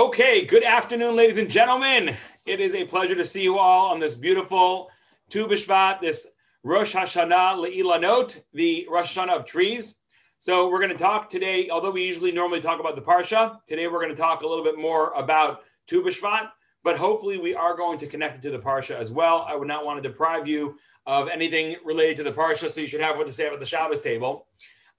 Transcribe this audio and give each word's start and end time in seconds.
Okay, 0.00 0.46
good 0.46 0.64
afternoon, 0.64 1.14
ladies 1.14 1.36
and 1.36 1.50
gentlemen. 1.50 2.16
It 2.46 2.58
is 2.58 2.74
a 2.74 2.86
pleasure 2.86 3.14
to 3.14 3.26
see 3.26 3.42
you 3.42 3.58
all 3.58 3.90
on 3.90 4.00
this 4.00 4.16
beautiful 4.16 4.88
Tu 5.28 5.46
B'Shvat, 5.46 6.00
this 6.00 6.26
Rosh 6.62 6.94
Hashanah 6.94 7.62
Le'ilanot, 7.62 8.40
the 8.54 8.88
Rosh 8.90 9.14
Hashanah 9.14 9.36
of 9.36 9.44
trees. 9.44 9.96
So 10.38 10.70
we're 10.70 10.80
going 10.80 10.90
to 10.90 10.96
talk 10.96 11.28
today, 11.28 11.68
although 11.68 11.90
we 11.90 12.02
usually 12.02 12.32
normally 12.32 12.62
talk 12.62 12.80
about 12.80 12.96
the 12.96 13.02
Parsha, 13.02 13.62
today 13.66 13.88
we're 13.88 14.00
going 14.00 14.08
to 14.08 14.16
talk 14.16 14.40
a 14.40 14.46
little 14.46 14.64
bit 14.64 14.78
more 14.78 15.12
about 15.12 15.64
Tu 15.86 16.02
B'Shvat, 16.02 16.48
but 16.82 16.96
hopefully 16.96 17.36
we 17.36 17.54
are 17.54 17.76
going 17.76 17.98
to 17.98 18.06
connect 18.06 18.36
it 18.36 18.42
to 18.48 18.50
the 18.50 18.58
Parsha 18.58 18.96
as 18.96 19.12
well. 19.12 19.44
I 19.46 19.54
would 19.54 19.68
not 19.68 19.84
want 19.84 20.02
to 20.02 20.08
deprive 20.08 20.48
you 20.48 20.78
of 21.04 21.28
anything 21.28 21.76
related 21.84 22.16
to 22.16 22.22
the 22.22 22.32
Parsha, 22.32 22.70
so 22.70 22.80
you 22.80 22.86
should 22.86 23.02
have 23.02 23.18
what 23.18 23.26
to 23.26 23.34
say 23.34 23.48
about 23.48 23.60
the 23.60 23.66
Shabbos 23.66 24.00
table. 24.00 24.46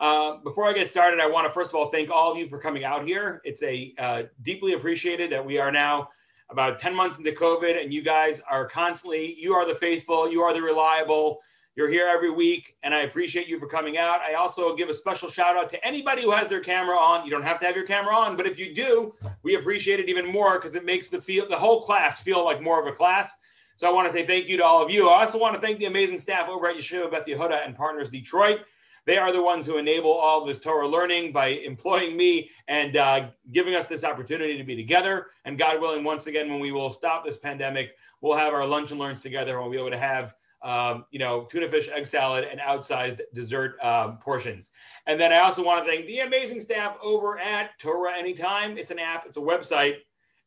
Uh, 0.01 0.37
before 0.37 0.67
I 0.67 0.73
get 0.73 0.87
started, 0.87 1.19
I 1.19 1.27
want 1.27 1.45
to 1.45 1.53
first 1.53 1.69
of 1.71 1.75
all 1.75 1.89
thank 1.89 2.09
all 2.09 2.31
of 2.31 2.37
you 2.37 2.47
for 2.47 2.57
coming 2.57 2.83
out 2.83 3.05
here. 3.05 3.39
It's 3.45 3.61
a 3.61 3.93
uh, 3.99 4.23
deeply 4.41 4.73
appreciated 4.73 5.31
that 5.31 5.45
we 5.45 5.59
are 5.59 5.71
now 5.71 6.09
about 6.49 6.79
10 6.79 6.95
months 6.95 7.19
into 7.19 7.31
COVID 7.31 7.79
and 7.79 7.93
you 7.93 8.01
guys 8.01 8.41
are 8.49 8.67
constantly, 8.67 9.35
you 9.39 9.53
are 9.53 9.65
the 9.65 9.75
faithful, 9.75 10.27
you 10.29 10.41
are 10.41 10.55
the 10.55 10.61
reliable. 10.61 11.37
You're 11.75 11.87
here 11.87 12.07
every 12.11 12.31
week 12.31 12.75
and 12.81 12.95
I 12.95 13.01
appreciate 13.01 13.47
you 13.47 13.59
for 13.59 13.67
coming 13.67 13.99
out. 13.99 14.21
I 14.21 14.33
also 14.33 14.75
give 14.75 14.89
a 14.89 14.93
special 14.93 15.29
shout 15.29 15.55
out 15.55 15.69
to 15.69 15.85
anybody 15.85 16.23
who 16.23 16.31
has 16.31 16.47
their 16.47 16.61
camera 16.61 16.97
on. 16.97 17.23
You 17.23 17.29
don't 17.29 17.43
have 17.43 17.59
to 17.59 17.67
have 17.67 17.75
your 17.75 17.85
camera 17.85 18.15
on, 18.15 18.35
but 18.35 18.47
if 18.47 18.57
you 18.57 18.73
do, 18.73 19.13
we 19.43 19.53
appreciate 19.53 19.99
it 19.99 20.09
even 20.09 20.25
more 20.25 20.57
because 20.57 20.73
it 20.73 20.83
makes 20.83 21.09
the 21.09 21.21
feel 21.21 21.47
the 21.47 21.55
whole 21.55 21.79
class 21.79 22.19
feel 22.19 22.43
like 22.43 22.59
more 22.59 22.81
of 22.81 22.87
a 22.87 22.91
class. 22.91 23.35
So 23.75 23.87
I 23.87 23.93
want 23.93 24.07
to 24.07 24.13
say 24.13 24.25
thank 24.25 24.47
you 24.47 24.57
to 24.57 24.65
all 24.65 24.83
of 24.83 24.89
you. 24.89 25.09
I 25.09 25.21
also 25.21 25.37
want 25.37 25.53
to 25.53 25.61
thank 25.61 25.77
the 25.77 25.85
amazing 25.85 26.17
staff 26.17 26.49
over 26.49 26.67
at 26.67 26.75
Yeshiva 26.75 27.11
Beth 27.11 27.27
Yehuda 27.27 27.63
and 27.65 27.75
Partners 27.75 28.09
Detroit. 28.09 28.61
They 29.05 29.17
are 29.17 29.31
the 29.33 29.41
ones 29.41 29.65
who 29.65 29.77
enable 29.77 30.11
all 30.11 30.45
this 30.45 30.59
Torah 30.59 30.87
learning 30.87 31.31
by 31.31 31.47
employing 31.47 32.15
me 32.15 32.51
and 32.67 32.95
uh, 32.95 33.29
giving 33.51 33.75
us 33.75 33.87
this 33.87 34.03
opportunity 34.03 34.57
to 34.57 34.63
be 34.63 34.75
together. 34.75 35.27
And 35.45 35.57
God 35.57 35.81
willing, 35.81 36.03
once 36.03 36.27
again, 36.27 36.49
when 36.49 36.59
we 36.59 36.71
will 36.71 36.91
stop 36.91 37.25
this 37.25 37.37
pandemic, 37.37 37.95
we'll 38.21 38.37
have 38.37 38.53
our 38.53 38.65
lunch 38.65 38.91
and 38.91 38.99
learns 38.99 39.21
together 39.21 39.53
and 39.53 39.61
we'll 39.61 39.71
be 39.71 39.79
able 39.79 39.91
to 39.91 39.97
have 39.97 40.35
um, 40.63 41.05
you 41.09 41.19
know, 41.19 41.45
tuna 41.45 41.67
fish, 41.69 41.89
egg 41.89 42.05
salad, 42.05 42.47
and 42.49 42.59
outsized 42.59 43.21
dessert 43.33 43.83
um, 43.83 44.17
portions. 44.17 44.71
And 45.07 45.19
then 45.19 45.33
I 45.33 45.39
also 45.39 45.63
want 45.63 45.83
to 45.83 45.91
thank 45.91 46.05
the 46.05 46.19
amazing 46.19 46.59
staff 46.59 46.97
over 47.01 47.39
at 47.39 47.77
Torah 47.79 48.15
Anytime. 48.15 48.77
It's 48.77 48.91
an 48.91 48.99
app, 48.99 49.25
it's 49.25 49.37
a 49.37 49.41
website, 49.41 49.97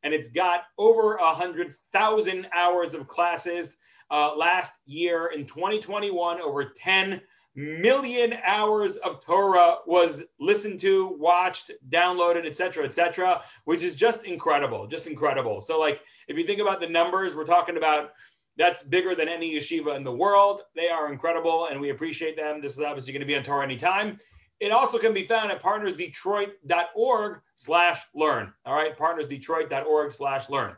and 0.02 0.14
it's 0.14 0.28
got 0.28 0.64
over 0.78 1.16
a 1.16 1.34
hundred 1.34 1.72
thousand 1.92 2.46
hours 2.55 2.94
of 2.94 3.08
classes. 3.08 3.78
Uh, 4.11 4.36
last 4.36 4.74
year 4.86 5.33
in 5.34 5.46
2021, 5.46 6.41
over 6.41 6.66
10 6.77 7.20
million 7.55 8.34
hours 8.44 8.97
of 8.97 9.24
Torah 9.24 9.77
was 9.86 10.24
listened 10.41 10.80
to, 10.80 11.16
watched, 11.19 11.70
downloaded, 11.88 12.46
etc., 12.46 12.84
etc., 12.84 13.42
which 13.64 13.83
is 13.83 13.94
just 13.94 14.24
incredible, 14.24 14.86
just 14.86 15.06
incredible. 15.06 15.61
So, 15.61 15.78
like, 15.78 16.02
if 16.28 16.36
you 16.36 16.44
think 16.44 16.61
about 16.61 16.80
the 16.80 16.88
numbers, 16.88 17.34
we're 17.34 17.44
talking 17.44 17.77
about 17.77 18.11
that's 18.56 18.83
bigger 18.83 19.14
than 19.14 19.28
any 19.28 19.52
yeshiva 19.52 19.96
in 19.96 20.05
the 20.05 20.12
world. 20.12 20.62
They 20.74 20.88
are 20.88 21.12
incredible, 21.12 21.69
and 21.70 21.80
we 21.80 21.91
appreciate 21.91 22.36
them. 22.36 22.61
This 22.61 22.74
is 22.74 22.80
obviously 22.80 23.12
going 23.12 23.20
to 23.20 23.27
be 23.27 23.36
on 23.36 23.42
Torah 23.42 23.64
anytime. 23.64 24.18
It 24.61 24.70
also 24.70 24.98
can 24.98 25.12
be 25.12 25.24
found 25.24 25.50
at 25.50 25.62
partnersdetroit.org 25.62 27.41
slash 27.56 28.00
learn. 28.14 28.52
All 28.64 28.74
right, 28.74 28.96
partnersdetroit.org 28.96 30.12
slash 30.12 30.48
learn. 30.48 30.77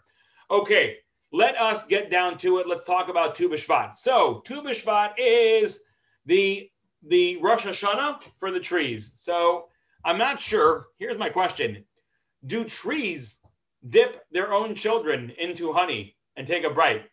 Okay, 0.50 0.96
let 1.32 1.56
us 1.60 1.86
get 1.86 2.10
down 2.10 2.38
to 2.38 2.58
it. 2.58 2.68
Let's 2.68 2.86
talk 2.86 3.08
about 3.08 3.34
Tu 3.34 3.48
B'Shvat. 3.48 3.94
So, 3.94 4.42
Tu 4.46 4.62
B'Shvat 4.62 5.12
is 5.18 5.82
the 6.26 6.70
the 7.06 7.38
Rosh 7.40 7.64
Hashanah 7.64 8.22
for 8.38 8.50
the 8.50 8.60
trees. 8.60 9.12
So 9.14 9.68
I'm 10.04 10.18
not 10.18 10.40
sure. 10.40 10.88
Here's 10.98 11.18
my 11.18 11.28
question: 11.28 11.84
Do 12.44 12.64
trees 12.64 13.38
dip 13.88 14.24
their 14.30 14.52
own 14.52 14.74
children 14.74 15.32
into 15.38 15.72
honey 15.72 16.16
and 16.36 16.46
take 16.46 16.64
a 16.64 16.70
bite? 16.70 17.08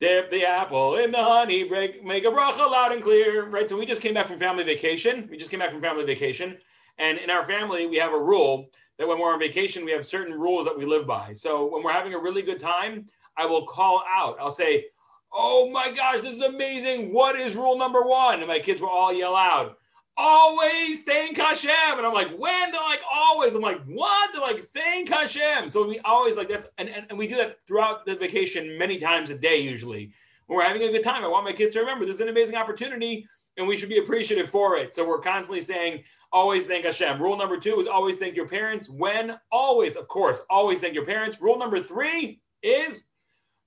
Dip 0.00 0.30
the 0.30 0.44
apple 0.44 0.96
in 0.96 1.12
the 1.12 1.22
honey, 1.22 1.64
break, 1.64 2.04
make 2.04 2.24
a 2.24 2.28
bracha 2.28 2.68
loud 2.68 2.92
and 2.92 3.02
clear. 3.02 3.48
Right. 3.48 3.68
So 3.68 3.78
we 3.78 3.86
just 3.86 4.00
came 4.00 4.14
back 4.14 4.26
from 4.26 4.38
family 4.38 4.64
vacation. 4.64 5.28
We 5.30 5.36
just 5.36 5.50
came 5.50 5.60
back 5.60 5.70
from 5.70 5.80
family 5.80 6.04
vacation, 6.04 6.58
and 6.98 7.18
in 7.18 7.30
our 7.30 7.44
family 7.44 7.86
we 7.86 7.96
have 7.98 8.12
a 8.12 8.18
rule 8.18 8.66
that 8.98 9.08
when 9.08 9.18
we're 9.18 9.32
on 9.32 9.40
vacation 9.40 9.84
we 9.84 9.92
have 9.92 10.06
certain 10.06 10.32
rules 10.34 10.66
that 10.66 10.76
we 10.76 10.84
live 10.84 11.06
by. 11.06 11.34
So 11.34 11.66
when 11.66 11.82
we're 11.82 11.92
having 11.92 12.14
a 12.14 12.18
really 12.18 12.42
good 12.42 12.60
time, 12.60 13.08
I 13.36 13.46
will 13.46 13.66
call 13.66 14.02
out. 14.08 14.36
I'll 14.40 14.50
say, 14.50 14.86
oh 15.34 15.70
my 15.70 15.90
gosh, 15.90 16.20
this 16.20 16.34
is 16.34 16.42
amazing. 16.42 17.12
What 17.12 17.36
is 17.36 17.56
rule 17.56 17.76
number 17.76 18.02
one? 18.02 18.38
And 18.38 18.48
my 18.48 18.60
kids 18.60 18.80
will 18.80 18.88
all 18.88 19.12
yell 19.12 19.34
out, 19.34 19.78
always 20.16 21.02
thank 21.04 21.36
Hashem. 21.36 21.98
And 21.98 22.06
I'm 22.06 22.14
like, 22.14 22.30
when? 22.38 22.72
They're 22.72 22.80
like, 22.80 23.00
always. 23.12 23.54
I'm 23.54 23.60
like, 23.60 23.82
what? 23.84 24.32
They're 24.32 24.42
like, 24.42 24.60
thank 24.60 25.08
Hashem. 25.08 25.70
So 25.70 25.86
we 25.86 25.98
always 26.00 26.36
like 26.36 26.48
that's, 26.48 26.68
and, 26.78 26.88
and, 26.88 27.06
and 27.08 27.18
we 27.18 27.26
do 27.26 27.36
that 27.36 27.58
throughout 27.66 28.06
the 28.06 28.14
vacation 28.14 28.78
many 28.78 28.98
times 28.98 29.30
a 29.30 29.36
day, 29.36 29.58
usually. 29.58 30.12
When 30.46 30.58
we're 30.58 30.64
having 30.64 30.82
a 30.82 30.92
good 30.92 31.02
time, 31.02 31.24
I 31.24 31.28
want 31.28 31.44
my 31.44 31.52
kids 31.52 31.72
to 31.72 31.80
remember 31.80 32.04
this 32.04 32.16
is 32.16 32.20
an 32.20 32.28
amazing 32.28 32.56
opportunity 32.56 33.26
and 33.56 33.66
we 33.66 33.76
should 33.76 33.88
be 33.88 33.98
appreciative 33.98 34.50
for 34.50 34.76
it. 34.76 34.94
So 34.94 35.06
we're 35.06 35.20
constantly 35.20 35.60
saying, 35.60 36.04
always 36.32 36.66
thank 36.66 36.84
Hashem. 36.84 37.20
Rule 37.20 37.36
number 37.36 37.56
two 37.56 37.78
is 37.80 37.86
always 37.86 38.16
thank 38.16 38.36
your 38.36 38.48
parents. 38.48 38.90
When? 38.90 39.38
Always, 39.50 39.96
of 39.96 40.08
course, 40.08 40.40
always 40.50 40.80
thank 40.80 40.94
your 40.94 41.06
parents. 41.06 41.40
Rule 41.40 41.58
number 41.58 41.80
three 41.80 42.40
is 42.62 43.06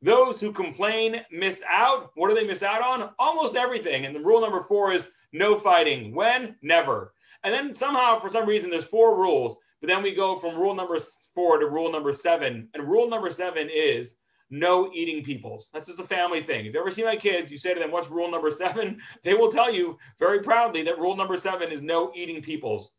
those 0.02 0.40
who 0.40 0.52
complain 0.52 1.22
miss 1.32 1.64
out. 1.70 2.12
What 2.16 2.30
do 2.30 2.36
they 2.36 2.48
miss 2.48 2.64
out 2.64 2.82
on? 2.82 3.10
Almost 3.18 3.56
everything. 3.56 4.06
And 4.06 4.16
the 4.16 4.22
rule 4.22 4.42
number 4.42 4.62
four 4.62 4.92
is 4.92 5.10
no 5.34 5.58
fighting. 5.58 6.14
When? 6.14 6.56
Never. 6.62 7.14
And 7.44 7.54
then 7.54 7.74
somehow, 7.74 8.20
for 8.20 8.30
some 8.30 8.48
reason, 8.48 8.70
there's 8.70 8.86
four 8.86 9.18
rules. 9.18 9.58
But 9.82 9.88
then 9.88 10.02
we 10.02 10.14
go 10.14 10.38
from 10.38 10.56
rule 10.56 10.74
number 10.74 11.00
four 11.34 11.60
to 11.60 11.68
rule 11.68 11.92
number 11.92 12.14
seven. 12.14 12.70
And 12.74 12.88
rule 12.88 13.10
number 13.10 13.30
seven 13.30 13.70
is 13.72 14.16
no 14.50 14.92
eating 14.94 15.24
peoples. 15.24 15.70
That's 15.74 15.88
just 15.88 16.00
a 16.00 16.04
family 16.04 16.42
thing. 16.42 16.66
If 16.66 16.74
you 16.74 16.80
ever 16.80 16.92
see 16.92 17.04
my 17.04 17.16
kids, 17.16 17.52
you 17.52 17.58
say 17.58 17.74
to 17.74 17.80
them, 17.80 17.92
What's 17.92 18.10
rule 18.10 18.32
number 18.32 18.52
seven? 18.52 19.00
They 19.24 19.34
will 19.34 19.52
tell 19.52 19.72
you 19.72 19.98
very 20.20 20.42
proudly 20.42 20.84
that 20.84 21.00
rule 21.00 21.16
number 21.16 21.38
seven 21.38 21.72
is 21.72 21.82
no 21.82 22.12
eating 22.16 22.42
peoples. 22.42 22.94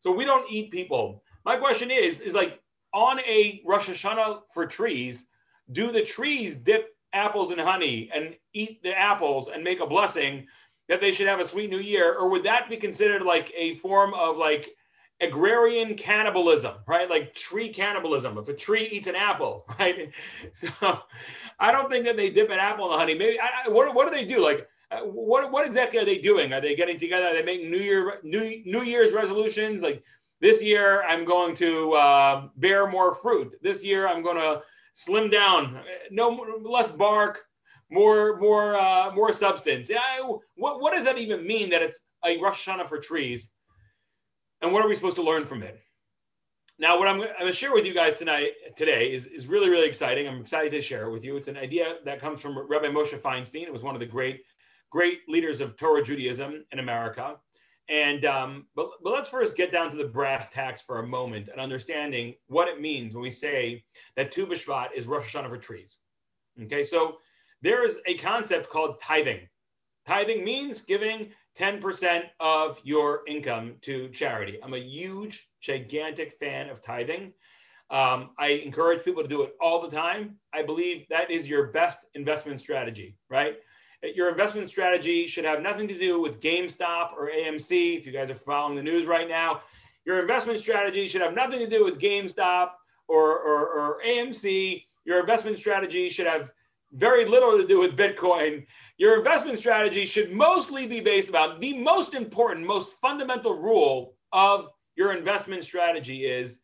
So 0.00 0.12
we 0.12 0.24
don't 0.24 0.50
eat 0.50 0.70
people. 0.70 1.22
My 1.44 1.56
question 1.56 1.90
is, 1.90 2.20
is 2.20 2.34
like 2.34 2.60
on 2.92 3.20
a 3.20 3.62
Rosh 3.66 3.88
Hashanah 3.88 4.42
for 4.52 4.66
trees, 4.66 5.26
do 5.70 5.92
the 5.92 6.02
trees 6.02 6.56
dip 6.56 6.94
apples 7.12 7.52
in 7.52 7.58
honey 7.58 8.10
and 8.14 8.36
eat 8.52 8.82
the 8.82 8.98
apples 8.98 9.48
and 9.48 9.62
make 9.62 9.80
a 9.80 9.86
blessing 9.86 10.46
that 10.88 11.00
they 11.00 11.12
should 11.12 11.28
have 11.28 11.40
a 11.40 11.44
sweet 11.44 11.70
new 11.70 11.78
year? 11.78 12.14
Or 12.14 12.30
would 12.30 12.44
that 12.44 12.68
be 12.68 12.76
considered 12.76 13.22
like 13.22 13.52
a 13.56 13.74
form 13.76 14.12
of 14.14 14.36
like 14.36 14.70
agrarian 15.20 15.94
cannibalism 15.94 16.74
right? 16.86 17.08
Like 17.08 17.34
tree 17.34 17.68
cannibalism. 17.68 18.36
If 18.36 18.48
a 18.48 18.54
tree 18.54 18.88
eats 18.90 19.06
an 19.06 19.16
apple 19.16 19.64
right? 19.78 20.12
So 20.52 20.68
i 21.58 21.72
don't 21.72 21.90
think 21.90 22.04
that 22.04 22.16
they 22.16 22.30
dip 22.30 22.50
an 22.50 22.58
apple 22.58 22.86
in 22.86 22.92
the 22.92 22.98
honey. 22.98 23.14
Maybe 23.14 23.38
I, 23.40 23.68
what, 23.68 23.94
what 23.94 24.10
do 24.10 24.14
they 24.14 24.26
do? 24.26 24.44
Like 24.44 24.68
uh, 24.90 25.00
what, 25.00 25.50
what 25.50 25.66
exactly 25.66 25.98
are 25.98 26.04
they 26.04 26.18
doing? 26.18 26.52
Are 26.52 26.60
they 26.60 26.74
getting 26.74 26.98
together? 26.98 27.26
Are 27.26 27.34
they 27.34 27.42
making 27.42 27.70
new 27.70 27.78
year 27.78 28.18
new, 28.22 28.62
new 28.66 28.82
year's 28.82 29.12
resolutions? 29.12 29.82
Like 29.82 30.02
this 30.40 30.62
year 30.62 31.02
i'm 31.04 31.24
going 31.24 31.54
to 31.56 31.92
uh, 31.92 32.48
bear 32.56 32.86
more 32.86 33.14
fruit. 33.14 33.54
This 33.62 33.84
year 33.84 34.08
i'm 34.08 34.22
going 34.22 34.36
to 34.36 34.62
slim 34.94 35.28
down, 35.28 35.80
no 36.10 36.30
less 36.62 36.90
bark, 36.90 37.44
more 37.90 38.38
more 38.38 38.76
uh, 38.76 39.12
more 39.14 39.32
substance. 39.32 39.90
Yeah, 39.90 40.00
what 40.54 40.80
what 40.80 40.94
does 40.94 41.04
that 41.04 41.18
even 41.18 41.46
mean 41.46 41.68
that 41.70 41.82
it's 41.82 42.00
a 42.24 42.40
Rosh 42.40 42.66
Hashanah 42.66 42.86
for 42.86 42.98
trees? 42.98 43.50
And 44.62 44.72
what 44.72 44.82
are 44.82 44.88
we 44.88 44.94
supposed 44.94 45.16
to 45.16 45.22
learn 45.22 45.44
from 45.44 45.62
it? 45.62 45.78
Now, 46.78 46.98
what 46.98 47.06
I'm, 47.06 47.20
I'm 47.20 47.28
going 47.38 47.52
to 47.52 47.52
share 47.52 47.72
with 47.72 47.86
you 47.86 47.94
guys 47.94 48.16
tonight 48.16 48.52
today 48.76 49.12
is, 49.12 49.26
is 49.26 49.46
really 49.46 49.68
really 49.68 49.86
exciting. 49.86 50.26
I'm 50.26 50.40
excited 50.40 50.72
to 50.72 50.80
share 50.80 51.06
it 51.06 51.12
with 51.12 51.24
you. 51.24 51.36
It's 51.36 51.48
an 51.48 51.58
idea 51.58 51.96
that 52.04 52.20
comes 52.20 52.40
from 52.40 52.58
Rabbi 52.58 52.86
Moshe 52.86 53.18
Feinstein. 53.18 53.62
It 53.62 53.72
was 53.72 53.82
one 53.82 53.94
of 53.94 54.00
the 54.00 54.06
great 54.06 54.42
great 54.90 55.20
leaders 55.28 55.60
of 55.60 55.76
Torah 55.76 56.02
Judaism 56.02 56.64
in 56.72 56.78
America. 56.78 57.36
And 57.88 58.24
um, 58.24 58.66
but, 58.74 58.90
but 59.02 59.12
let's 59.12 59.28
first 59.28 59.56
get 59.56 59.70
down 59.70 59.90
to 59.90 59.96
the 59.96 60.08
brass 60.08 60.48
tacks 60.48 60.80
for 60.80 61.00
a 61.00 61.06
moment 61.06 61.48
and 61.48 61.60
understanding 61.60 62.34
what 62.46 62.68
it 62.68 62.80
means 62.80 63.14
when 63.14 63.22
we 63.22 63.30
say 63.30 63.84
that 64.16 64.32
Tu 64.32 64.46
B'Shvat 64.46 64.88
is 64.94 65.06
Rosh 65.06 65.34
Hashanah 65.34 65.50
for 65.50 65.58
trees. 65.58 65.98
Okay, 66.62 66.84
so 66.84 67.18
there 67.60 67.84
is 67.84 67.98
a 68.06 68.14
concept 68.14 68.70
called 68.70 69.00
tithing. 69.00 69.40
Tithing 70.06 70.44
means 70.44 70.82
giving 70.82 71.30
10% 71.58 72.24
of 72.40 72.80
your 72.82 73.22
income 73.26 73.76
to 73.82 74.08
charity. 74.08 74.58
I'm 74.62 74.74
a 74.74 74.78
huge, 74.78 75.48
gigantic 75.60 76.32
fan 76.32 76.68
of 76.68 76.82
tithing. 76.82 77.32
Um, 77.90 78.30
I 78.38 78.62
encourage 78.64 79.04
people 79.04 79.22
to 79.22 79.28
do 79.28 79.42
it 79.42 79.54
all 79.60 79.80
the 79.80 79.94
time. 79.94 80.36
I 80.52 80.62
believe 80.62 81.06
that 81.10 81.30
is 81.30 81.48
your 81.48 81.68
best 81.68 82.06
investment 82.14 82.60
strategy, 82.60 83.16
right? 83.30 83.56
Your 84.14 84.30
investment 84.30 84.68
strategy 84.68 85.26
should 85.26 85.44
have 85.44 85.62
nothing 85.62 85.88
to 85.88 85.98
do 85.98 86.20
with 86.20 86.40
GameStop 86.40 87.12
or 87.16 87.30
AMC. 87.30 87.96
If 87.96 88.06
you 88.06 88.12
guys 88.12 88.30
are 88.30 88.34
following 88.34 88.76
the 88.76 88.82
news 88.82 89.06
right 89.06 89.28
now, 89.28 89.62
your 90.04 90.20
investment 90.20 90.60
strategy 90.60 91.08
should 91.08 91.22
have 91.22 91.34
nothing 91.34 91.60
to 91.60 91.68
do 91.68 91.84
with 91.84 91.98
GameStop 91.98 92.70
or, 93.08 93.38
or, 93.38 93.68
or 93.68 94.02
AMC. 94.06 94.84
Your 95.04 95.20
investment 95.20 95.58
strategy 95.58 96.08
should 96.10 96.26
have 96.26 96.52
very 96.92 97.24
little 97.24 97.56
to 97.58 97.66
do 97.66 97.80
with 97.80 97.96
Bitcoin. 97.96 98.66
Your 98.98 99.18
investment 99.18 99.58
strategy 99.58 100.06
should 100.06 100.32
mostly 100.32 100.86
be 100.86 101.00
based 101.00 101.28
about 101.28 101.60
the 101.60 101.78
most 101.78 102.14
important, 102.14 102.66
most 102.66 103.00
fundamental 103.00 103.54
rule 103.54 104.14
of 104.32 104.70
your 104.96 105.16
investment 105.16 105.64
strategy 105.64 106.24
is 106.24 106.60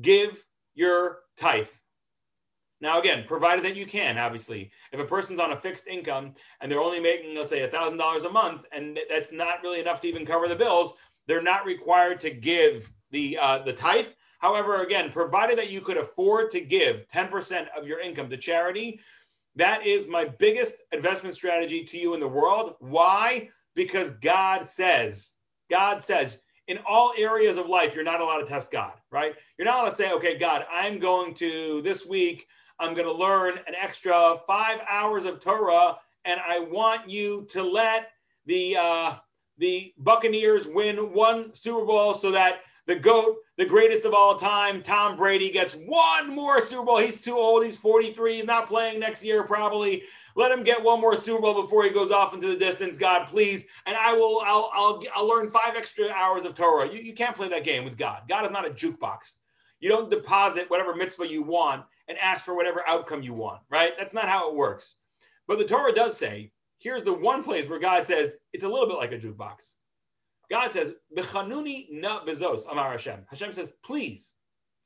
give 0.00 0.44
your 0.74 1.20
tithe. 1.36 1.66
Now, 2.82 2.98
again, 2.98 3.24
provided 3.28 3.64
that 3.64 3.76
you 3.76 3.86
can, 3.86 4.18
obviously, 4.18 4.72
if 4.90 4.98
a 4.98 5.04
person's 5.04 5.38
on 5.38 5.52
a 5.52 5.56
fixed 5.56 5.86
income 5.86 6.34
and 6.60 6.70
they're 6.70 6.80
only 6.80 6.98
making, 6.98 7.36
let's 7.36 7.50
say, 7.50 7.60
$1,000 7.60 8.24
a 8.24 8.28
month, 8.28 8.64
and 8.72 8.98
that's 9.08 9.30
not 9.30 9.62
really 9.62 9.78
enough 9.78 10.00
to 10.00 10.08
even 10.08 10.26
cover 10.26 10.48
the 10.48 10.56
bills, 10.56 10.94
they're 11.28 11.40
not 11.40 11.64
required 11.64 12.18
to 12.20 12.30
give 12.30 12.90
the, 13.12 13.38
uh, 13.40 13.58
the 13.58 13.72
tithe. 13.72 14.08
However, 14.40 14.82
again, 14.82 15.12
provided 15.12 15.56
that 15.58 15.70
you 15.70 15.80
could 15.80 15.96
afford 15.96 16.50
to 16.50 16.60
give 16.60 17.06
10% 17.08 17.68
of 17.78 17.86
your 17.86 18.00
income 18.00 18.28
to 18.30 18.36
charity, 18.36 18.98
that 19.54 19.86
is 19.86 20.08
my 20.08 20.24
biggest 20.24 20.74
investment 20.90 21.36
strategy 21.36 21.84
to 21.84 21.96
you 21.96 22.14
in 22.14 22.20
the 22.20 22.26
world. 22.26 22.74
Why? 22.80 23.50
Because 23.76 24.10
God 24.10 24.66
says, 24.66 25.30
God 25.70 26.02
says, 26.02 26.40
in 26.66 26.80
all 26.88 27.12
areas 27.16 27.58
of 27.58 27.68
life, 27.68 27.94
you're 27.94 28.02
not 28.02 28.20
allowed 28.20 28.38
to 28.38 28.46
test 28.46 28.72
God, 28.72 28.94
right? 29.12 29.36
You're 29.56 29.66
not 29.66 29.80
allowed 29.80 29.90
to 29.90 29.94
say, 29.94 30.12
okay, 30.14 30.36
God, 30.36 30.64
I'm 30.72 30.98
going 30.98 31.34
to 31.34 31.80
this 31.82 32.04
week, 32.04 32.46
I'm 32.82 32.94
going 32.94 33.06
to 33.06 33.14
learn 33.14 33.58
an 33.68 33.74
extra 33.80 34.36
five 34.44 34.80
hours 34.90 35.24
of 35.24 35.38
Torah, 35.38 35.98
and 36.24 36.40
I 36.40 36.58
want 36.58 37.08
you 37.08 37.46
to 37.50 37.62
let 37.62 38.10
the 38.44 38.76
uh, 38.76 39.14
the 39.58 39.94
Buccaneers 39.98 40.66
win 40.66 41.12
one 41.14 41.54
Super 41.54 41.86
Bowl 41.86 42.12
so 42.12 42.32
that 42.32 42.62
the 42.86 42.96
GOAT, 42.96 43.36
the 43.56 43.64
greatest 43.64 44.04
of 44.04 44.14
all 44.14 44.36
time, 44.36 44.82
Tom 44.82 45.16
Brady, 45.16 45.52
gets 45.52 45.74
one 45.74 46.34
more 46.34 46.60
Super 46.60 46.84
Bowl. 46.84 46.98
He's 46.98 47.22
too 47.22 47.36
old. 47.36 47.64
He's 47.64 47.76
43. 47.76 48.36
He's 48.36 48.44
not 48.44 48.66
playing 48.66 48.98
next 48.98 49.24
year, 49.24 49.44
probably. 49.44 50.02
Let 50.34 50.50
him 50.50 50.64
get 50.64 50.82
one 50.82 51.00
more 51.00 51.14
Super 51.14 51.40
Bowl 51.40 51.62
before 51.62 51.84
he 51.84 51.90
goes 51.90 52.10
off 52.10 52.34
into 52.34 52.48
the 52.48 52.56
distance, 52.56 52.98
God, 52.98 53.28
please. 53.28 53.68
And 53.86 53.96
I 53.96 54.14
will, 54.14 54.40
I'll, 54.44 54.70
I'll, 54.74 55.02
I'll 55.14 55.28
learn 55.28 55.48
five 55.48 55.76
extra 55.76 56.10
hours 56.10 56.44
of 56.44 56.54
Torah. 56.54 56.92
You, 56.92 57.00
you 57.00 57.14
can't 57.14 57.36
play 57.36 57.48
that 57.50 57.62
game 57.62 57.84
with 57.84 57.96
God. 57.96 58.22
God 58.28 58.44
is 58.44 58.50
not 58.50 58.66
a 58.66 58.70
jukebox. 58.70 59.36
You 59.78 59.88
don't 59.88 60.10
deposit 60.10 60.68
whatever 60.68 60.96
mitzvah 60.96 61.28
you 61.28 61.44
want 61.44 61.84
and 62.12 62.20
ask 62.20 62.44
for 62.44 62.54
whatever 62.54 62.86
outcome 62.86 63.22
you 63.22 63.32
want, 63.32 63.62
right? 63.70 63.92
That's 63.98 64.12
not 64.12 64.28
how 64.28 64.50
it 64.50 64.54
works. 64.54 64.96
But 65.48 65.56
the 65.56 65.64
Torah 65.64 65.94
does 65.94 66.18
say, 66.18 66.52
here's 66.78 67.04
the 67.04 67.14
one 67.14 67.42
place 67.42 67.70
where 67.70 67.78
God 67.78 68.04
says 68.04 68.36
it's 68.52 68.64
a 68.64 68.68
little 68.68 68.86
bit 68.86 68.98
like 68.98 69.12
a 69.12 69.18
jukebox. 69.18 69.76
God 70.50 70.70
says, 70.72 70.92
"Bechanuni 71.16 71.86
na 71.90 72.22
bezos," 72.22 72.70
Amar 72.70 72.90
Hashem. 72.90 73.24
Hashem 73.30 73.54
says, 73.54 73.72
"Please, 73.82 74.34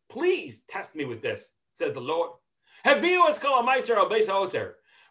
please 0.08 0.62
test 0.69 0.94
me 0.94 1.05
with 1.05 1.20
this," 1.20 1.55
says 1.73 1.93
the 1.93 2.00
Lord. 2.00 2.31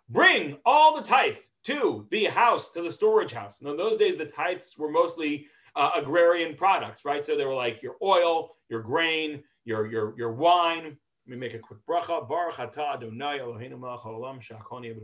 Bring 0.07 0.57
all 0.65 0.95
the 0.95 1.01
tithe 1.01 1.35
to 1.65 2.07
the 2.09 2.25
house, 2.25 2.71
to 2.71 2.81
the 2.81 2.91
storage 2.91 3.33
house. 3.33 3.61
Now, 3.61 3.71
in 3.71 3.77
those 3.77 3.97
days, 3.97 4.15
the 4.15 4.27
tithes 4.27 4.77
were 4.77 4.89
mostly 4.89 5.47
uh, 5.75 5.91
agrarian 5.95 6.55
products, 6.55 7.03
right? 7.03 7.25
So 7.25 7.35
they 7.35 7.45
were 7.45 7.53
like 7.53 7.83
your 7.83 7.97
oil, 8.01 8.55
your 8.69 8.81
grain, 8.81 9.43
your 9.65 9.87
your 9.87 10.17
your 10.17 10.31
wine. 10.31 10.97
Let 11.27 11.31
me 11.31 11.37
make 11.37 11.53
a 11.53 11.59
quick 11.59 11.79
bracha. 11.87 12.27
Baruch 12.27 12.55
atah 12.55 12.95
Adonai 12.95 13.39
Eloheinu 13.39 13.79
melech 13.79 14.01
haolam 14.01 14.39
shakoni 14.39 14.95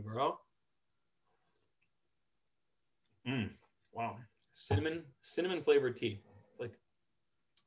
Mm, 3.26 3.50
wow 3.92 4.16
cinnamon 4.52 5.04
cinnamon 5.20 5.62
flavored 5.62 5.96
tea. 5.96 6.20
It's 6.50 6.60
like 6.60 6.78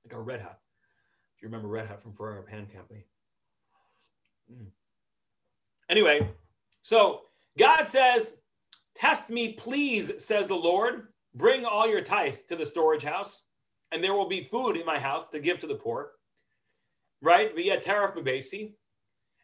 like 0.03 0.13
a 0.13 0.21
red 0.21 0.41
hot. 0.41 0.59
If 1.35 1.41
you 1.41 1.47
remember 1.47 1.67
Red 1.67 1.87
Hot 1.87 2.01
from 2.01 2.13
Ferrara 2.13 2.43
Pan 2.43 2.67
Company. 2.67 3.05
Mm. 4.51 4.67
Anyway, 5.89 6.29
so 6.81 7.21
God 7.57 7.87
says, 7.89 8.41
"Test 8.95 9.29
me, 9.29 9.53
please," 9.53 10.23
says 10.23 10.47
the 10.47 10.55
Lord. 10.55 11.13
Bring 11.33 11.65
all 11.65 11.87
your 11.87 12.01
tithe 12.01 12.37
to 12.47 12.55
the 12.55 12.65
storage 12.65 13.03
house, 13.03 13.43
and 13.91 14.03
there 14.03 14.13
will 14.13 14.27
be 14.27 14.43
food 14.43 14.77
in 14.77 14.85
my 14.85 14.99
house 14.99 15.25
to 15.29 15.39
give 15.39 15.59
to 15.59 15.67
the 15.67 15.75
poor. 15.75 16.13
Right? 17.21 17.55
Via 17.55 17.79
tariff 17.79 18.15
bebesi. 18.15 18.73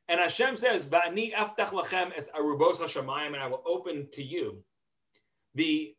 And 0.07 0.19
Hashem 0.19 0.57
says, 0.57 0.87
"Va'ani 0.87 1.33
aftach 1.33 1.69
lachem 1.69 2.11
es 2.15 2.29
arubos 2.37 2.77
hashamayim," 2.77 3.27
and 3.27 3.37
I 3.37 3.47
will 3.47 3.63
open 3.65 4.09
to 4.13 4.23
you 4.23 4.63
the 5.55 5.95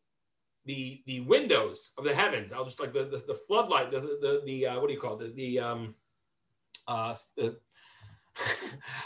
the 0.65 1.03
the 1.07 1.21
windows 1.21 1.91
of 1.97 2.05
the 2.05 2.15
heavens. 2.15 2.53
I'll 2.53 2.65
just 2.65 2.81
like 2.81 2.93
the 2.93 3.05
the, 3.05 3.19
the 3.19 3.35
floodlight, 3.35 3.91
the 3.91 4.01
the 4.01 4.43
the 4.45 4.67
uh, 4.67 4.81
what 4.81 4.89
do 4.89 4.95
you 4.95 5.01
call 5.01 5.21
it? 5.21 5.35
The, 5.35 5.57
the 5.57 5.61
um 5.61 5.95
uh 6.87 7.15
the 7.37 7.59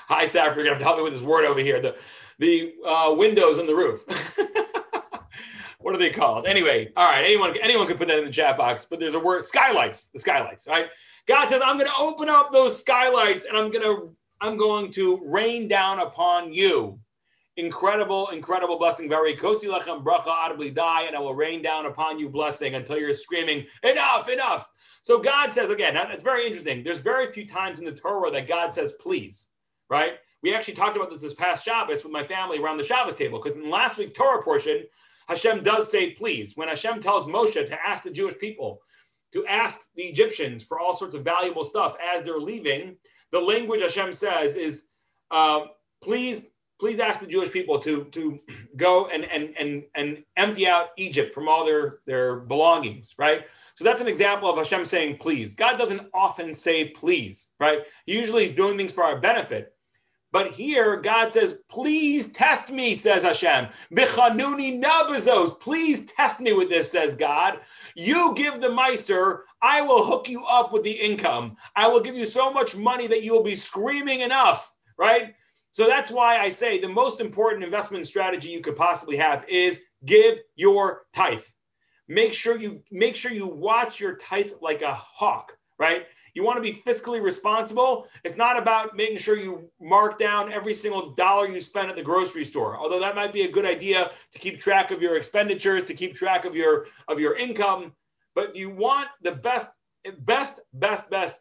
hi 0.08 0.26
Sarah, 0.26 0.54
you're 0.54 0.64
gonna 0.64 0.76
have 0.76 0.78
to 0.78 0.84
help 0.84 0.98
me 0.98 1.04
with 1.04 1.14
this 1.14 1.22
word 1.22 1.44
over 1.44 1.60
here. 1.60 1.80
The 1.80 1.96
the 2.38 2.74
uh, 2.86 3.14
windows 3.16 3.58
on 3.58 3.66
the 3.66 3.74
roof. 3.74 4.04
what 5.78 5.94
are 5.94 5.98
they 5.98 6.10
called? 6.10 6.46
Anyway, 6.46 6.92
all 6.96 7.10
right. 7.10 7.24
Anyone 7.24 7.54
anyone 7.62 7.86
can 7.86 7.96
put 7.96 8.08
that 8.08 8.18
in 8.18 8.24
the 8.24 8.30
chat 8.30 8.56
box. 8.56 8.86
But 8.88 9.00
there's 9.00 9.14
a 9.14 9.20
word 9.20 9.44
skylights. 9.44 10.08
The 10.08 10.18
skylights. 10.18 10.66
Right. 10.66 10.88
God 11.26 11.48
says, 11.48 11.62
I'm 11.64 11.76
going 11.76 11.88
to 11.88 11.98
open 11.98 12.28
up 12.28 12.52
those 12.52 12.80
skylights 12.80 13.44
and 13.44 13.56
I'm 13.56 13.70
going 13.70 13.84
to 13.84 14.16
I'm 14.40 14.58
going 14.58 14.90
to 14.92 15.22
rain 15.24 15.66
down 15.66 15.98
upon 15.98 16.52
you 16.52 17.00
incredible, 17.56 18.28
incredible 18.28 18.78
blessing. 18.78 19.08
Very 19.08 19.34
kosi 19.34 19.64
lechem 19.64 20.04
bracha 20.04 20.26
audibly 20.26 20.70
die, 20.70 21.02
and 21.02 21.16
I 21.16 21.20
will 21.20 21.34
rain 21.34 21.62
down 21.62 21.86
upon 21.86 22.18
you 22.18 22.28
blessing 22.28 22.74
until 22.74 22.98
you're 22.98 23.14
screaming, 23.14 23.66
enough, 23.82 24.28
enough. 24.28 24.70
So 25.02 25.20
God 25.20 25.52
says 25.52 25.70
again, 25.70 25.96
it's 25.96 26.22
very 26.22 26.46
interesting. 26.46 26.82
There's 26.82 27.00
very 27.00 27.30
few 27.32 27.46
times 27.46 27.78
in 27.78 27.84
the 27.84 27.92
Torah 27.92 28.30
that 28.32 28.48
God 28.48 28.74
says 28.74 28.92
please, 29.00 29.48
right? 29.88 30.14
We 30.42 30.54
actually 30.54 30.74
talked 30.74 30.96
about 30.96 31.10
this 31.10 31.20
this 31.20 31.34
past 31.34 31.64
Shabbos 31.64 32.04
with 32.04 32.12
my 32.12 32.24
family 32.24 32.58
around 32.58 32.76
the 32.76 32.84
Shabbos 32.84 33.14
table 33.14 33.40
because 33.42 33.56
in 33.56 33.70
last 33.70 33.98
week's 33.98 34.12
Torah 34.12 34.42
portion, 34.42 34.84
Hashem 35.28 35.62
does 35.62 35.90
say 35.90 36.10
please. 36.10 36.56
When 36.56 36.68
Hashem 36.68 37.00
tells 37.00 37.26
Moshe 37.26 37.52
to 37.54 37.86
ask 37.86 38.04
the 38.04 38.10
Jewish 38.10 38.38
people 38.38 38.80
to 39.32 39.46
ask 39.46 39.80
the 39.94 40.04
Egyptians 40.04 40.64
for 40.64 40.78
all 40.78 40.94
sorts 40.94 41.14
of 41.14 41.24
valuable 41.24 41.64
stuff 41.64 41.96
as 42.14 42.24
they're 42.24 42.38
leaving, 42.38 42.96
the 43.32 43.40
language 43.40 43.82
Hashem 43.82 44.14
says 44.14 44.56
is, 44.56 44.88
uh, 45.30 45.60
please 46.02 46.48
please 46.78 46.98
ask 46.98 47.20
the 47.20 47.26
Jewish 47.26 47.52
people 47.52 47.78
to 47.80 48.04
to 48.06 48.38
go 48.76 49.06
and 49.06 49.24
and 49.24 49.54
and 49.58 49.84
and 49.94 50.24
empty 50.36 50.66
out 50.66 50.88
Egypt 50.96 51.34
from 51.34 51.48
all 51.48 51.64
their 51.64 52.00
their 52.06 52.36
belongings, 52.36 53.14
right? 53.18 53.44
So 53.74 53.84
that's 53.84 54.00
an 54.00 54.08
example 54.08 54.48
of 54.48 54.56
Hashem 54.56 54.86
saying 54.86 55.18
please. 55.18 55.54
God 55.54 55.76
doesn't 55.76 56.08
often 56.14 56.54
say 56.54 56.88
please, 56.88 57.52
right? 57.60 57.80
Usually 58.06 58.46
he's 58.46 58.56
doing 58.56 58.78
things 58.78 58.92
for 58.92 59.04
our 59.04 59.20
benefit. 59.20 59.75
But 60.36 60.52
here 60.52 60.96
God 60.98 61.32
says, 61.32 61.60
please 61.70 62.30
test 62.30 62.70
me, 62.70 62.94
says 62.94 63.22
Hashem. 63.22 63.68
Bichanuni 63.94 64.78
nabazos. 64.82 65.58
Please 65.58 66.04
test 66.12 66.40
me 66.40 66.52
with 66.52 66.68
this, 66.68 66.92
says 66.92 67.14
God. 67.14 67.60
You 67.94 68.34
give 68.36 68.60
the 68.60 68.68
maaser, 68.68 69.44
I 69.62 69.80
will 69.80 70.04
hook 70.04 70.28
you 70.28 70.44
up 70.44 70.74
with 70.74 70.82
the 70.82 70.90
income. 70.90 71.56
I 71.74 71.88
will 71.88 72.02
give 72.02 72.16
you 72.16 72.26
so 72.26 72.52
much 72.52 72.76
money 72.76 73.06
that 73.06 73.22
you 73.22 73.32
will 73.32 73.42
be 73.42 73.56
screaming 73.56 74.20
enough, 74.20 74.74
right? 74.98 75.34
So 75.72 75.86
that's 75.86 76.10
why 76.10 76.36
I 76.36 76.50
say 76.50 76.78
the 76.78 76.86
most 76.86 77.22
important 77.22 77.64
investment 77.64 78.06
strategy 78.06 78.50
you 78.50 78.60
could 78.60 78.76
possibly 78.76 79.16
have 79.16 79.42
is 79.48 79.80
give 80.04 80.36
your 80.54 81.06
tithe. 81.14 81.40
Make 82.08 82.34
sure 82.34 82.60
you 82.60 82.82
make 82.90 83.16
sure 83.16 83.32
you 83.32 83.46
watch 83.46 84.00
your 84.00 84.16
tithe 84.16 84.50
like 84.60 84.82
a 84.82 84.92
hawk, 84.92 85.56
right? 85.78 86.04
You 86.36 86.44
want 86.44 86.58
to 86.58 86.62
be 86.62 86.74
fiscally 86.74 87.22
responsible. 87.22 88.08
It's 88.22 88.36
not 88.36 88.58
about 88.58 88.94
making 88.94 89.16
sure 89.16 89.38
you 89.38 89.70
mark 89.80 90.18
down 90.18 90.52
every 90.52 90.74
single 90.74 91.12
dollar 91.12 91.48
you 91.48 91.62
spend 91.62 91.88
at 91.88 91.96
the 91.96 92.02
grocery 92.02 92.44
store. 92.44 92.76
Although 92.76 93.00
that 93.00 93.16
might 93.16 93.32
be 93.32 93.44
a 93.44 93.50
good 93.50 93.64
idea 93.64 94.10
to 94.32 94.38
keep 94.38 94.58
track 94.58 94.90
of 94.90 95.00
your 95.00 95.16
expenditures, 95.16 95.84
to 95.84 95.94
keep 95.94 96.14
track 96.14 96.44
of 96.44 96.54
your 96.54 96.88
of 97.08 97.18
your 97.18 97.38
income. 97.38 97.94
But 98.34 98.54
you 98.54 98.68
want 98.68 99.08
the 99.22 99.32
best, 99.32 99.68
best, 100.18 100.60
best, 100.74 101.08
best 101.08 101.40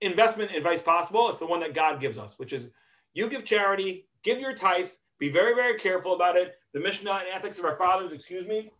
investment 0.00 0.52
advice 0.52 0.80
possible, 0.80 1.28
it's 1.28 1.40
the 1.40 1.46
one 1.46 1.58
that 1.58 1.74
God 1.74 2.00
gives 2.00 2.16
us, 2.16 2.38
which 2.38 2.52
is 2.52 2.68
you 3.14 3.28
give 3.28 3.44
charity, 3.44 4.06
give 4.22 4.38
your 4.38 4.54
tithe, 4.54 4.90
be 5.18 5.28
very, 5.28 5.56
very 5.56 5.76
careful 5.76 6.14
about 6.14 6.36
it. 6.36 6.54
The 6.72 6.78
Mishnah 6.78 7.10
and 7.10 7.28
Ethics 7.34 7.58
of 7.58 7.64
Our 7.64 7.76
Fathers, 7.76 8.12
excuse 8.12 8.46
me. 8.46 8.70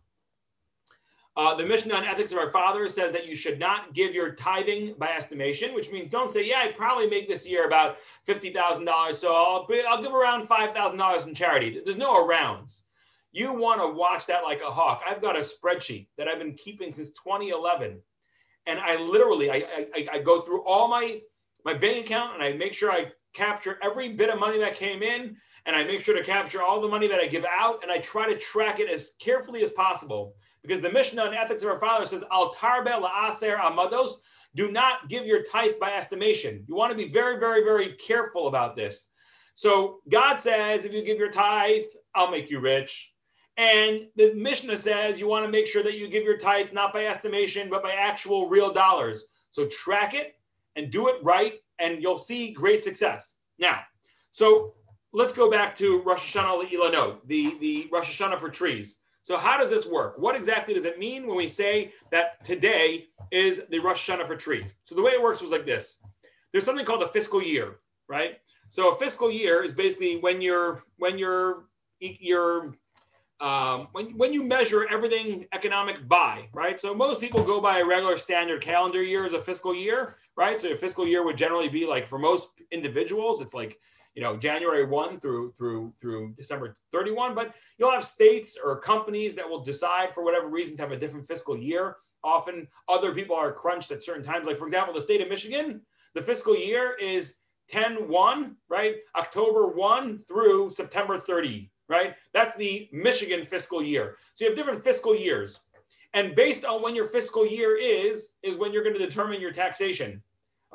Uh, 1.37 1.53
the 1.53 1.65
Mishnah 1.65 1.93
on 1.93 2.03
Ethics 2.03 2.31
of 2.31 2.39
Our 2.39 2.49
Fathers 2.49 2.95
says 2.95 3.11
that 3.11 3.27
you 3.27 3.35
should 3.35 3.59
not 3.59 3.93
give 3.93 4.11
your 4.11 4.33
tithing 4.33 4.95
by 4.97 5.09
estimation, 5.09 5.75
which 5.75 5.91
means 5.91 6.09
don't 6.09 6.31
say, 6.31 6.49
yeah, 6.49 6.61
I 6.63 6.71
probably 6.71 7.07
make 7.07 7.29
this 7.29 7.47
year 7.47 7.67
about 7.67 7.97
$50,000, 8.27 9.13
so 9.13 9.35
I'll, 9.35 9.67
I'll 9.87 10.01
give 10.01 10.15
around 10.15 10.47
$5,000 10.47 11.27
in 11.27 11.35
charity. 11.35 11.79
There's 11.85 11.95
no 11.95 12.25
arounds. 12.25 12.81
You 13.31 13.53
want 13.53 13.81
to 13.81 13.87
watch 13.87 14.25
that 14.25 14.43
like 14.43 14.61
a 14.61 14.71
hawk. 14.71 15.03
I've 15.07 15.21
got 15.21 15.35
a 15.35 15.41
spreadsheet 15.41 16.07
that 16.17 16.27
I've 16.27 16.39
been 16.39 16.55
keeping 16.55 16.91
since 16.91 17.09
2011. 17.11 18.01
And 18.65 18.79
I 18.79 18.95
literally, 18.95 19.51
I, 19.51 19.63
I, 19.95 20.07
I 20.13 20.19
go 20.19 20.41
through 20.41 20.63
all 20.63 20.87
my, 20.87 21.19
my 21.63 21.75
bank 21.75 22.07
account 22.07 22.33
and 22.33 22.41
I 22.41 22.53
make 22.53 22.73
sure 22.73 22.91
I 22.91 23.11
capture 23.35 23.77
every 23.83 24.09
bit 24.09 24.31
of 24.31 24.39
money 24.39 24.57
that 24.57 24.75
came 24.75 25.03
in 25.03 25.37
and 25.67 25.75
I 25.75 25.83
make 25.83 26.01
sure 26.01 26.17
to 26.17 26.23
capture 26.23 26.63
all 26.63 26.81
the 26.81 26.87
money 26.87 27.07
that 27.07 27.19
I 27.19 27.27
give 27.27 27.45
out 27.45 27.83
and 27.83 27.91
I 27.91 27.99
try 27.99 28.27
to 28.27 28.39
track 28.39 28.79
it 28.79 28.89
as 28.89 29.13
carefully 29.19 29.61
as 29.61 29.69
possible 29.69 30.33
because 30.67 30.81
the 30.81 30.91
Mishnah 30.91 31.23
and 31.23 31.35
Ethics 31.35 31.63
of 31.63 31.69
Our 31.69 31.79
Father 31.79 32.05
says 32.05 32.23
al 32.31 32.53
tarbe 32.53 32.87
la'aser 32.87 33.59
amados 33.59 34.21
do 34.55 34.71
not 34.71 35.07
give 35.07 35.25
your 35.25 35.43
tithe 35.43 35.79
by 35.79 35.93
estimation. 35.93 36.65
You 36.67 36.75
want 36.75 36.91
to 36.91 36.97
be 36.97 37.11
very, 37.11 37.39
very, 37.39 37.63
very 37.63 37.93
careful 37.93 38.47
about 38.47 38.75
this. 38.75 39.09
So 39.55 39.99
God 40.09 40.37
says, 40.37 40.83
if 40.83 40.93
you 40.93 41.05
give 41.05 41.19
your 41.19 41.31
tithe, 41.31 41.83
I'll 42.15 42.31
make 42.31 42.49
you 42.49 42.59
rich. 42.59 43.13
And 43.57 44.07
the 44.15 44.33
Mishnah 44.33 44.77
says 44.77 45.19
you 45.19 45.27
want 45.27 45.45
to 45.45 45.51
make 45.51 45.67
sure 45.67 45.83
that 45.83 45.97
you 45.97 46.07
give 46.07 46.23
your 46.23 46.37
tithe 46.37 46.73
not 46.73 46.93
by 46.93 47.05
estimation, 47.05 47.69
but 47.69 47.83
by 47.83 47.91
actual 47.91 48.49
real 48.49 48.71
dollars. 48.71 49.25
So 49.51 49.67
track 49.67 50.13
it 50.13 50.35
and 50.75 50.91
do 50.91 51.07
it 51.07 51.15
right 51.23 51.53
and 51.79 52.01
you'll 52.01 52.17
see 52.17 52.51
great 52.51 52.83
success. 52.83 53.35
Now, 53.57 53.79
so 54.31 54.73
let's 55.13 55.33
go 55.33 55.49
back 55.49 55.75
to 55.77 56.03
Rosh 56.03 56.35
Hashanah 56.35 56.63
Le'ilanot, 56.63 57.19
the, 57.25 57.57
the 57.59 57.89
Rosh 57.91 58.21
Hashanah 58.21 58.39
for 58.39 58.49
trees. 58.49 58.97
So 59.27 59.37
how 59.37 59.57
does 59.57 59.69
this 59.69 59.85
work? 59.85 60.17
What 60.17 60.37
exactly 60.37 60.73
does 60.73 60.85
it 60.85 60.99
mean 60.99 61.27
when 61.27 61.35
we 61.35 61.49
say 61.49 61.91
that 62.11 62.41
today 62.45 63.09
is 63.29 63.63
the 63.69 63.79
Rosh 63.79 64.09
Hashanah 64.09 64.25
for 64.25 64.37
trees? 64.37 64.73
So 64.85 64.95
the 64.95 65.01
way 65.01 65.11
it 65.11 65.21
works 65.21 65.41
was 65.41 65.51
like 65.51 65.65
this. 65.65 65.97
There's 66.53 66.63
something 66.63 66.85
called 66.85 67.03
a 67.03 67.09
fiscal 67.09 67.43
year, 67.43 67.79
right? 68.07 68.37
So 68.69 68.93
a 68.93 68.95
fiscal 68.95 69.29
year 69.29 69.65
is 69.65 69.73
basically 69.73 70.15
when 70.19 70.41
you're 70.41 70.81
when 70.95 71.17
you're 71.17 71.65
you're 71.99 72.73
um, 73.41 73.89
when, 73.91 74.17
when 74.17 74.31
you 74.31 74.43
measure 74.43 74.87
everything 74.89 75.45
economic 75.51 76.07
by, 76.07 76.47
right? 76.53 76.79
So 76.79 76.93
most 76.93 77.19
people 77.19 77.43
go 77.43 77.59
by 77.59 77.79
a 77.79 77.85
regular 77.85 78.15
standard 78.15 78.61
calendar 78.61 79.03
year 79.03 79.25
as 79.25 79.33
a 79.33 79.41
fiscal 79.41 79.75
year, 79.75 80.15
right? 80.37 80.57
So 80.57 80.71
a 80.71 80.75
fiscal 80.77 81.05
year 81.05 81.25
would 81.25 81.35
generally 81.35 81.67
be 81.67 81.85
like 81.85 82.07
for 82.07 82.17
most 82.17 82.51
individuals, 82.71 83.41
it's 83.41 83.53
like 83.53 83.77
you 84.17 84.23
know 84.23 84.35
January 84.35 84.83
1 84.83 85.19
through 85.19 85.53
through 85.59 85.93
through 86.01 86.33
December 86.35 86.75
31 86.91 87.35
but 87.35 87.53
you'll 87.77 87.91
have 87.91 88.03
states 88.03 88.57
or 88.61 88.79
companies 88.79 89.35
that 89.35 89.47
will 89.47 89.63
decide 89.63 90.11
for 90.11 90.23
whatever 90.23 90.47
reason 90.47 90.75
to 90.75 90.81
have 90.81 90.91
a 90.91 90.97
different 90.97 91.27
fiscal 91.27 91.55
year. 91.55 91.97
Often 92.23 92.67
other 92.89 93.13
people 93.13 93.35
are 93.35 93.53
crunched 93.53 93.91
at 93.91 94.01
certain 94.01 94.23
times. 94.23 94.47
Like 94.47 94.57
for 94.57 94.65
example 94.65 94.91
the 94.91 95.03
state 95.03 95.21
of 95.21 95.29
Michigan 95.29 95.81
the 96.15 96.23
fiscal 96.23 96.57
year 96.57 96.95
is 96.99 97.35
10 97.69 98.09
1 98.09 98.55
right? 98.69 98.95
October 99.15 99.67
1 99.67 100.17
through 100.17 100.71
September 100.71 101.19
30 101.19 101.69
right? 101.87 102.15
That's 102.33 102.57
the 102.57 102.89
Michigan 102.91 103.45
fiscal 103.45 103.83
year. 103.83 104.17
So 104.33 104.45
you 104.45 104.49
have 104.49 104.57
different 104.57 104.83
fiscal 104.83 105.15
years. 105.15 105.61
And 106.15 106.35
based 106.35 106.65
on 106.65 106.81
when 106.81 106.95
your 106.95 107.05
fiscal 107.05 107.45
year 107.45 107.77
is 107.77 108.33
is 108.41 108.57
when 108.57 108.73
you're 108.73 108.83
going 108.83 108.97
to 108.97 109.05
determine 109.05 109.39
your 109.39 109.51
taxation 109.51 110.23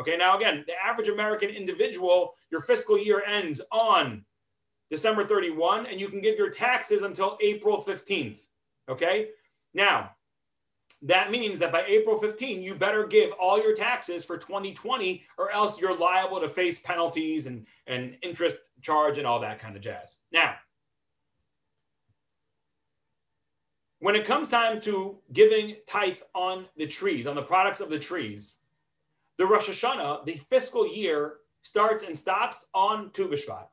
Okay, 0.00 0.16
now 0.16 0.37
again, 0.37 0.64
the 0.66 0.75
average 0.82 1.08
American 1.08 1.50
individual, 1.50 2.34
your 2.50 2.62
fiscal 2.62 2.99
year 2.99 3.22
ends 3.26 3.61
on 3.70 4.25
December 4.90 5.25
31, 5.25 5.87
and 5.87 6.00
you 6.00 6.08
can 6.08 6.20
give 6.20 6.37
your 6.37 6.50
taxes 6.50 7.02
until 7.02 7.38
April 7.42 7.82
15th. 7.82 8.46
Okay, 8.88 9.28
now 9.75 10.11
that 11.02 11.30
means 11.30 11.58
that 11.58 11.72
by 11.72 11.82
April 11.87 12.16
15, 12.18 12.62
you 12.62 12.75
better 12.75 13.06
give 13.06 13.32
all 13.32 13.61
your 13.61 13.75
taxes 13.75 14.25
for 14.25 14.38
2020, 14.38 15.25
or 15.37 15.50
else 15.50 15.80
you're 15.80 15.96
liable 15.96 16.40
to 16.40 16.49
face 16.49 16.78
penalties 16.78 17.46
and, 17.46 17.66
and 17.87 18.16
interest 18.22 18.56
charge 18.82 19.18
and 19.18 19.26
all 19.26 19.40
that 19.40 19.58
kind 19.58 19.75
of 19.76 19.82
jazz. 19.82 20.18
Now, 20.32 20.54
when 23.99 24.14
it 24.14 24.26
comes 24.26 24.49
time 24.49 24.80
to 24.82 25.18
giving 25.32 25.76
tithe 25.88 26.16
on 26.34 26.66
the 26.76 26.87
trees, 26.87 27.26
on 27.26 27.34
the 27.34 27.42
products 27.42 27.80
of 27.80 27.90
the 27.90 27.99
trees, 27.99 28.56
the 29.38 29.46
Rosh 29.46 29.68
Hashanah, 29.68 30.24
the 30.24 30.34
fiscal 30.50 30.86
year 30.86 31.36
starts 31.62 32.02
and 32.02 32.18
stops 32.18 32.66
on 32.74 33.10
Tu 33.12 33.28
B'Shvat. 33.28 33.66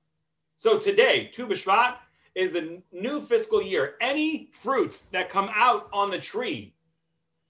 So 0.57 0.79
today, 0.79 1.29
Tu 1.33 1.47
B'Shvat 1.47 1.95
is 2.35 2.51
the 2.51 2.81
new 2.91 3.21
fiscal 3.21 3.61
year. 3.61 3.95
Any 4.01 4.49
fruits 4.53 5.05
that 5.05 5.29
come 5.29 5.49
out 5.53 5.89
on 5.91 6.11
the 6.11 6.19
tree 6.19 6.75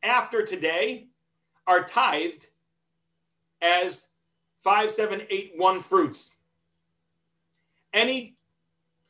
after 0.03 0.45
today 0.45 1.07
are 1.67 1.83
tithed 1.83 2.47
as 3.61 4.09
5781 4.63 5.81
fruits. 5.81 6.37
Any 7.93 8.35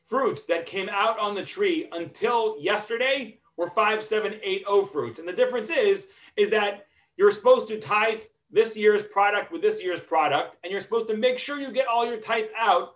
fruits 0.05 0.45
that 0.45 0.65
came 0.65 0.89
out 0.89 1.19
on 1.19 1.35
the 1.35 1.43
tree 1.43 1.87
until 1.91 2.55
yesterday 2.59 3.39
were 3.57 3.69
5780 3.69 4.87
fruits. 4.91 5.19
And 5.19 5.27
the 5.27 5.33
difference 5.33 5.69
is 5.69 6.09
is 6.35 6.49
that 6.49 6.87
you're 7.17 7.31
supposed 7.31 7.67
to 7.67 7.79
tithe 7.79 8.21
this 8.51 8.75
year's 8.75 9.03
product 9.03 9.51
with 9.51 9.61
this 9.61 9.83
year's 9.83 10.01
product, 10.01 10.55
and 10.63 10.71
you're 10.71 10.81
supposed 10.81 11.07
to 11.07 11.17
make 11.17 11.39
sure 11.39 11.59
you 11.59 11.71
get 11.71 11.87
all 11.87 12.05
your 12.05 12.17
tithe 12.17 12.45
out 12.57 12.95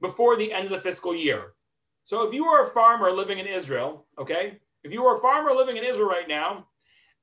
before 0.00 0.36
the 0.36 0.52
end 0.52 0.66
of 0.66 0.70
the 0.70 0.80
fiscal 0.80 1.14
year. 1.14 1.54
So 2.04 2.26
if 2.26 2.34
you 2.34 2.44
are 2.46 2.64
a 2.64 2.70
farmer 2.70 3.10
living 3.10 3.38
in 3.38 3.46
Israel, 3.46 4.06
okay, 4.18 4.58
if 4.82 4.92
you 4.92 5.02
were 5.02 5.16
a 5.16 5.20
farmer 5.20 5.52
living 5.52 5.76
in 5.76 5.84
Israel 5.84 6.08
right 6.08 6.28
now, 6.28 6.66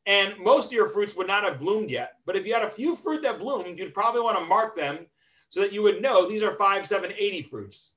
and 0.06 0.38
most 0.40 0.68
of 0.68 0.72
your 0.74 0.90
fruits 0.90 1.16
would 1.16 1.28
not 1.28 1.44
have 1.44 1.60
bloomed 1.60 1.92
yet, 1.92 2.14
but 2.26 2.36
if 2.36 2.46
you 2.46 2.54
had 2.54 2.64
a 2.64 2.70
few 2.70 2.96
fruit 2.96 3.22
that 3.22 3.40
bloomed, 3.40 3.78
you'd 3.78 3.94
probably 3.94 4.22
want 4.22 4.40
to 4.40 4.46
mark 4.46 4.76
them 4.76 5.06
so 5.50 5.62
that 5.62 5.72
you 5.72 5.84
would 5.84 6.02
know 6.02 6.28
these 6.28 6.42
are 6.42 6.56
5, 6.56 6.88
7, 6.88 7.12
80 7.16 7.42
fruits. 7.44 7.94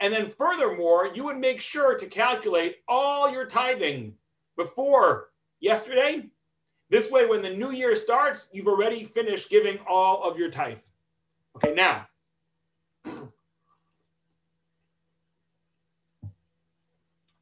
And 0.00 0.12
then 0.12 0.30
furthermore, 0.30 1.10
you 1.14 1.24
would 1.24 1.36
make 1.36 1.60
sure 1.60 1.98
to 1.98 2.06
calculate 2.06 2.78
all 2.88 3.30
your 3.30 3.44
tithing 3.44 4.14
before 4.56 5.28
yesterday 5.60 6.30
this 6.92 7.10
way, 7.10 7.24
when 7.24 7.40
the 7.40 7.48
new 7.48 7.70
year 7.70 7.96
starts, 7.96 8.48
you've 8.52 8.68
already 8.68 9.02
finished 9.04 9.48
giving 9.48 9.78
all 9.88 10.22
of 10.24 10.38
your 10.38 10.50
tithe. 10.50 10.78
Okay, 11.56 11.74
now. 11.74 12.06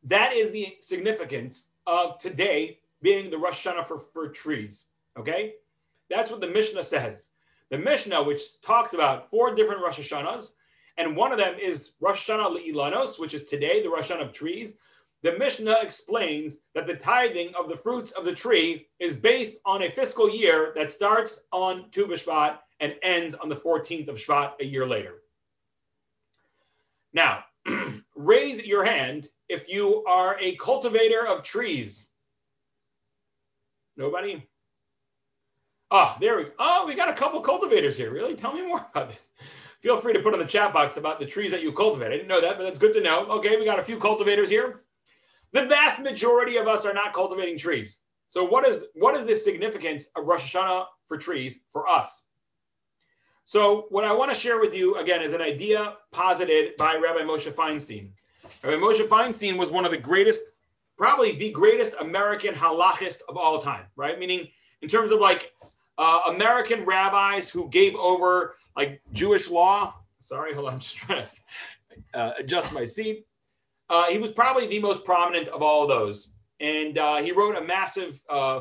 That 0.04 0.33
is 0.33 0.50
the 0.50 0.76
significance 0.80 1.69
of 1.87 2.19
today 2.19 2.80
being 3.00 3.30
the 3.30 3.38
Rosh 3.38 3.64
Hashanah 3.64 3.87
for, 3.87 4.00
for 4.12 4.28
trees. 4.28 4.87
Okay? 5.16 5.54
That's 6.09 6.33
what 6.33 6.40
the 6.40 6.49
Mishnah 6.49 6.83
says. 6.83 7.28
The 7.71 7.78
Mishnah, 7.78 8.25
which 8.25 8.61
talks 8.61 8.92
about 8.92 9.30
four 9.30 9.54
different 9.54 9.83
Rosh 9.83 10.00
Hashanahs, 10.00 10.54
and 10.97 11.16
one 11.16 11.30
of 11.30 11.38
them 11.38 11.54
is 11.61 11.92
Rosh 12.00 12.28
Hashanah 12.28 12.57
Le'ilanos, 12.57 13.21
which 13.21 13.35
is 13.35 13.45
today, 13.45 13.83
the 13.83 13.88
Rosh 13.88 14.11
Hashanah 14.11 14.28
of 14.28 14.33
trees 14.33 14.78
the 15.23 15.39
Mishnah 15.39 15.77
explains 15.83 16.61
that 16.75 16.87
the 16.87 16.95
tithing 16.95 17.53
of 17.59 17.69
the 17.69 17.77
fruits 17.77 18.12
of 18.12 18.25
the 18.25 18.35
tree 18.35 18.87
is 18.99 19.15
based 19.15 19.59
on 19.67 19.83
a 19.83 19.91
fiscal 19.91 20.31
year 20.31 20.73
that 20.77 20.89
starts 20.89 21.45
on 21.53 21.91
Tu 21.91 22.07
B'Shvat 22.07 22.59
and 22.81 22.95
ends 23.03 23.35
on 23.35 23.49
the 23.49 23.57
14th 23.57 24.09
of 24.09 24.17
Shvat 24.17 24.53
a 24.61 24.65
year 24.65 24.87
later. 24.87 25.17
Now, 27.12 27.45
raise 28.17 28.65
your 28.65 28.85
hand 28.85 29.29
if 29.49 29.69
you 29.69 30.05
are 30.07 30.39
a 30.41 30.57
cultivator 30.57 31.27
of 31.27 31.43
trees. 31.43 32.09
Nobody? 33.97 34.47
Ah, 35.91 36.17
there 36.21 36.39
we 36.39 36.45
go. 36.45 36.50
Oh, 36.59 36.85
we 36.87 36.95
got 36.95 37.11
a 37.11 37.15
couple 37.15 37.41
cultivators 37.41 37.97
here. 37.97 38.11
Really? 38.11 38.35
Tell 38.35 38.55
me 38.55 38.67
more 38.67 38.87
about 38.95 39.11
this. 39.11 39.33
Feel 39.81 39.99
free 39.99 40.12
to 40.12 40.21
put 40.21 40.33
in 40.33 40.41
the 40.41 40.47
chat 40.47 40.73
box 40.73 40.97
about 40.97 41.21
the 41.21 41.27
trees 41.27 41.50
that 41.50 41.62
you 41.62 41.73
cultivate. 41.73 42.07
I 42.07 42.11
didn't 42.11 42.29
know 42.29 42.41
that, 42.41 42.57
but 42.57 42.65
that's 42.65 42.79
good 42.79 42.95
to 42.95 43.00
know. 43.00 43.27
Okay, 43.27 43.57
we 43.57 43.65
got 43.65 43.79
a 43.79 43.85
few 43.85 43.99
cultivators 43.99 44.49
here. 44.49 44.83
The 45.52 45.66
vast 45.66 46.00
majority 46.00 46.57
of 46.57 46.69
us 46.69 46.85
are 46.87 46.95
not 46.95 47.12
cultivating 47.12 47.59
trees. 47.59 47.99
So 48.28 48.45
what 48.45 48.66
is 48.66 48.87
what 48.95 49.16
is 49.16 49.26
the 49.26 49.35
significance 49.35 50.09
of 50.16 50.25
Rosh 50.25 50.54
Hashanah 50.54 50.87
for 51.07 51.19
trees 51.19 51.61
for 51.71 51.88
us? 51.88 52.25
So 53.45 53.87
what 53.90 54.04
I 54.04 54.12
want 54.12 54.33
to 54.33 54.37
share 54.37 54.61
with 54.61 54.73
you 54.73 54.95
again 54.97 55.23
is 55.23 55.33
an 55.33 55.40
idea 55.40 55.95
posited 56.12 56.76
by 56.76 56.95
Rabbi 56.95 57.23
Moshe 57.23 57.50
Feinstein. 57.52 58.11
Rabbi 58.62 58.76
Moshe 58.76 59.04
Feinstein 59.09 59.59
was 59.59 59.73
one 59.73 59.85
of 59.85 59.90
the 59.90 59.99
greatest, 59.99 60.42
probably 60.97 61.33
the 61.33 61.50
greatest 61.50 61.95
American 62.00 62.54
halachist 62.54 63.23
of 63.28 63.37
all 63.37 63.59
time, 63.59 63.87
right? 63.97 64.21
Meaning 64.21 64.47
in 64.83 64.88
terms 64.88 65.11
of 65.11 65.19
like 65.19 65.52
uh, 65.99 66.21
American 66.28 66.85
rabbis 66.85 67.50
who 67.50 67.69
gave 67.71 67.97
over 67.97 68.54
like 68.76 69.02
Jewish 69.12 69.50
law. 69.50 69.95
Sorry, 70.21 70.54
hold 70.54 70.69
on, 70.69 70.75
I'm 70.75 70.78
just 70.78 70.97
trying 70.97 71.25
to 71.25 72.19
uh, 72.19 72.33
adjust 72.38 72.73
my 72.73 72.85
seat. 72.85 73.26
Uh, 73.90 74.06
he 74.06 74.18
was 74.18 74.30
probably 74.30 74.66
the 74.66 74.78
most 74.78 75.04
prominent 75.04 75.49
of 75.49 75.62
all 75.62 75.82
of 75.82 75.88
those. 75.88 76.28
And 76.61 76.97
uh, 76.97 77.16
he 77.16 77.32
wrote 77.32 77.56
a 77.56 77.61
massive 77.61 78.23
uh, 78.30 78.61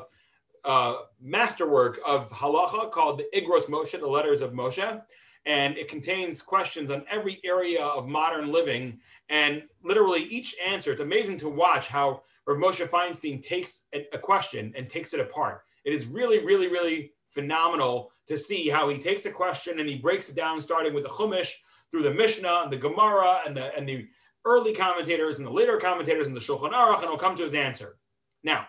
uh, 0.66 0.96
masterwork 1.22 2.00
of 2.06 2.32
halacha 2.32 2.92
called 2.92 3.20
the 3.20 3.40
Igros 3.40 3.66
Moshe, 3.66 3.98
the 3.98 4.08
Letters 4.08 4.42
of 4.42 4.54
Moshe. 4.54 5.02
And 5.46 5.78
it 5.78 5.88
contains 5.88 6.42
questions 6.42 6.92
on 6.92 7.06
every 7.10 7.40
area 7.46 7.84
of 7.84 8.08
modern 8.08 8.52
living. 8.52 9.00
And 9.30 9.64
literally 9.84 10.24
each 10.24 10.56
answer, 10.66 10.92
it's 10.92 11.02
amazing 11.02 11.38
to 11.40 11.50
watch 11.50 11.88
how 11.88 12.24
Rav 12.48 12.58
Moshe 12.58 12.88
Feinstein 12.88 13.42
takes 13.44 13.84
a, 13.94 14.08
a 14.14 14.18
question 14.18 14.74
and 14.76 14.90
takes 14.90 15.14
it 15.14 15.20
apart. 15.20 15.62
It 15.86 15.94
is 15.94 16.08
really, 16.08 16.44
really, 16.44 16.68
really 16.68 17.14
phenomenal 17.30 18.12
to 18.28 18.38
see 18.38 18.70
how 18.70 18.90
he 18.90 18.98
takes 18.98 19.26
a 19.26 19.32
question 19.32 19.80
and 19.80 19.88
he 19.88 19.96
breaks 19.96 20.30
it 20.30 20.36
down, 20.36 20.60
starting 20.62 20.94
with 20.94 21.04
the 21.04 21.10
Chumash 21.10 21.54
through 21.92 22.04
the 22.04 22.14
Mishnah 22.14 22.62
and 22.64 22.74
the 22.74 22.78
Gemara 22.78 23.42
and 23.46 23.56
the 23.56 23.76
and 23.76 23.88
the 23.88 24.08
early 24.46 24.74
commentators 24.74 25.38
and 25.38 25.46
the 25.46 25.52
later 25.52 25.78
commentators 25.78 26.28
in 26.28 26.34
the 26.34 26.40
Shulchan 26.40 26.72
Aruch, 26.72 27.00
and 27.00 27.10
we'll 27.10 27.18
come 27.18 27.36
to 27.38 27.44
his 27.44 27.54
answer. 27.54 27.98
Now, 28.44 28.68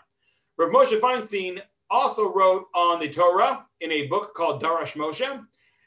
Rav 0.56 0.70
Moshe 0.70 0.98
Feinstein 0.98 1.62
also 1.90 2.32
wrote 2.32 2.66
on 2.74 3.00
the 3.00 3.08
Torah 3.08 3.66
in 3.80 3.90
a 3.90 4.06
book 4.06 4.34
called 4.34 4.62
Darash 4.62 4.92
Moshe. 4.92 5.44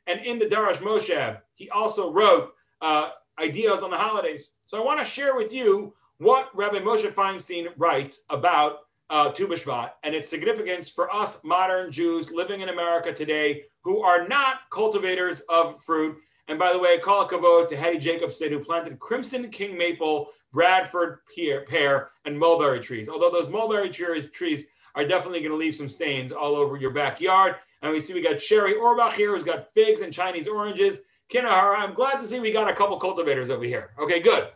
And 0.08 0.26
in 0.26 0.38
the 0.40 0.46
Darash 0.46 0.78
Moshe, 0.78 1.40
he 1.56 1.70
also 1.70 2.12
wrote 2.12 2.54
uh, 2.82 3.12
ideas 3.40 3.82
on 3.82 3.92
the 3.92 3.98
holidays. 3.98 4.52
So 4.68 4.78
I 4.78 4.84
want 4.84 5.00
to 5.00 5.06
share 5.06 5.36
with 5.36 5.54
you 5.54 5.94
what 6.18 6.50
Rabbi 6.56 6.80
Moshe 6.80 7.12
Feinstein 7.12 7.70
writes 7.78 8.24
about 8.30 8.80
uh, 9.10 9.32
Tu 9.32 9.48
B'Shvat 9.48 9.92
and 10.04 10.16
its 10.16 10.28
significance 10.28 10.90
for 10.90 11.14
us 11.14 11.44
modern 11.44 11.92
Jews 11.92 12.32
living 12.32 12.62
in 12.62 12.70
America 12.70 13.14
today 13.14 13.64
who 13.84 14.02
are 14.02 14.28
not 14.28 14.62
cultivators 14.72 15.42
of 15.50 15.82
fruit 15.82 16.18
and 16.48 16.60
by 16.60 16.74
the 16.74 16.80
way, 16.80 17.00
kol 17.00 17.28
hakavod 17.28 17.70
to 17.70 17.78
Hattie 17.78 18.00
Jacobson, 18.00 18.52
who 18.52 18.60
planted 18.60 19.00
crimson 19.00 19.50
king 19.50 19.78
maple, 19.78 20.30
Bradford 20.52 21.20
pear, 21.34 21.62
pear, 21.62 22.12
and 22.26 22.38
mulberry 22.38 22.80
trees. 22.80 23.10
Although 23.10 23.32
those 23.32 23.50
mulberry 23.50 23.90
trees, 23.90 24.30
trees 24.30 24.66
are 24.96 25.06
definitely 25.06 25.40
going 25.40 25.52
to 25.52 25.58
leave 25.58 25.76
some 25.76 25.90
stains 25.90 26.32
all 26.32 26.56
over 26.56 26.78
your 26.78 26.92
backyard. 26.92 27.56
And 27.82 27.92
we 27.92 28.00
see 28.00 28.14
we 28.14 28.22
got 28.22 28.40
Sherry 28.40 28.76
Orbach 28.76 29.14
here, 29.14 29.32
who's 29.32 29.44
got 29.44 29.74
figs 29.74 30.02
and 30.02 30.14
Chinese 30.14 30.48
oranges. 30.48 31.02
Kinahara, 31.30 31.78
I'm 31.78 31.94
glad 31.94 32.20
to 32.20 32.28
see 32.28 32.40
we 32.40 32.52
got 32.52 32.70
a 32.70 32.76
couple 32.76 33.00
cultivators 33.00 33.50
over 33.50 33.64
here. 33.64 33.92
Okay, 34.00 34.20
good. 34.20 34.50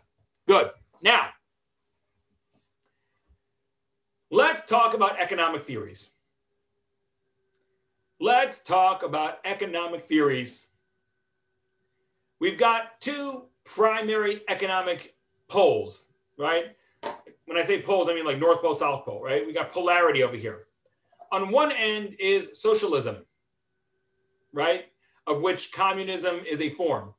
Good. 0.47 0.69
Now, 1.01 1.29
let's 4.29 4.65
talk 4.65 4.93
about 4.93 5.19
economic 5.19 5.63
theories. 5.63 6.11
Let's 8.19 8.61
talk 8.63 9.03
about 9.03 9.39
economic 9.45 10.05
theories. 10.05 10.66
We've 12.39 12.57
got 12.57 13.01
two 13.01 13.45
primary 13.65 14.41
economic 14.47 15.15
poles, 15.47 16.07
right? 16.37 16.75
When 17.45 17.57
I 17.57 17.63
say 17.63 17.81
poles, 17.81 18.09
I 18.09 18.13
mean 18.13 18.25
like 18.25 18.39
North 18.39 18.61
Pole, 18.61 18.75
South 18.75 19.05
Pole, 19.05 19.21
right? 19.23 19.45
We 19.45 19.53
got 19.53 19.71
polarity 19.71 20.23
over 20.23 20.35
here. 20.35 20.67
On 21.31 21.51
one 21.51 21.71
end 21.71 22.15
is 22.19 22.59
socialism, 22.61 23.25
right? 24.53 24.85
Of 25.25 25.41
which 25.41 25.71
communism 25.71 26.41
is 26.47 26.61
a 26.61 26.69
form. 26.69 27.13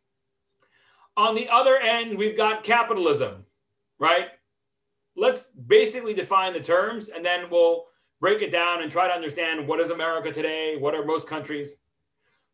On 1.16 1.34
the 1.34 1.48
other 1.48 1.78
end, 1.78 2.16
we've 2.16 2.36
got 2.36 2.62
capitalism, 2.62 3.44
right? 3.98 4.28
Let's 5.16 5.50
basically 5.50 6.14
define 6.14 6.52
the 6.52 6.60
terms 6.60 7.08
and 7.08 7.24
then 7.24 7.50
we'll 7.50 7.86
break 8.20 8.40
it 8.40 8.52
down 8.52 8.82
and 8.82 8.90
try 8.90 9.08
to 9.08 9.12
understand 9.12 9.66
what 9.66 9.80
is 9.80 9.90
America 9.90 10.32
today, 10.32 10.76
what 10.76 10.94
are 10.94 11.04
most 11.04 11.28
countries. 11.28 11.76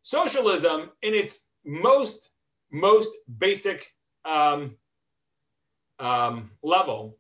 Socialism, 0.03 0.91
in 1.03 1.15
its 1.15 1.51
most 1.65 2.31
most 2.75 3.11
basic 3.39 3.95
um, 4.25 4.77
um, 6.01 6.51
level, 6.63 7.17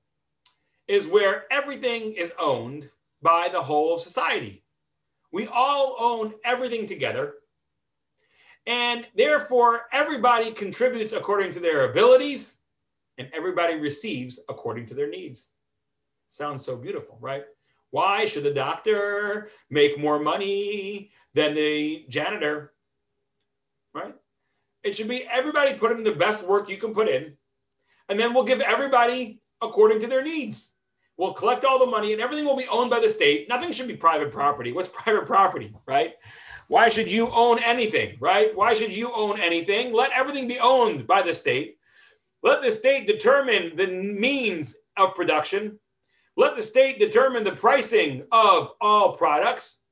is 0.88 1.06
where 1.06 1.44
everything 1.50 2.12
is 2.12 2.32
owned 2.38 2.90
by 3.22 3.48
the 3.50 3.62
whole 3.62 3.94
of 3.94 4.02
society. 4.02 4.64
We 5.32 5.46
all 5.46 5.96
own 5.98 6.34
everything 6.44 6.86
together. 6.86 7.34
And 8.66 9.06
therefore, 9.16 9.82
everybody 9.92 10.52
contributes 10.52 11.12
according 11.12 11.52
to 11.52 11.60
their 11.60 11.90
abilities 11.90 12.58
and 13.18 13.30
everybody 13.32 13.76
receives 13.76 14.40
according 14.48 14.86
to 14.86 14.94
their 14.94 15.08
needs. 15.08 15.50
Sounds 16.28 16.64
so 16.64 16.76
beautiful, 16.76 17.16
right? 17.20 17.44
Why 17.90 18.26
should 18.26 18.44
the 18.44 18.52
doctor 18.52 19.50
make 19.70 19.98
more 19.98 20.18
money 20.18 21.12
than 21.32 21.54
the 21.54 22.06
janitor? 22.08 22.73
It 24.84 24.96
should 24.96 25.08
be 25.08 25.26
everybody 25.30 25.74
put 25.74 25.92
in 25.92 26.04
the 26.04 26.12
best 26.12 26.46
work 26.46 26.68
you 26.68 26.76
can 26.76 26.94
put 26.94 27.08
in, 27.08 27.34
and 28.08 28.18
then 28.18 28.34
we'll 28.34 28.44
give 28.44 28.60
everybody 28.60 29.40
according 29.62 30.00
to 30.00 30.06
their 30.06 30.22
needs. 30.22 30.74
We'll 31.16 31.32
collect 31.32 31.64
all 31.64 31.78
the 31.78 31.86
money, 31.86 32.12
and 32.12 32.20
everything 32.20 32.44
will 32.44 32.56
be 32.56 32.68
owned 32.68 32.90
by 32.90 33.00
the 33.00 33.08
state. 33.08 33.48
Nothing 33.48 33.72
should 33.72 33.88
be 33.88 33.96
private 33.96 34.32
property. 34.32 34.72
What's 34.72 34.88
private 34.92 35.26
property, 35.26 35.74
right? 35.86 36.14
Why 36.68 36.88
should 36.88 37.10
you 37.10 37.30
own 37.30 37.58
anything, 37.62 38.16
right? 38.20 38.54
Why 38.54 38.74
should 38.74 38.94
you 38.94 39.12
own 39.14 39.40
anything? 39.40 39.92
Let 39.92 40.12
everything 40.12 40.48
be 40.48 40.58
owned 40.58 41.06
by 41.06 41.22
the 41.22 41.34
state. 41.34 41.78
Let 42.42 42.62
the 42.62 42.70
state 42.70 43.06
determine 43.06 43.76
the 43.76 43.86
means 43.86 44.76
of 44.96 45.14
production 45.14 45.78
let 46.36 46.56
the 46.56 46.62
state 46.62 46.98
determine 46.98 47.44
the 47.44 47.52
pricing 47.52 48.26
of 48.32 48.72
all 48.80 49.16
products. 49.16 49.82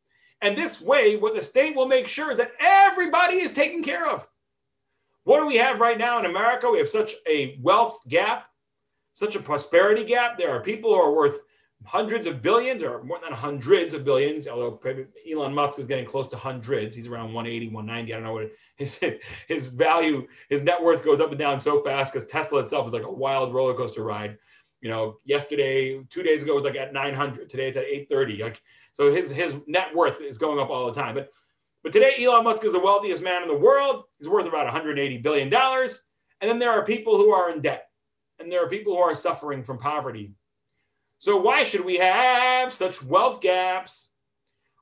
And 0.40 0.58
this 0.58 0.80
way, 0.80 1.16
what 1.16 1.37
the 1.37 1.42
state 1.42 1.76
will 1.76 1.87
make 1.87 2.08
sure 2.08 2.32
is 2.32 2.38
that 2.38 2.52
everybody 2.58 3.37
is 3.37 3.52
taken 3.52 3.82
care 3.82 4.08
of. 4.08 4.28
What 5.24 5.40
do 5.40 5.46
we 5.46 5.56
have 5.56 5.80
right 5.80 5.98
now 5.98 6.18
in 6.18 6.26
America? 6.26 6.70
We 6.70 6.78
have 6.78 6.88
such 6.88 7.14
a 7.28 7.58
wealth 7.60 8.00
gap, 8.08 8.46
such 9.14 9.36
a 9.36 9.40
prosperity 9.40 10.04
gap. 10.04 10.36
There 10.36 10.50
are 10.50 10.60
people 10.60 10.94
who 10.94 11.00
are 11.00 11.14
worth 11.14 11.40
hundreds 11.84 12.26
of 12.26 12.42
billions 12.42 12.82
or 12.82 13.02
more 13.02 13.18
than 13.22 13.32
hundreds 13.32 13.94
of 13.94 14.04
billions, 14.04 14.46
although 14.46 14.80
Elon 15.30 15.54
Musk 15.54 15.78
is 15.78 15.86
getting 15.86 16.04
close 16.04 16.28
to 16.28 16.36
hundreds. 16.36 16.94
He's 16.94 17.06
around 17.06 17.32
180, 17.32 17.68
190. 17.68 18.12
I 18.12 18.16
don't 18.16 18.24
know 18.24 18.32
what 18.34 18.52
his, 18.76 19.00
his 19.48 19.68
value, 19.68 20.26
his 20.48 20.62
net 20.62 20.82
worth 20.82 21.04
goes 21.04 21.20
up 21.20 21.30
and 21.30 21.38
down 21.38 21.60
so 21.60 21.82
fast 21.82 22.12
because 22.12 22.28
Tesla 22.28 22.60
itself 22.60 22.86
is 22.86 22.92
like 22.92 23.04
a 23.04 23.12
wild 23.12 23.52
roller 23.52 23.74
coaster 23.74 24.02
ride 24.02 24.38
you 24.82 24.90
know, 24.90 25.18
yesterday, 25.24 26.02
two 26.11 26.24
days 26.24 26.42
ago 26.42 26.52
it 26.52 26.56
was 26.56 26.64
like 26.64 26.76
at 26.76 26.92
900. 26.92 27.48
Today 27.48 27.68
it's 27.68 27.76
at 27.76 27.85
830. 27.85 28.42
Like, 28.42 28.61
so 28.92 29.14
his 29.14 29.30
his 29.30 29.61
net 29.66 29.94
worth 29.94 30.20
is 30.20 30.37
going 30.37 30.58
up 30.58 30.68
all 30.68 30.87
the 30.87 31.00
time. 31.00 31.14
But 31.14 31.30
but 31.83 31.92
today 31.92 32.14
Elon 32.21 32.45
Musk 32.45 32.64
is 32.64 32.73
the 32.73 32.81
wealthiest 32.81 33.23
man 33.23 33.42
in 33.42 33.49
the 33.49 33.57
world. 33.57 34.05
He's 34.18 34.29
worth 34.29 34.47
about 34.47 34.64
180 34.64 35.18
billion 35.18 35.49
dollars. 35.49 36.03
And 36.40 36.51
then 36.51 36.59
there 36.59 36.73
are 36.73 36.85
people 36.85 37.16
who 37.18 37.31
are 37.31 37.51
in 37.51 37.61
debt, 37.61 37.88
and 38.38 38.51
there 38.51 38.64
are 38.64 38.68
people 38.68 38.97
who 38.97 39.01
are 39.01 39.14
suffering 39.14 39.62
from 39.62 39.79
poverty. 39.79 40.33
So 41.18 41.37
why 41.37 41.62
should 41.62 41.85
we 41.85 41.99
have 41.99 42.73
such 42.73 43.03
wealth 43.03 43.40
gaps? 43.40 44.11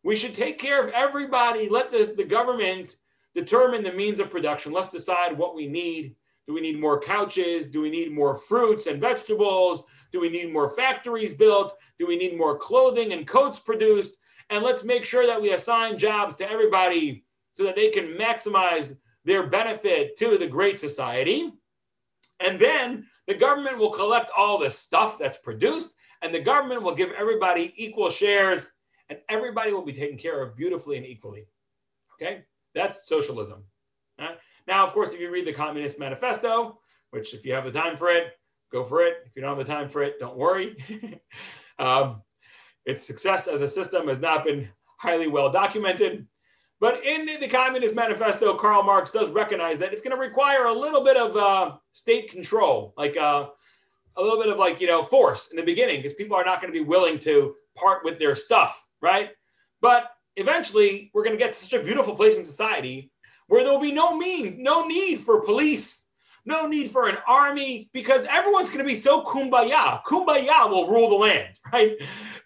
We 0.03 0.17
should 0.17 0.35
take 0.35 0.59
care 0.59 0.83
of 0.83 0.93
everybody. 0.95 1.69
Let 1.69 1.93
the, 1.93 2.15
the 2.17 2.25
government 2.25 2.97
determine 3.35 3.85
the 3.85 3.93
means 3.93 4.21
of 4.21 4.31
production. 4.31 4.73
Let's 4.73 4.93
decide 4.93 5.37
what 5.37 5.55
we 5.55 5.67
need 5.67 6.17
do 6.51 6.55
we 6.55 6.63
need 6.63 6.81
more 6.81 6.99
couches? 6.99 7.69
Do 7.69 7.81
we 7.81 7.91
need 7.91 8.13
more 8.13 8.35
fruits 8.35 8.89
and 8.89 9.01
vegetables? 9.01 9.85
Do 10.11 10.19
we 10.19 10.29
need 10.29 10.53
more 10.53 10.69
factories 10.75 11.33
built? 11.33 11.77
Do 11.97 12.09
we 12.09 12.17
need 12.17 12.37
more 12.37 12.59
clothing 12.59 13.13
and 13.13 13.25
coats 13.25 13.61
produced? 13.61 14.17
And 14.51 14.65
let's 14.65 14.85
make 14.85 15.05
sure 15.05 15.27
that 15.27 15.41
we 15.41 15.53
assign 15.53 15.97
jobs 15.97 16.35
to 16.37 16.51
everybody 16.51 17.25
so 17.53 17.65
that 17.65 17.77
they 17.77 17.91
can 17.91 18.17
maximize 18.19 18.97
their 19.25 19.47
benefit 19.47 20.17
to 20.19 20.37
the 20.37 20.47
great 20.47 20.79
society. 20.79 21.53
And 22.45 22.61
then 22.61 23.07
the 23.27 23.35
government 23.35 23.79
will 23.79 23.91
collect 23.91 24.31
all 24.37 24.59
the 24.59 24.71
stuff 24.71 25.19
that's 25.19 25.39
produced, 25.39 25.95
and 26.21 26.35
the 26.35 26.41
government 26.41 26.83
will 26.83 26.95
give 26.95 27.13
everybody 27.13 27.73
equal 27.77 28.11
shares, 28.11 28.73
and 29.09 29.19
everybody 29.29 29.73
will 29.73 29.85
be 29.85 29.93
taken 29.93 30.19
care 30.19 30.43
of 30.43 30.57
beautifully 30.57 30.97
and 30.97 31.07
equally. 31.07 31.47
Okay? 32.15 32.43
That's 32.75 33.07
socialism. 33.07 33.65
Now, 34.67 34.87
of 34.87 34.93
course, 34.93 35.13
if 35.13 35.21
you 35.21 35.31
read 35.31 35.47
the 35.47 35.53
Communist 35.53 35.99
Manifesto, 35.99 36.79
which 37.11 37.35
if 37.35 37.45
you 37.45 37.53
have 37.55 37.65
the 37.65 37.73
time 37.73 37.97
for 37.97 38.09
it, 38.09 38.39
go 38.71 38.85
for 38.85 39.03
it. 39.03 39.17
If 39.27 39.35
you 39.35 39.43
don't 39.43 39.57
have 39.57 39.67
the 39.67 39.73
time 39.73 39.89
for 39.89 40.03
it, 40.03 40.21
don't 40.21 40.37
worry. 40.37 40.77
um, 41.79 42.23
its 42.91 43.05
success 43.05 43.49
as 43.49 43.63
a 43.63 43.69
system 43.69 44.09
has 44.09 44.21
not 44.21 44.45
been 44.45 44.69
highly 44.99 45.29
well 45.29 45.51
documented. 45.51 46.27
But 46.81 47.05
in 47.05 47.27
the 47.27 47.49
Communist 47.49 47.95
Manifesto, 47.95 48.57
Karl 48.57 48.83
Marx 48.83 49.11
does 49.11 49.31
recognize 49.31 49.79
that 49.79 49.93
it's 49.93 50.03
going 50.03 50.17
to 50.17 50.21
require 50.21 50.65
a 50.65 50.73
little 50.73 51.05
bit 51.05 51.17
of 51.17 51.37
uh, 51.37 51.77
state 51.93 52.31
control, 52.31 52.95
like 52.97 53.17
uh, 53.17 53.49
a 54.17 54.23
little 54.23 54.39
bit 54.39 54.49
of 54.49 54.59
like, 54.59 54.81
you 54.81 54.87
know, 54.87 55.03
force 55.03 55.49
in 55.49 55.57
the 55.57 55.63
beginning, 55.63 55.99
because 55.99 56.15
people 56.15 56.37
are 56.37 56.45
not 56.45 56.61
going 56.61 56.73
to 56.73 56.79
be 56.79 56.85
willing 56.85 57.19
to 57.21 57.55
part 57.77 58.03
with 58.03 58.19
their 58.19 58.35
stuff, 58.35 58.87
right? 59.03 59.31
But 59.83 60.11
eventually, 60.37 61.11
we're 61.13 61.25
going 61.25 61.37
to 61.37 61.43
get 61.43 61.53
to 61.53 61.59
such 61.59 61.75
a 61.75 61.83
beautiful 61.83 62.15
place 62.15 62.39
in 62.39 62.45
society 62.45 63.13
where 63.49 63.63
there'll 63.63 63.81
be 63.81 63.93
no 63.93 64.17
mean, 64.17 64.63
no 64.63 64.87
need 64.87 65.21
for 65.21 65.43
police, 65.43 66.09
no 66.45 66.67
need 66.67 66.91
for 66.91 67.09
an 67.09 67.19
army, 67.27 67.89
because 67.93 68.25
everyone's 68.29 68.71
going 68.71 68.85
to 68.85 68.89
be 68.89 68.97
so 68.97 69.23
kumbaya. 69.23 70.03
Kumbaya 70.05 70.71
will 70.71 70.89
rule 70.89 71.11
the 71.11 71.17
land, 71.17 71.49
right? 71.73 71.97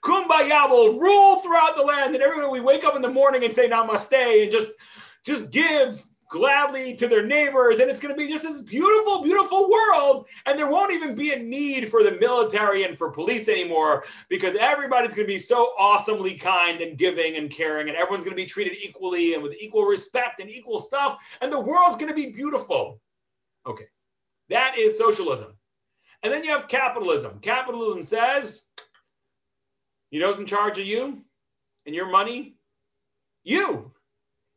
Kumbaya 0.02 0.68
will 0.70 0.98
rule 0.98 1.36
throughout 1.40 1.76
the 1.76 1.82
land, 1.82 2.14
and 2.14 2.22
everyone 2.22 2.50
we 2.50 2.60
wake 2.60 2.84
up 2.84 2.96
in 2.96 3.02
the 3.02 3.10
morning 3.10 3.44
and 3.44 3.52
say 3.52 3.68
namaste 3.68 4.12
and 4.12 4.52
just 4.52 4.68
just 5.24 5.50
give 5.50 6.06
gladly 6.34 6.96
to 6.96 7.06
their 7.06 7.24
neighbors. 7.24 7.78
And 7.78 7.88
it's 7.88 8.00
going 8.00 8.12
to 8.12 8.18
be 8.18 8.28
just 8.28 8.42
this 8.42 8.60
beautiful, 8.60 9.22
beautiful 9.22 9.70
world. 9.70 10.26
And 10.46 10.58
there 10.58 10.68
won't 10.68 10.92
even 10.92 11.14
be 11.14 11.32
a 11.32 11.38
need 11.38 11.88
for 11.88 12.02
the 12.02 12.18
military 12.18 12.82
and 12.82 12.98
for 12.98 13.10
police 13.10 13.48
anymore 13.48 14.04
because 14.28 14.56
everybody's 14.58 15.14
going 15.14 15.28
to 15.28 15.32
be 15.32 15.38
so 15.38 15.72
awesomely 15.78 16.34
kind 16.34 16.80
and 16.80 16.98
giving 16.98 17.36
and 17.36 17.48
caring. 17.50 17.88
And 17.88 17.96
everyone's 17.96 18.24
going 18.24 18.36
to 18.36 18.42
be 18.42 18.48
treated 18.48 18.76
equally 18.82 19.34
and 19.34 19.44
with 19.44 19.54
equal 19.60 19.84
respect 19.84 20.40
and 20.40 20.50
equal 20.50 20.80
stuff. 20.80 21.16
And 21.40 21.52
the 21.52 21.60
world's 21.60 21.96
going 21.96 22.08
to 22.08 22.14
be 22.14 22.30
beautiful. 22.32 23.00
Okay. 23.66 23.86
That 24.50 24.76
is 24.78 24.98
socialism. 24.98 25.54
And 26.22 26.32
then 26.32 26.44
you 26.44 26.50
have 26.50 26.68
capitalism. 26.68 27.38
Capitalism 27.40 28.02
says, 28.02 28.68
you 30.10 30.20
know 30.20 30.30
who's 30.30 30.40
in 30.40 30.46
charge 30.46 30.78
of 30.78 30.86
you 30.86 31.24
and 31.86 31.94
your 31.94 32.10
money? 32.10 32.56
You. 33.42 33.92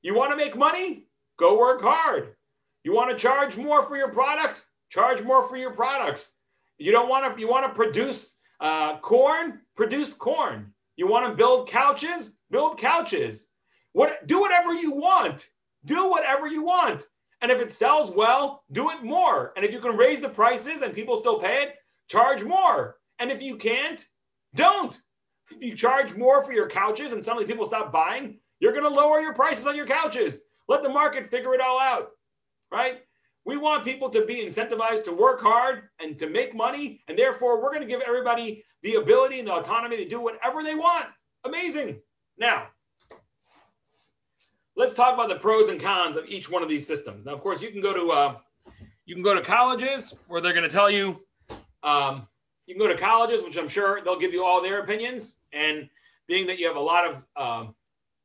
You 0.02 0.16
want 0.16 0.32
to 0.32 0.38
make 0.38 0.56
money? 0.56 1.08
Go 1.38 1.60
work 1.60 1.82
hard. 1.82 2.36
You 2.84 2.94
want 2.94 3.12
to 3.12 3.18
charge 3.18 3.58
more 3.58 3.84
for 3.84 3.98
your 3.98 4.10
products? 4.10 4.66
Charge 4.90 5.22
more 5.24 5.48
for 5.48 5.58
your 5.58 5.72
products. 5.72 6.34
You 6.78 6.92
don't 6.92 7.10
want 7.10 7.36
to. 7.36 7.42
You 7.42 7.50
want 7.50 7.66
to 7.66 7.74
produce 7.74 8.38
uh, 8.62 9.00
corn? 9.00 9.62
Produce 9.76 10.14
corn. 10.14 10.74
You 10.96 11.08
want 11.08 11.28
to 11.28 11.36
build 11.36 11.68
couches? 11.68 12.34
Build 12.50 12.78
couches. 12.78 13.50
What? 13.94 14.26
Do 14.28 14.40
whatever 14.40 14.74
you 14.74 14.94
want. 14.94 15.50
Do 15.84 16.10
whatever 16.10 16.48
you 16.48 16.64
want. 16.64 17.06
And 17.42 17.52
if 17.52 17.60
it 17.60 17.72
sells 17.72 18.12
well, 18.12 18.64
do 18.72 18.90
it 18.90 19.04
more. 19.04 19.54
And 19.56 19.64
if 19.64 19.72
you 19.72 19.80
can 19.80 19.96
raise 19.96 20.22
the 20.22 20.30
prices 20.30 20.82
and 20.82 20.94
people 20.94 21.18
still 21.18 21.40
pay 21.40 21.64
it, 21.64 21.76
charge 22.10 22.44
more. 22.44 22.98
And 23.20 23.32
if 23.32 23.42
you 23.42 23.58
can't, 23.58 24.04
don't. 24.56 25.00
If 25.52 25.62
you 25.62 25.76
charge 25.76 26.16
more 26.16 26.44
for 26.44 26.52
your 26.52 26.68
couches 26.70 27.12
and 27.12 27.24
suddenly 27.24 27.46
people 27.46 27.66
stop 27.66 27.92
buying, 27.92 28.40
you're 28.60 28.74
going 28.74 28.84
to 28.84 28.90
lower 28.90 29.20
your 29.20 29.34
prices 29.34 29.68
on 29.68 29.76
your 29.76 29.86
couches. 29.86 30.42
Let 30.68 30.84
the 30.84 30.90
market 30.90 31.28
figure 31.28 31.54
it 31.54 31.62
all 31.62 31.80
out, 31.80 32.10
right? 32.72 33.00
We 33.46 33.56
want 33.56 33.86
people 33.86 34.10
to 34.10 34.26
be 34.26 34.46
incentivized 34.46 35.06
to 35.06 35.14
work 35.14 35.42
hard 35.42 35.84
and 36.02 36.20
to 36.20 36.30
make 36.30 36.54
money. 36.54 37.02
And 37.08 37.18
therefore, 37.18 37.62
we're 37.62 37.72
going 37.72 37.82
to 37.82 37.88
give 37.88 38.02
everybody 38.02 38.66
the 38.84 38.96
ability 38.96 39.40
and 39.40 39.48
the 39.48 39.54
autonomy 39.54 39.98
to 39.98 40.10
do 40.10 40.20
whatever 40.20 40.64
they 40.64 40.76
want. 40.76 41.06
Amazing. 41.46 42.02
Now, 42.38 42.68
let's 44.78 44.94
talk 44.94 45.16
about 45.16 45.28
the 45.28 45.36
pros 45.36 45.70
and 45.70 45.82
cons 45.82 46.16
of 46.16 46.26
each 46.28 46.50
one 46.50 46.64
of 46.64 46.70
these 46.70 46.88
systems. 46.88 47.26
Now, 47.26 47.34
of 47.34 47.42
course, 47.42 47.62
you 47.62 47.72
can 47.72 47.82
go 47.82 47.94
to 47.94 48.12
uh, 48.12 48.36
you 49.06 49.16
can 49.16 49.24
go 49.24 49.36
to 49.36 49.42
colleges 49.42 50.14
where 50.28 50.40
they're 50.40 50.54
going 50.54 50.68
to 50.68 50.74
tell 50.74 50.90
you. 50.90 51.22
Um, 51.84 52.28
you 52.66 52.76
can 52.76 52.86
go 52.86 52.92
to 52.92 53.00
colleges, 53.00 53.44
which 53.44 53.58
I'm 53.58 53.68
sure 53.68 54.02
they'll 54.04 54.20
give 54.20 54.34
you 54.34 54.46
all 54.46 54.62
their 54.62 54.82
opinions. 54.82 55.40
And 55.54 55.90
being 56.28 56.46
that 56.48 56.60
you 56.60 56.68
have 56.68 56.76
a 56.76 56.82
lot 56.82 57.08
of 57.08 57.26
um, 57.38 57.76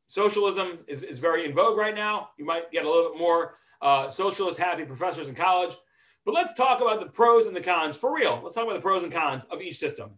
socialism 0.09 0.81
is, 0.89 1.05
is 1.05 1.21
very 1.21 1.47
in 1.47 1.55
vogue 1.55 1.79
right 1.79 1.95
now, 1.95 2.31
you 2.37 2.45
might 2.45 2.71
get 2.73 2.85
a 2.85 2.91
little 2.91 3.13
bit 3.13 3.19
more 3.21 3.59
uh, 3.81 4.11
socialist 4.11 4.59
happy 4.59 4.85
professors 4.85 5.29
in 5.29 5.35
college. 5.35 5.77
But 6.25 6.35
let's 6.35 6.55
talk 6.55 6.81
about 6.81 7.01
the 7.01 7.07
pros 7.07 7.47
and 7.47 7.55
the 7.55 7.61
cons 7.61 7.97
for 7.97 8.15
real. 8.15 8.41
Let's 8.43 8.57
talk 8.57 8.65
about 8.65 8.75
the 8.75 8.81
pros 8.81 9.05
and 9.05 9.13
cons 9.13 9.45
of 9.45 9.63
each 9.63 9.77
system. 9.77 10.11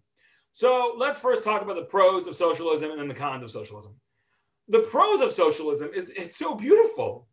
So 0.53 0.95
let's 0.97 1.21
first 1.21 1.45
talk 1.45 1.63
about 1.63 1.77
the 1.77 1.85
pros 1.85 2.27
of 2.27 2.35
socialism 2.35 2.91
and 2.91 3.01
then 3.01 3.09
the 3.09 3.15
cons 3.15 3.45
of 3.45 3.51
socialism. 3.51 3.95
The 4.69 4.81
pros 4.81 5.21
of 5.21 5.31
socialism 5.31 5.91
is 5.95 6.11
it's 6.11 6.37
so 6.37 6.55
beautiful. 6.55 7.29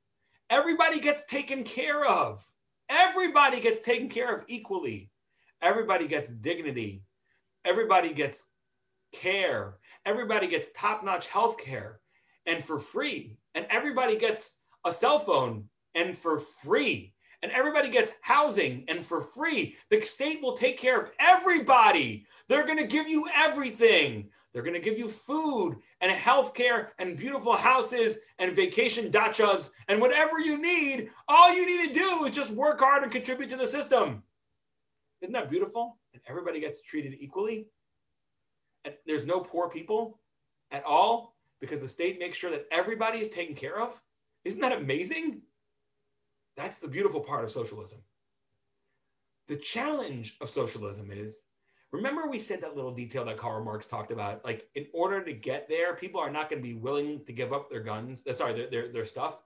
Everybody 0.50 1.00
gets 1.00 1.26
taken 1.26 1.64
care 1.64 2.06
of. 2.06 2.46
Everybody 2.90 3.62
gets 3.62 3.80
taken 3.82 4.10
care 4.10 4.36
of 4.36 4.44
equally. 4.48 5.10
Everybody 5.62 6.08
gets 6.08 6.32
dignity. 6.32 7.04
Everybody 7.64 8.14
gets 8.14 8.50
care. 9.14 9.78
Everybody 10.06 10.48
gets 10.48 10.70
top 10.76 11.04
notch 11.04 11.28
health 11.28 11.58
care 11.58 12.02
and 12.46 12.64
for 12.64 12.80
free. 12.80 13.38
And 13.56 13.66
everybody 13.70 14.18
gets 14.18 14.60
a 14.86 14.92
cell 14.92 15.20
phone 15.20 15.70
and 15.96 16.18
for 16.18 16.40
free. 16.40 17.14
And 17.44 17.52
everybody 17.52 17.90
gets 17.90 18.12
housing 18.22 18.84
and 18.88 19.06
for 19.06 19.22
free. 19.22 19.78
The 19.90 20.02
state 20.02 20.42
will 20.42 20.58
take 20.58 20.78
care 20.78 21.00
of 21.00 21.12
everybody. 21.20 22.26
They're 22.50 22.66
going 22.66 22.78
to 22.78 22.88
give 22.88 23.08
you 23.08 23.28
everything. 23.36 24.30
They're 24.54 24.64
going 24.64 24.74
to 24.74 24.82
give 24.82 24.98
you 24.98 25.08
food 25.08 25.78
and 26.02 26.12
health 26.12 26.54
care 26.54 26.92
and 27.00 27.18
beautiful 27.18 27.56
houses 27.56 28.20
and 28.38 28.56
vacation 28.56 29.10
dachas 29.10 29.70
and 29.88 30.02
whatever 30.02 30.40
you 30.40 30.62
need. 30.62 31.10
All 31.28 31.54
you 31.54 31.66
need 31.66 31.88
to 31.88 31.94
do 31.94 32.26
is 32.26 32.32
just 32.32 32.52
work 32.52 32.80
hard 32.80 33.04
and 33.04 33.12
contribute 33.12 33.50
to 33.52 33.56
the 33.56 33.68
system. 33.68 34.24
Isn't 35.22 35.34
that 35.34 35.50
beautiful? 35.50 35.98
And 36.14 36.22
everybody 36.28 36.60
gets 36.60 36.82
treated 36.82 37.16
equally. 37.20 37.68
And 38.84 38.96
there's 39.06 39.26
no 39.26 39.40
poor 39.40 39.70
people 39.70 40.20
at 40.72 40.84
all 40.84 41.36
because 41.62 41.80
the 41.80 41.88
state 41.88 42.20
makes 42.20 42.38
sure 42.38 42.52
that 42.52 42.66
everybody 42.72 43.20
is 43.20 43.30
taken 43.30 43.56
care 43.56 43.80
of. 43.80 44.02
Isn't 44.44 44.62
that 44.62 44.78
amazing? 44.78 45.44
That's 46.58 46.80
the 46.80 46.88
beautiful 46.88 47.22
part 47.22 47.46
of 47.46 47.52
socialism. 47.52 48.00
The 49.48 49.56
challenge 49.56 50.38
of 50.42 50.50
socialism 50.50 51.12
is 51.12 51.38
remember 51.92 52.28
we 52.28 52.40
said 52.40 52.62
that 52.62 52.76
little 52.76 52.92
detail 52.92 53.26
that 53.26 53.38
Karl 53.38 53.64
Marx 53.64 53.88
talked 53.88 54.12
about 54.12 54.44
like 54.46 54.68
in 54.76 54.88
order 54.94 55.24
to 55.24 55.34
get 55.34 55.68
there 55.68 55.96
people 55.96 56.22
are 56.22 56.32
not 56.32 56.50
going 56.50 56.62
to 56.62 56.68
be 56.68 56.76
willing 56.76 57.24
to 57.26 57.34
give 57.34 57.54
up 57.54 57.70
their 57.70 57.82
guns 57.82 58.24
uh, 58.28 58.34
sorry 58.34 58.54
their, 58.54 58.70
their, 58.70 58.92
their 58.92 59.06
stuff 59.06 59.42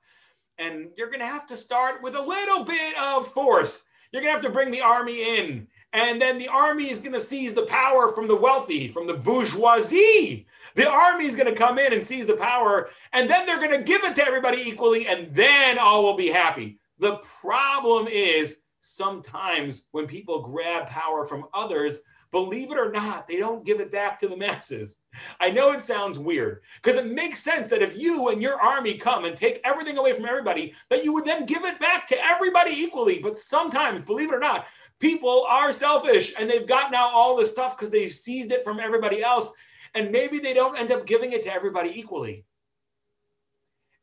and 0.58 0.89
you're 0.95 1.10
going 1.10 1.19
to 1.19 1.25
have 1.25 1.47
to 1.47 1.58
start 1.58 2.01
with 2.01 2.15
a 2.15 2.21
little 2.21 2.63
bit 2.63 2.97
of 2.97 3.27
force 3.27 3.84
you're 4.15 4.21
going 4.21 4.34
to 4.34 4.41
have 4.41 4.45
to 4.45 4.58
bring 4.58 4.71
the 4.71 4.79
army 4.79 5.39
in. 5.39 5.67
And 5.91 6.21
then 6.21 6.39
the 6.39 6.47
army 6.47 6.89
is 6.89 7.01
going 7.01 7.12
to 7.12 7.19
seize 7.19 7.53
the 7.53 7.65
power 7.65 8.08
from 8.08 8.29
the 8.29 8.36
wealthy, 8.36 8.88
from 8.88 9.08
the 9.08 9.13
bourgeoisie. 9.13 10.47
The 10.75 10.89
army 10.89 11.25
is 11.25 11.36
going 11.36 11.53
to 11.53 11.60
come 11.60 11.77
in 11.79 11.91
and 11.91 12.01
seize 12.01 12.25
the 12.25 12.38
power. 12.38 12.88
And 13.12 13.29
then 13.29 13.45
they're 13.45 13.60
going 13.60 13.77
to 13.77 13.84
give 13.84 14.05
it 14.05 14.15
to 14.15 14.25
everybody 14.25 14.60
equally. 14.60 15.05
And 15.08 15.34
then 15.36 15.77
all 15.77 16.01
will 16.01 16.15
be 16.15 16.29
happy. 16.29 16.79
The 16.99 17.17
problem 17.41 18.08
is 18.08 18.60
sometimes 18.79 19.84
when 19.91 20.08
people 20.08 20.43
grab 20.43 20.88
power 20.88 21.25
from 21.25 21.47
others, 21.53 22.01
Believe 22.36 22.69
it 22.69 22.78
or 22.78 22.91
not, 22.91 23.30
they 23.30 23.38
don't 23.38 23.65
give 23.65 23.80
it 23.80 23.93
back 23.93 24.19
to 24.19 24.28
the 24.28 24.36
masses. 24.36 24.98
I 25.39 25.52
know 25.52 25.71
it 25.71 25.82
sounds 25.82 26.19
weird 26.19 26.63
because 26.84 27.00
it 27.00 27.10
makes 27.10 27.41
sense 27.41 27.69
that 27.69 27.82
if 27.82 27.98
you 27.98 28.28
and 28.28 28.41
your 28.41 28.60
army 28.60 28.98
come 28.98 29.24
and 29.24 29.38
take 29.38 29.62
everything 29.63 29.98
away 29.98 30.12
from 30.12 30.26
everybody, 30.26 30.74
that 30.89 31.06
you 31.06 31.13
would 31.13 31.24
then 31.24 31.45
give 31.45 31.63
it 31.63 31.80
back 31.80 32.10
to 32.10 32.17
everybody 32.21 32.71
equally. 32.71 33.21
But 33.24 33.38
sometimes, 33.38 34.02
believe 34.02 34.34
it 34.34 34.36
or 34.36 34.41
not, 34.41 34.65
people 35.00 35.45
are 35.48 35.71
selfish 35.71 36.34
and 36.38 36.50
they've 36.50 36.67
got 36.67 36.91
now 36.91 37.08
all 37.08 37.38
this 37.38 37.52
stuff 37.52 37.78
because 37.78 37.89
they 37.89 38.10
seized 38.10 38.52
it 38.52 38.65
from 38.65 38.82
everybody 38.82 39.24
else. 39.24 39.54
And 39.93 40.12
maybe 40.12 40.39
they 40.39 40.54
don't 40.54 40.78
end 40.78 40.91
up 40.91 41.08
giving 41.08 41.32
it 41.32 41.43
to 41.43 41.54
everybody 41.54 41.98
equally. 41.98 42.43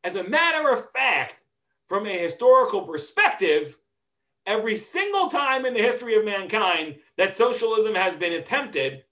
As 0.03 0.15
a 0.15 0.23
matter 0.23 0.71
of 0.71 0.89
fact, 0.89 1.35
from 1.87 2.07
a 2.07 2.17
historical 2.17 2.81
perspective, 2.81 3.77
every 4.45 4.75
single 4.75 5.27
time 5.29 5.65
in 5.65 5.73
the 5.73 5.81
history 5.81 6.15
of 6.15 6.25
mankind 6.25 6.95
that 7.17 7.33
socialism 7.33 7.95
has 7.95 8.15
been 8.15 8.33
attempted, 8.33 9.03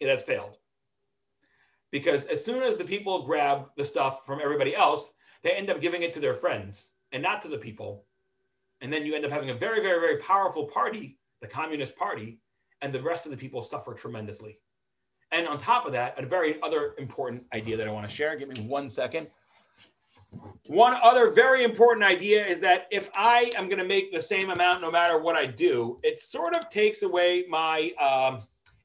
it 0.00 0.08
has 0.08 0.22
failed. 0.22 0.56
Because 1.90 2.24
as 2.24 2.44
soon 2.44 2.62
as 2.62 2.76
the 2.76 2.84
people 2.84 3.26
grab 3.26 3.66
the 3.76 3.84
stuff 3.84 4.24
from 4.24 4.40
everybody 4.42 4.74
else, 4.74 5.12
they 5.42 5.52
end 5.52 5.70
up 5.70 5.80
giving 5.80 6.02
it 6.02 6.12
to 6.14 6.20
their 6.20 6.34
friends 6.34 6.92
and 7.12 7.22
not 7.22 7.42
to 7.42 7.48
the 7.48 7.58
people. 7.58 8.06
And 8.80 8.92
then 8.92 9.04
you 9.04 9.14
end 9.14 9.24
up 9.24 9.30
having 9.30 9.50
a 9.50 9.54
very, 9.54 9.80
very, 9.80 10.00
very 10.00 10.16
powerful 10.18 10.66
party, 10.66 11.18
the 11.40 11.46
Communist 11.46 11.94
Party, 11.96 12.40
and 12.80 12.92
the 12.92 13.02
rest 13.02 13.26
of 13.26 13.30
the 13.32 13.38
people 13.38 13.62
suffer 13.62 13.94
tremendously. 13.94 14.58
And 15.30 15.46
on 15.46 15.58
top 15.58 15.86
of 15.86 15.92
that, 15.92 16.18
a 16.18 16.26
very 16.26 16.60
other 16.62 16.94
important 16.98 17.44
idea 17.54 17.76
that 17.76 17.86
I 17.86 17.90
want 17.90 18.08
to 18.08 18.14
share. 18.14 18.36
Give 18.36 18.48
me 18.48 18.62
one 18.66 18.90
second. 18.90 19.30
One 20.68 20.94
other 21.02 21.30
very 21.30 21.64
important 21.64 22.04
idea 22.04 22.46
is 22.46 22.60
that 22.60 22.86
if 22.90 23.10
I 23.14 23.52
am 23.56 23.66
going 23.66 23.78
to 23.78 23.84
make 23.84 24.12
the 24.12 24.22
same 24.22 24.50
amount 24.50 24.80
no 24.80 24.90
matter 24.90 25.18
what 25.18 25.36
I 25.36 25.44
do, 25.44 25.98
it 26.02 26.18
sort 26.18 26.56
of 26.56 26.70
takes 26.70 27.02
away 27.02 27.44
my 27.48 27.90
um, 28.00 28.38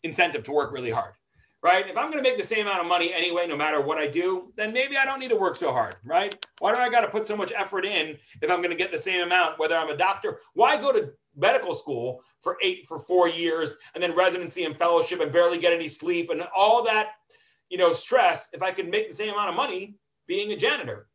incentive 0.04 0.44
to 0.44 0.52
work 0.52 0.74
really 0.74 0.90
hard, 0.90 1.14
right? 1.62 1.88
If 1.88 1.96
I'm 1.96 2.12
going 2.12 2.22
to 2.22 2.28
make 2.28 2.38
the 2.38 2.44
same 2.44 2.66
amount 2.66 2.82
of 2.82 2.88
money 2.88 3.14
anyway, 3.14 3.46
no 3.48 3.56
matter 3.56 3.80
what 3.80 4.00
I 4.00 4.08
do, 4.08 4.52
then 4.58 4.74
maybe 4.74 4.98
I 4.98 5.06
don't 5.06 5.20
need 5.20 5.30
to 5.30 5.36
work 5.36 5.56
so 5.56 5.72
hard, 5.72 5.96
right? 6.04 6.36
Why 6.60 6.74
do 6.74 6.82
I 6.82 6.90
got 6.90 7.02
to 7.02 7.10
put 7.10 7.26
so 7.26 7.38
much 7.38 7.54
effort 7.56 7.86
in 7.86 8.18
if 8.42 8.50
I'm 8.50 8.58
going 8.58 8.72
to 8.72 8.76
get 8.76 8.92
the 8.92 8.98
same 8.98 9.22
amount, 9.22 9.60
whether 9.60 9.78
I'm 9.78 9.90
a 9.90 9.98
doctor? 9.98 10.40
Why 10.54 10.78
go 10.78 10.92
to 10.92 11.14
medical 11.36 11.76
school 11.76 12.22
for 12.42 12.58
eight, 12.64 12.88
for 12.88 13.00
four 13.00 13.30
years, 13.30 13.76
and 13.94 14.04
then 14.04 14.16
residency 14.16 14.66
and 14.66 14.76
fellowship 14.76 15.22
and 15.22 15.32
barely 15.32 15.60
get 15.60 15.74
any 15.74 15.88
sleep 15.88 16.32
and 16.32 16.42
all 16.56 16.84
that, 16.86 17.10
you 17.70 17.78
know, 17.78 17.94
stress 17.94 18.50
if 18.52 18.64
I 18.64 18.72
could 18.72 18.90
make 18.90 19.10
the 19.10 19.16
same 19.16 19.34
amount 19.34 19.50
of 19.50 19.56
money 19.56 19.96
being 20.28 20.52
a 20.52 20.58
janitor? 20.58 21.08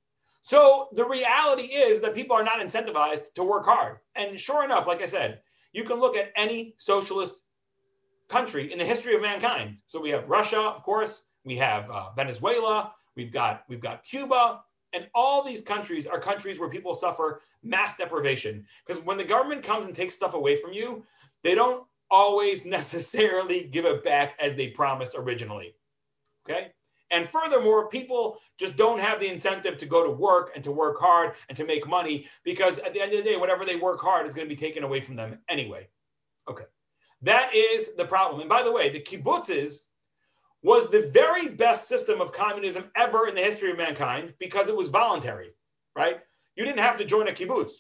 So 0.42 0.88
the 0.92 1.06
reality 1.06 1.62
is 1.62 2.00
that 2.00 2.14
people 2.14 2.36
are 2.36 2.42
not 2.44 2.58
incentivized 2.58 3.32
to 3.34 3.44
work 3.44 3.64
hard. 3.64 3.98
And 4.16 4.38
sure 4.38 4.64
enough, 4.64 4.86
like 4.86 5.00
I 5.00 5.06
said, 5.06 5.40
you 5.72 5.84
can 5.84 6.00
look 6.00 6.16
at 6.16 6.32
any 6.36 6.74
socialist 6.78 7.34
country 8.28 8.72
in 8.72 8.78
the 8.78 8.84
history 8.84 9.14
of 9.14 9.22
mankind. 9.22 9.78
So 9.86 10.00
we 10.00 10.10
have 10.10 10.28
Russia, 10.28 10.60
of 10.60 10.82
course, 10.82 11.26
we 11.44 11.56
have 11.56 11.88
uh, 11.90 12.10
Venezuela, 12.16 12.92
we've 13.16 13.32
got 13.32 13.64
we've 13.68 13.80
got 13.80 14.04
Cuba, 14.04 14.60
and 14.92 15.08
all 15.14 15.42
these 15.42 15.60
countries 15.60 16.06
are 16.06 16.20
countries 16.20 16.58
where 16.58 16.68
people 16.68 16.94
suffer 16.94 17.42
mass 17.62 17.96
deprivation 17.96 18.66
because 18.86 19.02
when 19.02 19.18
the 19.18 19.24
government 19.24 19.62
comes 19.62 19.86
and 19.86 19.94
takes 19.94 20.14
stuff 20.14 20.34
away 20.34 20.60
from 20.60 20.72
you, 20.72 21.04
they 21.42 21.54
don't 21.54 21.84
always 22.10 22.66
necessarily 22.78 23.64
give 23.64 23.84
it 23.84 24.02
back 24.02 24.34
as 24.40 24.54
they 24.54 24.68
promised 24.68 25.14
originally. 25.16 25.74
And 27.12 27.28
furthermore, 27.28 27.90
people 27.90 28.38
just 28.58 28.76
don't 28.78 28.98
have 28.98 29.20
the 29.20 29.28
incentive 29.28 29.76
to 29.78 29.86
go 29.86 30.02
to 30.02 30.10
work 30.10 30.52
and 30.54 30.64
to 30.64 30.72
work 30.72 30.98
hard 30.98 31.34
and 31.48 31.56
to 31.58 31.64
make 31.64 31.86
money 31.86 32.26
because 32.42 32.78
at 32.78 32.94
the 32.94 33.02
end 33.02 33.12
of 33.12 33.18
the 33.18 33.30
day, 33.30 33.36
whatever 33.36 33.66
they 33.66 33.76
work 33.76 34.00
hard 34.00 34.26
is 34.26 34.32
going 34.34 34.48
to 34.48 34.54
be 34.54 34.58
taken 34.58 34.82
away 34.82 35.00
from 35.00 35.16
them 35.16 35.38
anyway. 35.48 35.86
Okay. 36.48 36.64
That 37.20 37.54
is 37.54 37.94
the 37.94 38.06
problem. 38.06 38.40
And 38.40 38.48
by 38.48 38.62
the 38.62 38.72
way, 38.72 38.88
the 38.88 38.98
kibbutzes 38.98 39.88
was 40.62 40.90
the 40.90 41.10
very 41.12 41.48
best 41.48 41.86
system 41.86 42.20
of 42.20 42.32
communism 42.32 42.84
ever 42.96 43.28
in 43.28 43.34
the 43.34 43.42
history 43.42 43.70
of 43.70 43.76
mankind 43.76 44.32
because 44.38 44.68
it 44.68 44.76
was 44.76 44.88
voluntary, 44.88 45.50
right? 45.94 46.20
You 46.56 46.64
didn't 46.64 46.80
have 46.80 46.96
to 46.98 47.04
join 47.04 47.28
a 47.28 47.32
kibbutz. 47.32 47.72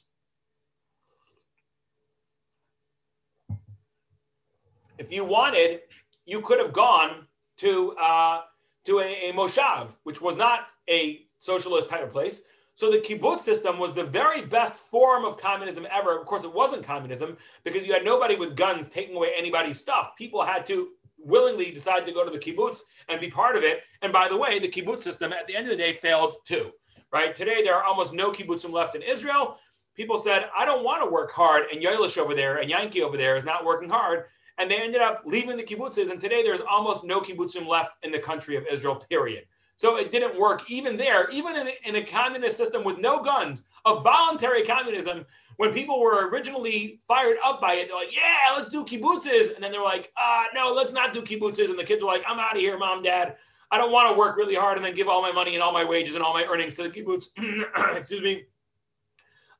If 4.98 5.10
you 5.10 5.24
wanted, 5.24 5.80
you 6.26 6.42
could 6.42 6.58
have 6.58 6.72
gone 6.72 7.26
to 7.58 7.92
uh, 7.92 8.42
to 8.86 9.00
a, 9.00 9.30
a 9.30 9.32
moshav, 9.32 9.96
which 10.04 10.20
was 10.20 10.36
not 10.36 10.66
a 10.88 11.26
socialist 11.38 11.88
type 11.88 12.02
of 12.02 12.12
place. 12.12 12.42
So 12.74 12.90
the 12.90 12.98
kibbutz 12.98 13.40
system 13.40 13.78
was 13.78 13.92
the 13.92 14.04
very 14.04 14.42
best 14.42 14.74
form 14.74 15.24
of 15.24 15.38
communism 15.38 15.86
ever. 15.90 16.18
Of 16.18 16.26
course, 16.26 16.44
it 16.44 16.52
wasn't 16.52 16.84
communism 16.84 17.36
because 17.64 17.86
you 17.86 17.92
had 17.92 18.04
nobody 18.04 18.34
with 18.34 18.56
guns 18.56 18.88
taking 18.88 19.14
away 19.14 19.32
anybody's 19.36 19.78
stuff. 19.78 20.12
People 20.16 20.42
had 20.42 20.66
to 20.68 20.88
willingly 21.18 21.70
decide 21.70 22.06
to 22.06 22.12
go 22.12 22.24
to 22.24 22.30
the 22.30 22.38
kibbutz 22.38 22.80
and 23.08 23.20
be 23.20 23.30
part 23.30 23.56
of 23.56 23.62
it. 23.62 23.82
And 24.00 24.12
by 24.12 24.28
the 24.28 24.36
way, 24.36 24.58
the 24.58 24.68
kibbutz 24.68 25.02
system 25.02 25.32
at 25.32 25.46
the 25.46 25.54
end 25.54 25.66
of 25.66 25.72
the 25.72 25.76
day 25.76 25.92
failed 25.92 26.36
too. 26.44 26.72
Right 27.12 27.36
today, 27.36 27.62
there 27.62 27.76
are 27.76 27.84
almost 27.84 28.14
no 28.14 28.32
kibbutzim 28.32 28.72
left 28.72 28.94
in 28.94 29.02
Israel. 29.02 29.58
People 29.94 30.16
said, 30.16 30.48
"I 30.56 30.64
don't 30.64 30.82
want 30.82 31.04
to 31.04 31.10
work 31.10 31.30
hard," 31.30 31.66
and 31.70 31.82
Yaelish 31.82 32.16
over 32.16 32.34
there 32.34 32.56
and 32.56 32.70
Yankee 32.70 33.02
over 33.02 33.18
there 33.18 33.36
is 33.36 33.44
not 33.44 33.66
working 33.66 33.90
hard 33.90 34.24
and 34.58 34.70
they 34.70 34.80
ended 34.80 35.00
up 35.00 35.22
leaving 35.24 35.56
the 35.56 35.62
kibbutzes. 35.62 36.10
And 36.10 36.20
today 36.20 36.42
there's 36.42 36.60
almost 36.60 37.04
no 37.04 37.20
kibbutzim 37.20 37.66
left 37.66 38.04
in 38.04 38.12
the 38.12 38.18
country 38.18 38.56
of 38.56 38.66
Israel, 38.70 38.96
period. 38.96 39.44
So 39.76 39.96
it 39.96 40.12
didn't 40.12 40.38
work 40.38 40.70
even 40.70 40.96
there, 40.96 41.28
even 41.30 41.56
in 41.56 41.68
a, 41.68 41.74
in 41.84 41.96
a 41.96 42.02
communist 42.02 42.56
system 42.56 42.84
with 42.84 42.98
no 42.98 43.22
guns, 43.22 43.66
of 43.84 44.04
voluntary 44.04 44.62
communism. 44.62 45.26
When 45.56 45.72
people 45.72 46.00
were 46.00 46.28
originally 46.28 47.00
fired 47.08 47.36
up 47.44 47.60
by 47.60 47.74
it, 47.74 47.88
they're 47.88 47.96
like, 47.96 48.14
"Yeah, 48.14 48.54
let's 48.56 48.70
do 48.70 48.84
kibbutzes," 48.84 49.54
and 49.54 49.62
then 49.62 49.72
they're 49.72 49.82
like, 49.82 50.12
"Ah, 50.16 50.44
uh, 50.44 50.46
no, 50.54 50.72
let's 50.72 50.92
not 50.92 51.12
do 51.12 51.22
kibbutzes." 51.22 51.68
And 51.68 51.78
the 51.78 51.84
kids 51.84 52.02
were 52.02 52.08
like, 52.08 52.22
"I'm 52.26 52.38
out 52.38 52.54
of 52.54 52.60
here, 52.60 52.78
mom, 52.78 53.02
dad. 53.02 53.36
I 53.72 53.78
don't 53.78 53.90
want 53.90 54.10
to 54.10 54.18
work 54.18 54.36
really 54.36 54.54
hard 54.54 54.76
and 54.76 54.84
then 54.84 54.94
give 54.94 55.08
all 55.08 55.22
my 55.22 55.32
money 55.32 55.54
and 55.54 55.62
all 55.62 55.72
my 55.72 55.82
wages 55.84 56.14
and 56.14 56.22
all 56.22 56.34
my 56.34 56.44
earnings 56.44 56.74
to 56.74 56.82
the 56.82 56.90
kibbutz. 56.90 57.28
Excuse 57.96 58.22
me. 58.22 58.44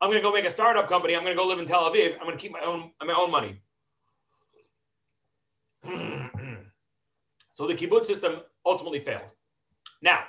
I'm 0.02 0.11
going 0.11 0.20
to 0.20 0.22
go 0.22 0.33
make 0.33 0.44
a 0.44 0.50
startup 0.50 0.88
company. 0.88 1.16
I'm 1.16 1.22
going 1.22 1.35
to 1.35 1.42
go 1.42 1.48
live 1.48 1.59
in 1.59 1.66
Tel 1.66 1.90
Aviv. 1.90 2.14
I'm 2.14 2.26
going 2.26 2.37
to 2.37 2.42
keep 2.42 2.52
my 2.52 2.61
own 2.61 2.90
my 3.02 3.14
own 3.14 3.31
money. 3.31 3.62
so 7.50 7.66
the 7.66 7.74
kibbutz 7.74 8.04
system 8.04 8.40
ultimately 8.64 9.00
failed. 9.00 9.30
Now, 10.00 10.20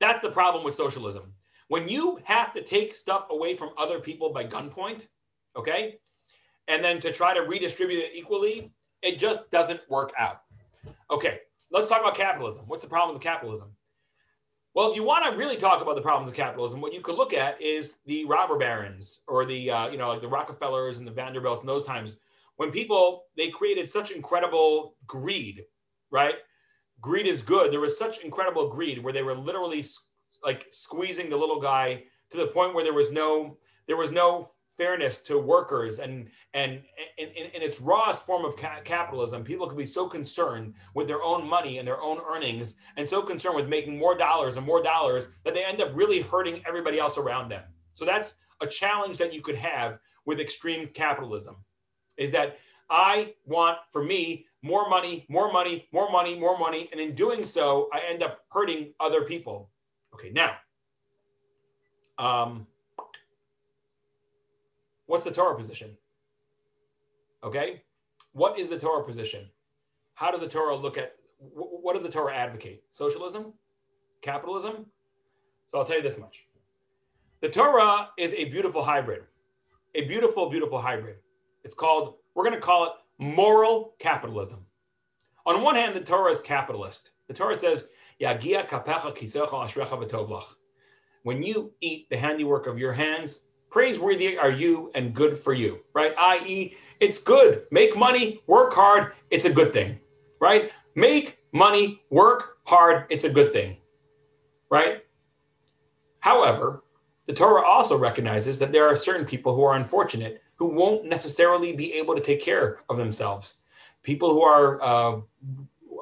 that's 0.00 0.20
the 0.20 0.30
problem 0.30 0.64
with 0.64 0.74
socialism. 0.74 1.34
When 1.68 1.88
you 1.88 2.20
have 2.24 2.52
to 2.54 2.62
take 2.62 2.94
stuff 2.94 3.26
away 3.30 3.56
from 3.56 3.70
other 3.76 3.98
people 3.98 4.32
by 4.32 4.44
gunpoint, 4.44 5.06
okay, 5.56 5.98
and 6.68 6.82
then 6.82 7.00
to 7.00 7.12
try 7.12 7.34
to 7.34 7.40
redistribute 7.40 8.00
it 8.00 8.12
equally, 8.14 8.72
it 9.02 9.18
just 9.18 9.50
doesn't 9.50 9.80
work 9.88 10.12
out. 10.18 10.42
Okay, 11.10 11.40
let's 11.70 11.88
talk 11.88 12.00
about 12.00 12.14
capitalism. 12.14 12.64
What's 12.66 12.82
the 12.82 12.88
problem 12.88 13.14
with 13.14 13.22
capitalism? 13.22 13.70
Well, 14.74 14.90
if 14.90 14.96
you 14.96 15.04
want 15.04 15.24
to 15.24 15.38
really 15.38 15.56
talk 15.56 15.80
about 15.80 15.96
the 15.96 16.02
problems 16.02 16.28
of 16.28 16.36
capitalism, 16.36 16.82
what 16.82 16.92
you 16.92 17.00
could 17.00 17.16
look 17.16 17.32
at 17.32 17.60
is 17.62 17.98
the 18.04 18.26
robber 18.26 18.58
barons 18.58 19.22
or 19.26 19.46
the 19.46 19.70
uh, 19.70 19.88
you 19.88 19.96
know 19.96 20.10
like 20.10 20.20
the 20.20 20.28
Rockefellers 20.28 20.98
and 20.98 21.06
the 21.06 21.12
Vanderbilts 21.12 21.62
and 21.62 21.68
those 21.68 21.84
times 21.84 22.16
when 22.56 22.70
people 22.70 23.24
they 23.36 23.50
created 23.50 23.88
such 23.88 24.10
incredible 24.10 24.96
greed, 25.06 25.64
right? 26.10 26.36
Greed 27.00 27.26
is 27.26 27.42
good. 27.42 27.72
There 27.72 27.80
was 27.80 27.98
such 27.98 28.18
incredible 28.18 28.68
greed 28.68 29.02
where 29.02 29.12
they 29.12 29.22
were 29.22 29.36
literally 29.36 29.84
like 30.44 30.66
squeezing 30.70 31.30
the 31.30 31.36
little 31.36 31.60
guy 31.60 32.04
to 32.30 32.36
the 32.36 32.48
point 32.48 32.74
where 32.74 32.84
there 32.84 32.94
was 32.94 33.10
no 33.10 33.58
there 33.86 33.96
was 33.96 34.10
no 34.10 34.50
fairness 34.76 35.18
to 35.18 35.38
workers 35.38 35.98
and 35.98 36.28
and 36.52 36.82
in, 37.18 37.62
its 37.62 37.80
rawest 37.80 38.26
form 38.26 38.44
of 38.44 38.56
ca- 38.56 38.80
capitalism 38.84 39.42
people 39.42 39.66
can 39.66 39.76
be 39.76 39.86
so 39.86 40.06
concerned 40.06 40.74
with 40.94 41.06
their 41.06 41.22
own 41.22 41.48
money 41.48 41.78
and 41.78 41.88
their 41.88 42.00
own 42.00 42.18
earnings 42.28 42.76
and 42.96 43.08
so 43.08 43.22
concerned 43.22 43.56
with 43.56 43.68
making 43.68 43.98
more 43.98 44.16
dollars 44.16 44.56
and 44.56 44.66
more 44.66 44.82
dollars 44.82 45.28
that 45.44 45.54
they 45.54 45.64
end 45.64 45.80
up 45.80 45.90
really 45.94 46.20
hurting 46.20 46.62
everybody 46.66 46.98
else 46.98 47.16
around 47.16 47.48
them 47.48 47.62
so 47.94 48.04
that's 48.04 48.36
a 48.60 48.66
challenge 48.66 49.16
that 49.16 49.32
you 49.32 49.40
could 49.40 49.56
have 49.56 49.98
with 50.26 50.40
extreme 50.40 50.88
capitalism 50.88 51.56
is 52.16 52.30
that 52.30 52.58
i 52.90 53.34
want 53.44 53.78
for 53.90 54.02
me 54.02 54.46
more 54.62 54.88
money 54.88 55.26
more 55.28 55.52
money 55.52 55.88
more 55.92 56.10
money 56.10 56.38
more 56.38 56.58
money 56.58 56.88
and 56.92 57.00
in 57.00 57.14
doing 57.14 57.44
so 57.44 57.88
i 57.92 58.00
end 58.08 58.22
up 58.22 58.40
hurting 58.50 58.92
other 59.00 59.22
people 59.22 59.70
okay 60.14 60.30
now 60.30 60.52
um, 62.18 62.66
What's 65.06 65.24
the 65.24 65.30
Torah 65.30 65.56
position? 65.56 65.96
Okay. 67.42 67.82
What 68.32 68.58
is 68.58 68.68
the 68.68 68.78
Torah 68.78 69.04
position? 69.04 69.48
How 70.14 70.30
does 70.30 70.40
the 70.40 70.48
Torah 70.48 70.76
look 70.76 70.98
at 70.98 71.14
what 71.38 71.94
does 71.94 72.02
the 72.02 72.10
Torah 72.10 72.34
advocate? 72.34 72.82
Socialism? 72.90 73.52
Capitalism? 74.22 74.86
So 75.70 75.78
I'll 75.78 75.84
tell 75.84 75.96
you 75.96 76.02
this 76.02 76.18
much. 76.18 76.46
The 77.40 77.48
Torah 77.48 78.08
is 78.18 78.32
a 78.32 78.46
beautiful 78.46 78.82
hybrid, 78.82 79.24
a 79.94 80.06
beautiful, 80.06 80.48
beautiful 80.48 80.80
hybrid. 80.80 81.16
It's 81.66 81.74
called, 81.74 82.14
we're 82.36 82.44
going 82.44 82.54
to 82.54 82.60
call 82.60 82.84
it 82.84 82.92
moral 83.18 83.96
capitalism. 83.98 84.64
On 85.46 85.64
one 85.64 85.74
hand, 85.74 85.96
the 85.96 86.00
Torah 86.00 86.30
is 86.30 86.40
capitalist. 86.40 87.10
The 87.26 87.34
Torah 87.34 87.56
says, 87.56 87.88
When 91.24 91.42
you 91.42 91.72
eat 91.80 92.08
the 92.08 92.16
handiwork 92.16 92.68
of 92.68 92.78
your 92.78 92.92
hands, 92.92 93.46
praiseworthy 93.68 94.38
are 94.38 94.52
you 94.52 94.92
and 94.94 95.12
good 95.12 95.36
for 95.36 95.54
you, 95.54 95.80
right? 95.92 96.14
I.e., 96.16 96.76
it's 97.00 97.18
good. 97.18 97.64
Make 97.72 97.96
money, 97.96 98.42
work 98.46 98.72
hard. 98.72 99.14
It's 99.30 99.44
a 99.44 99.52
good 99.52 99.72
thing, 99.72 99.98
right? 100.40 100.70
Make 100.94 101.38
money, 101.50 102.00
work 102.10 102.58
hard. 102.64 103.06
It's 103.10 103.24
a 103.24 103.32
good 103.32 103.52
thing, 103.52 103.78
right? 104.70 105.02
However, 106.20 106.84
the 107.26 107.32
Torah 107.32 107.66
also 107.66 107.98
recognizes 107.98 108.60
that 108.60 108.70
there 108.70 108.86
are 108.86 108.94
certain 108.94 109.26
people 109.26 109.56
who 109.56 109.64
are 109.64 109.74
unfortunate 109.74 110.42
who 110.56 110.66
won't 110.66 111.04
necessarily 111.04 111.72
be 111.72 111.92
able 111.94 112.14
to 112.14 112.20
take 112.20 112.42
care 112.42 112.80
of 112.88 112.96
themselves. 112.96 113.54
People 114.02 114.30
who 114.30 114.42
are 114.42 114.82
uh, 114.82 115.20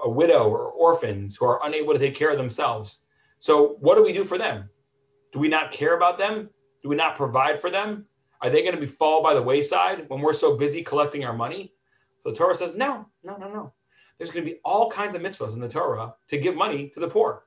a 0.04 0.10
widow 0.10 0.48
or 0.48 0.70
orphans 0.70 1.36
who 1.36 1.46
are 1.46 1.60
unable 1.64 1.92
to 1.92 1.98
take 1.98 2.14
care 2.14 2.30
of 2.30 2.36
themselves. 2.36 3.00
So, 3.40 3.76
what 3.80 3.96
do 3.96 4.02
we 4.02 4.12
do 4.12 4.24
for 4.24 4.38
them? 4.38 4.68
Do 5.32 5.38
we 5.38 5.48
not 5.48 5.72
care 5.72 5.96
about 5.96 6.18
them? 6.18 6.48
Do 6.82 6.88
we 6.88 6.96
not 6.96 7.16
provide 7.16 7.60
for 7.60 7.70
them? 7.70 8.06
Are 8.40 8.50
they 8.50 8.62
going 8.62 8.74
to 8.74 8.80
be 8.80 8.86
fall 8.86 9.22
by 9.22 9.34
the 9.34 9.42
wayside 9.42 10.08
when 10.08 10.20
we're 10.20 10.32
so 10.34 10.56
busy 10.56 10.82
collecting 10.82 11.24
our 11.24 11.32
money? 11.32 11.72
So 12.22 12.30
the 12.30 12.36
Torah 12.36 12.54
says, 12.54 12.74
no, 12.74 13.06
no, 13.22 13.36
no, 13.36 13.48
no. 13.48 13.72
There's 14.18 14.30
going 14.30 14.44
to 14.44 14.50
be 14.50 14.60
all 14.64 14.90
kinds 14.90 15.14
of 15.14 15.22
mitzvahs 15.22 15.54
in 15.54 15.60
the 15.60 15.68
Torah 15.68 16.14
to 16.28 16.38
give 16.38 16.54
money 16.54 16.90
to 16.90 17.00
the 17.00 17.08
poor. 17.08 17.44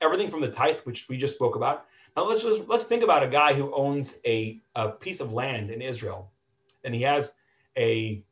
Everything 0.00 0.30
from 0.30 0.40
the 0.40 0.50
tithe, 0.50 0.78
which 0.84 1.08
we 1.08 1.16
just 1.16 1.34
spoke 1.34 1.54
about. 1.54 1.84
Now 2.16 2.26
let's 2.28 2.42
just 2.42 2.66
let's 2.68 2.84
think 2.84 3.02
about 3.02 3.22
a 3.22 3.28
guy 3.28 3.54
who 3.54 3.74
owns 3.74 4.18
a, 4.26 4.60
a 4.74 4.88
piece 4.88 5.20
of 5.20 5.32
land 5.32 5.70
in 5.70 5.80
Israel, 5.80 6.32
and 6.84 6.94
he 6.94 7.02
has 7.02 7.34
a 7.76 8.22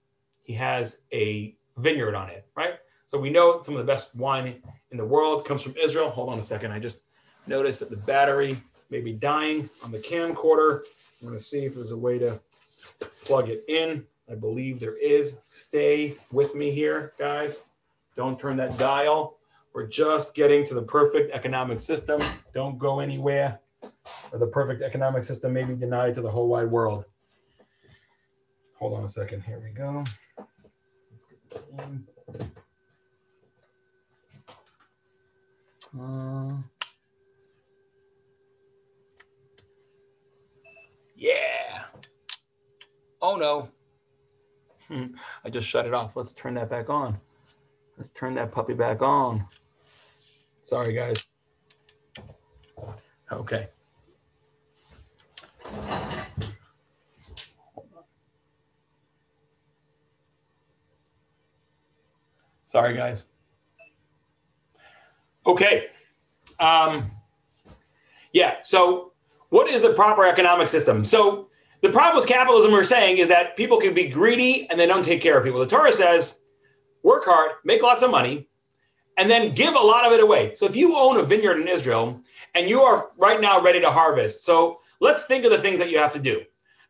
he 0.44 0.52
has 0.54 1.02
a 1.12 1.56
vineyard 1.76 2.14
on 2.14 2.30
it, 2.30 2.46
right? 2.56 2.74
So 3.06 3.18
we 3.18 3.30
know 3.30 3.60
some 3.62 3.74
of 3.76 3.84
the 3.84 3.92
best 3.92 4.14
wine 4.14 4.62
in 4.90 4.96
the 4.96 5.04
world 5.04 5.44
comes 5.44 5.62
from 5.62 5.74
Israel. 5.76 6.10
Hold 6.10 6.28
on 6.28 6.38
a 6.38 6.42
second. 6.42 6.72
I 6.72 6.78
just 6.78 7.02
noticed 7.46 7.80
that 7.80 7.90
the 7.90 7.96
battery 7.98 8.60
may 8.90 9.00
be 9.00 9.12
dying 9.12 9.68
on 9.84 9.90
the 9.90 9.98
camcorder. 9.98 10.82
I'm 11.20 11.28
going 11.28 11.38
to 11.38 11.42
see 11.42 11.64
if 11.64 11.74
there's 11.74 11.92
a 11.92 11.96
way 11.96 12.18
to 12.18 12.40
plug 13.24 13.48
it 13.48 13.64
in. 13.68 14.04
I 14.30 14.34
believe 14.34 14.80
there 14.80 14.96
is. 14.98 15.38
Stay 15.46 16.16
with 16.32 16.54
me 16.54 16.70
here, 16.70 17.12
guys. 17.18 17.62
Don't 18.16 18.38
turn 18.38 18.56
that 18.56 18.76
dial. 18.78 19.36
We're 19.72 19.86
just 19.86 20.34
getting 20.34 20.66
to 20.66 20.74
the 20.74 20.82
perfect 20.82 21.32
economic 21.32 21.80
system. 21.80 22.20
Don't 22.54 22.78
go 22.78 23.00
anywhere, 23.00 23.60
or 24.32 24.38
the 24.38 24.46
perfect 24.46 24.82
economic 24.82 25.22
system 25.22 25.52
may 25.52 25.64
be 25.64 25.76
denied 25.76 26.14
to 26.14 26.22
the 26.22 26.30
whole 26.30 26.48
wide 26.48 26.70
world. 26.70 27.04
Hold 28.78 28.94
on 28.94 29.04
a 29.04 29.08
second. 29.08 29.42
Here 29.42 29.60
we 29.60 29.70
go. 29.70 30.04
Let's 31.10 31.26
get 31.26 31.38
this 31.48 31.62
in. 31.78 32.06
Uh, 35.98 36.56
Yeah. 41.16 41.84
Oh 43.22 43.36
no. 43.36 43.68
Hmm. 44.88 45.16
I 45.44 45.50
just 45.50 45.66
shut 45.66 45.86
it 45.86 45.94
off. 45.94 46.14
Let's 46.14 46.34
turn 46.34 46.54
that 46.54 46.70
back 46.70 46.90
on. 46.90 47.18
Let's 47.96 48.10
turn 48.10 48.34
that 48.34 48.52
puppy 48.52 48.74
back 48.74 49.00
on. 49.02 49.46
Sorry, 50.64 50.92
guys. 50.92 51.26
Okay. 53.32 53.68
Sorry, 62.76 62.92
guys. 62.92 63.24
Okay. 65.46 65.86
Um, 66.60 67.10
yeah, 68.34 68.56
so 68.60 69.14
what 69.48 69.70
is 69.70 69.80
the 69.80 69.94
proper 69.94 70.26
economic 70.26 70.68
system? 70.68 71.02
So 71.02 71.48
the 71.80 71.88
problem 71.88 72.20
with 72.20 72.28
capitalism 72.28 72.72
we're 72.72 72.84
saying 72.84 73.16
is 73.16 73.28
that 73.28 73.56
people 73.56 73.80
can 73.80 73.94
be 73.94 74.08
greedy 74.08 74.68
and 74.68 74.78
they 74.78 74.86
don't 74.86 75.06
take 75.06 75.22
care 75.22 75.38
of 75.38 75.44
people. 75.44 75.58
The 75.58 75.66
Torah 75.66 75.90
says, 75.90 76.42
work 77.02 77.24
hard, 77.24 77.52
make 77.64 77.82
lots 77.82 78.02
of 78.02 78.10
money, 78.10 78.46
and 79.16 79.30
then 79.30 79.54
give 79.54 79.74
a 79.74 79.78
lot 79.78 80.04
of 80.04 80.12
it 80.12 80.20
away. 80.20 80.54
So 80.54 80.66
if 80.66 80.76
you 80.76 80.98
own 80.98 81.16
a 81.16 81.22
vineyard 81.22 81.58
in 81.58 81.68
Israel 81.68 82.20
and 82.54 82.68
you 82.68 82.82
are 82.82 83.08
right 83.16 83.40
now 83.40 83.58
ready 83.58 83.80
to 83.80 83.90
harvest, 83.90 84.42
so 84.42 84.80
let's 85.00 85.24
think 85.24 85.46
of 85.46 85.50
the 85.50 85.56
things 85.56 85.78
that 85.78 85.88
you 85.88 85.96
have 85.96 86.12
to 86.12 86.18
do. 86.18 86.42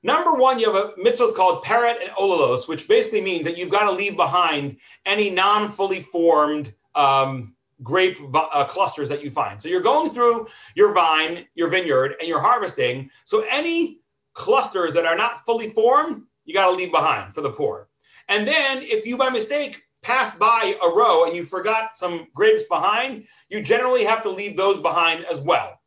Number 0.06 0.34
one, 0.34 0.60
you 0.60 0.72
have 0.72 0.76
a 0.76 0.92
mitzvah 0.96 1.32
called 1.32 1.64
parat 1.64 2.00
and 2.00 2.12
olalos, 2.12 2.68
which 2.68 2.86
basically 2.86 3.20
means 3.20 3.44
that 3.44 3.58
you've 3.58 3.72
got 3.72 3.86
to 3.86 3.90
leave 3.90 4.14
behind 4.14 4.76
any 5.04 5.30
non-fully 5.30 5.98
formed 5.98 6.72
um, 6.94 7.56
grape 7.82 8.16
uh, 8.32 8.64
clusters 8.66 9.08
that 9.08 9.24
you 9.24 9.32
find. 9.32 9.60
So 9.60 9.66
you're 9.66 9.82
going 9.82 10.12
through 10.12 10.46
your 10.76 10.94
vine, 10.94 11.46
your 11.56 11.68
vineyard, 11.70 12.14
and 12.20 12.28
you're 12.28 12.40
harvesting. 12.40 13.10
So 13.24 13.44
any 13.50 13.98
clusters 14.34 14.94
that 14.94 15.06
are 15.06 15.16
not 15.16 15.44
fully 15.44 15.70
formed, 15.70 16.22
you 16.44 16.54
got 16.54 16.66
to 16.66 16.76
leave 16.76 16.92
behind 16.92 17.34
for 17.34 17.40
the 17.40 17.50
poor. 17.50 17.88
And 18.28 18.46
then 18.46 18.82
if 18.82 19.06
you 19.06 19.16
by 19.16 19.30
mistake 19.30 19.82
pass 20.02 20.38
by 20.38 20.76
a 20.84 20.88
row 20.88 21.24
and 21.24 21.34
you 21.34 21.44
forgot 21.44 21.96
some 21.96 22.28
grapes 22.32 22.62
behind, 22.70 23.24
you 23.48 23.60
generally 23.60 24.04
have 24.04 24.22
to 24.22 24.30
leave 24.30 24.56
those 24.56 24.80
behind 24.80 25.24
as 25.24 25.40
well. 25.40 25.80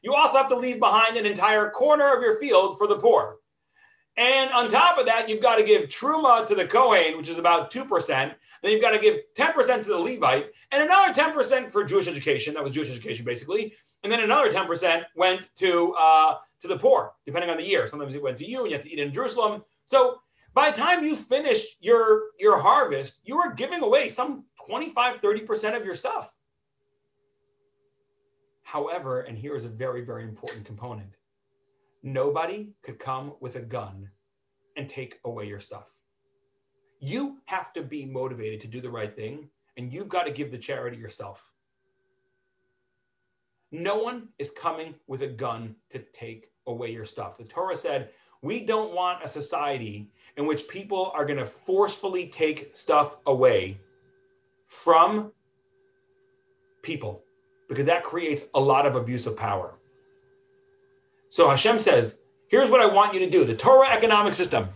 You 0.00 0.14
also 0.14 0.38
have 0.38 0.48
to 0.48 0.56
leave 0.56 0.80
behind 0.80 1.18
an 1.18 1.26
entire 1.26 1.68
corner 1.68 2.16
of 2.16 2.22
your 2.22 2.38
field 2.38 2.78
for 2.78 2.86
the 2.86 2.96
poor. 2.96 3.36
And 4.16 4.50
on 4.52 4.70
top 4.70 4.98
of 4.98 5.06
that, 5.06 5.28
you've 5.28 5.42
got 5.42 5.56
to 5.56 5.64
give 5.64 5.88
truma 5.88 6.46
to 6.46 6.54
the 6.54 6.66
Kohen, 6.66 7.18
which 7.18 7.28
is 7.28 7.38
about 7.38 7.70
2%, 7.70 8.08
then 8.62 8.72
you've 8.72 8.80
got 8.80 8.92
to 8.92 8.98
give 8.98 9.18
10% 9.36 9.82
to 9.84 9.88
the 9.88 9.98
Levite 9.98 10.46
and 10.72 10.82
another 10.82 11.12
10% 11.12 11.68
for 11.70 11.84
Jewish 11.84 12.08
education. 12.08 12.54
That 12.54 12.64
was 12.64 12.72
Jewish 12.72 12.90
education, 12.90 13.24
basically. 13.24 13.74
And 14.02 14.10
then 14.10 14.20
another 14.20 14.50
10% 14.50 15.04
went 15.14 15.48
to, 15.56 15.94
uh, 15.98 16.36
to 16.60 16.68
the 16.68 16.78
poor, 16.78 17.12
depending 17.26 17.50
on 17.50 17.58
the 17.58 17.64
year. 17.64 17.86
Sometimes 17.86 18.14
it 18.14 18.22
went 18.22 18.38
to 18.38 18.48
you 18.48 18.60
and 18.60 18.70
you 18.70 18.76
have 18.76 18.84
to 18.84 18.92
eat 18.92 18.98
in 18.98 19.12
Jerusalem. 19.12 19.62
So 19.84 20.20
by 20.54 20.70
the 20.70 20.76
time 20.78 21.04
you 21.04 21.14
finish 21.14 21.76
your, 21.80 22.30
your 22.38 22.58
harvest, 22.58 23.20
you 23.24 23.38
are 23.38 23.52
giving 23.52 23.82
away 23.82 24.08
some 24.08 24.44
25, 24.66 25.20
30% 25.20 25.76
of 25.76 25.84
your 25.84 25.94
stuff. 25.94 26.34
However, 28.62 29.20
and 29.20 29.36
here 29.36 29.54
is 29.54 29.64
a 29.64 29.68
very, 29.68 30.00
very 30.00 30.24
important 30.24 30.64
component 30.64 31.10
nobody 32.06 32.68
could 32.82 33.00
come 33.00 33.34
with 33.40 33.56
a 33.56 33.60
gun 33.60 34.08
and 34.76 34.88
take 34.88 35.18
away 35.24 35.46
your 35.46 35.58
stuff. 35.58 35.90
You 37.00 37.38
have 37.46 37.72
to 37.72 37.82
be 37.82 38.06
motivated 38.06 38.60
to 38.60 38.68
do 38.68 38.80
the 38.80 38.88
right 38.88 39.14
thing, 39.14 39.48
and 39.76 39.92
you've 39.92 40.08
got 40.08 40.22
to 40.22 40.30
give 40.30 40.52
the 40.52 40.58
charity 40.58 40.96
yourself. 40.96 41.50
No 43.72 43.96
one 43.96 44.28
is 44.38 44.52
coming 44.52 44.94
with 45.08 45.22
a 45.22 45.26
gun 45.26 45.74
to 45.90 45.98
take 46.14 46.52
away 46.68 46.92
your 46.92 47.04
stuff. 47.04 47.36
The 47.36 47.44
Torah 47.44 47.76
said, 47.76 48.10
We 48.40 48.64
don't 48.64 48.94
want 48.94 49.24
a 49.24 49.28
society 49.28 50.08
in 50.36 50.46
which 50.46 50.68
people 50.68 51.10
are 51.12 51.26
going 51.26 51.38
to 51.38 51.46
forcefully 51.46 52.28
take 52.28 52.70
stuff 52.76 53.16
away 53.26 53.80
from 54.68 55.32
people 56.82 57.24
because 57.68 57.86
that 57.86 58.04
creates 58.04 58.44
a 58.54 58.60
lot 58.60 58.86
of 58.86 58.94
abuse 58.94 59.26
of 59.26 59.36
power. 59.36 59.76
So 61.36 61.50
Hashem 61.50 61.80
says, 61.80 62.22
here's 62.48 62.70
what 62.70 62.80
I 62.80 62.86
want 62.86 63.12
you 63.12 63.20
to 63.20 63.28
do 63.28 63.44
the 63.44 63.54
Torah 63.54 63.90
economic 63.90 64.32
system. 64.32 64.70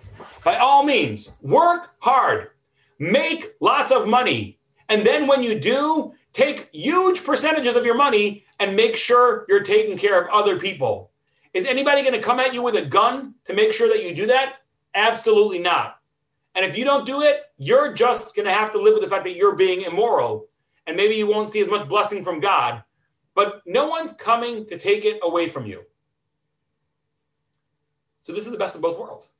By 0.44 0.58
all 0.58 0.82
means, 0.82 1.34
work 1.40 1.92
hard, 2.00 2.50
make 2.98 3.54
lots 3.60 3.90
of 3.90 4.06
money. 4.06 4.58
And 4.90 5.06
then 5.06 5.26
when 5.26 5.42
you 5.42 5.58
do, 5.58 6.12
take 6.34 6.68
huge 6.70 7.24
percentages 7.24 7.76
of 7.76 7.86
your 7.86 7.94
money 7.94 8.44
and 8.58 8.76
make 8.76 8.94
sure 8.96 9.46
you're 9.48 9.62
taking 9.62 9.96
care 9.96 10.20
of 10.20 10.28
other 10.28 10.60
people. 10.60 11.12
Is 11.54 11.64
anybody 11.64 12.02
going 12.02 12.12
to 12.12 12.20
come 12.20 12.38
at 12.38 12.52
you 12.52 12.62
with 12.62 12.76
a 12.76 12.84
gun 12.84 13.36
to 13.46 13.54
make 13.54 13.72
sure 13.72 13.88
that 13.88 14.06
you 14.06 14.14
do 14.14 14.26
that? 14.26 14.56
Absolutely 14.94 15.60
not. 15.60 15.96
And 16.54 16.66
if 16.66 16.76
you 16.76 16.84
don't 16.84 17.06
do 17.06 17.22
it, 17.22 17.40
you're 17.56 17.94
just 17.94 18.36
going 18.36 18.44
to 18.44 18.52
have 18.52 18.70
to 18.72 18.82
live 18.82 18.92
with 18.92 19.02
the 19.02 19.08
fact 19.08 19.24
that 19.24 19.34
you're 19.34 19.56
being 19.56 19.80
immoral. 19.80 20.46
And 20.86 20.94
maybe 20.94 21.14
you 21.14 21.26
won't 21.26 21.50
see 21.50 21.62
as 21.62 21.70
much 21.70 21.88
blessing 21.88 22.22
from 22.22 22.38
God. 22.38 22.84
But 23.34 23.62
no 23.64 23.88
one's 23.88 24.12
coming 24.12 24.66
to 24.66 24.78
take 24.78 25.06
it 25.06 25.20
away 25.22 25.48
from 25.48 25.64
you. 25.64 25.84
So 28.22 28.32
this 28.32 28.46
is 28.46 28.52
the 28.52 28.58
best 28.58 28.76
of 28.76 28.82
both 28.82 28.98
worlds. 28.98 29.30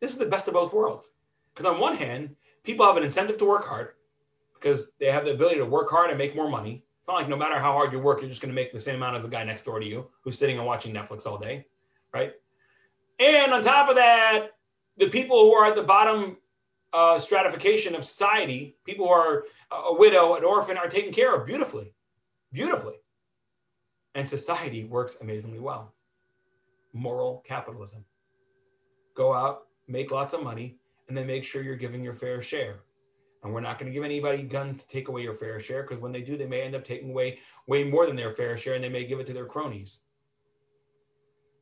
This 0.00 0.12
is 0.12 0.18
the 0.18 0.26
best 0.26 0.48
of 0.48 0.54
both 0.54 0.72
worlds. 0.72 1.12
Because 1.54 1.72
on 1.72 1.80
one 1.80 1.96
hand, 1.96 2.36
people 2.62 2.86
have 2.86 2.96
an 2.96 3.02
incentive 3.02 3.38
to 3.38 3.44
work 3.44 3.66
hard 3.66 3.90
because 4.54 4.92
they 4.98 5.06
have 5.06 5.24
the 5.24 5.32
ability 5.32 5.56
to 5.56 5.66
work 5.66 5.90
hard 5.90 6.10
and 6.10 6.18
make 6.18 6.36
more 6.36 6.48
money. 6.48 6.84
It's 7.00 7.08
not 7.08 7.14
like 7.14 7.28
no 7.28 7.36
matter 7.36 7.58
how 7.58 7.72
hard 7.72 7.92
you 7.92 7.98
work, 7.98 8.20
you're 8.20 8.28
just 8.28 8.42
going 8.42 8.50
to 8.50 8.54
make 8.54 8.72
the 8.72 8.80
same 8.80 8.96
amount 8.96 9.16
as 9.16 9.22
the 9.22 9.28
guy 9.28 9.44
next 9.44 9.64
door 9.64 9.80
to 9.80 9.86
you 9.86 10.08
who's 10.22 10.38
sitting 10.38 10.58
and 10.58 10.66
watching 10.66 10.92
Netflix 10.92 11.26
all 11.26 11.38
day, 11.38 11.66
right? 12.12 12.32
And 13.18 13.52
on 13.52 13.62
top 13.62 13.88
of 13.88 13.96
that, 13.96 14.50
the 14.96 15.08
people 15.08 15.38
who 15.40 15.52
are 15.54 15.66
at 15.66 15.76
the 15.76 15.82
bottom 15.82 16.36
uh, 16.92 17.18
stratification 17.18 17.94
of 17.94 18.04
society, 18.04 18.76
people 18.84 19.06
who 19.06 19.12
are 19.12 19.44
a 19.70 19.94
widow, 19.94 20.34
an 20.34 20.44
orphan, 20.44 20.76
are 20.76 20.88
taken 20.88 21.12
care 21.12 21.34
of 21.34 21.46
beautifully, 21.46 21.92
beautifully. 22.52 22.96
And 24.14 24.28
society 24.28 24.84
works 24.84 25.16
amazingly 25.20 25.60
well. 25.60 25.94
Moral 26.92 27.44
capitalism. 27.46 28.04
Go 29.14 29.32
out, 29.32 29.66
make 29.86 30.10
lots 30.10 30.32
of 30.32 30.42
money, 30.42 30.78
and 31.08 31.16
then 31.16 31.26
make 31.26 31.44
sure 31.44 31.62
you're 31.62 31.76
giving 31.76 32.02
your 32.02 32.14
fair 32.14 32.40
share. 32.42 32.80
And 33.42 33.52
we're 33.52 33.60
not 33.60 33.78
going 33.78 33.90
to 33.90 33.94
give 33.94 34.04
anybody 34.04 34.42
guns 34.42 34.82
to 34.82 34.88
take 34.88 35.08
away 35.08 35.22
your 35.22 35.34
fair 35.34 35.60
share 35.60 35.82
because 35.82 36.00
when 36.00 36.12
they 36.12 36.22
do, 36.22 36.36
they 36.36 36.46
may 36.46 36.62
end 36.62 36.74
up 36.74 36.84
taking 36.84 37.10
away 37.10 37.38
way 37.66 37.84
more 37.84 38.06
than 38.06 38.16
their 38.16 38.30
fair 38.30 38.58
share 38.58 38.74
and 38.74 38.82
they 38.82 38.88
may 38.88 39.04
give 39.04 39.20
it 39.20 39.26
to 39.28 39.32
their 39.32 39.46
cronies. 39.46 40.00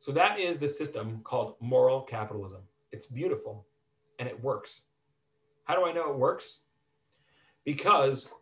So 0.01 0.12
that 0.12 0.39
is 0.39 0.59
the 0.59 0.69
system 0.69 1.21
called 1.23 1.57
moral 1.61 2.01
capitalism. 2.01 2.62
It's 2.93 3.07
beautiful 3.07 3.67
and 4.19 4.29
it 4.29 4.43
works. 4.43 4.85
How 5.65 5.75
do 5.75 5.85
I 5.85 5.93
know 5.93 6.11
it 6.11 6.19
works? 6.19 6.61
Because 7.65 8.33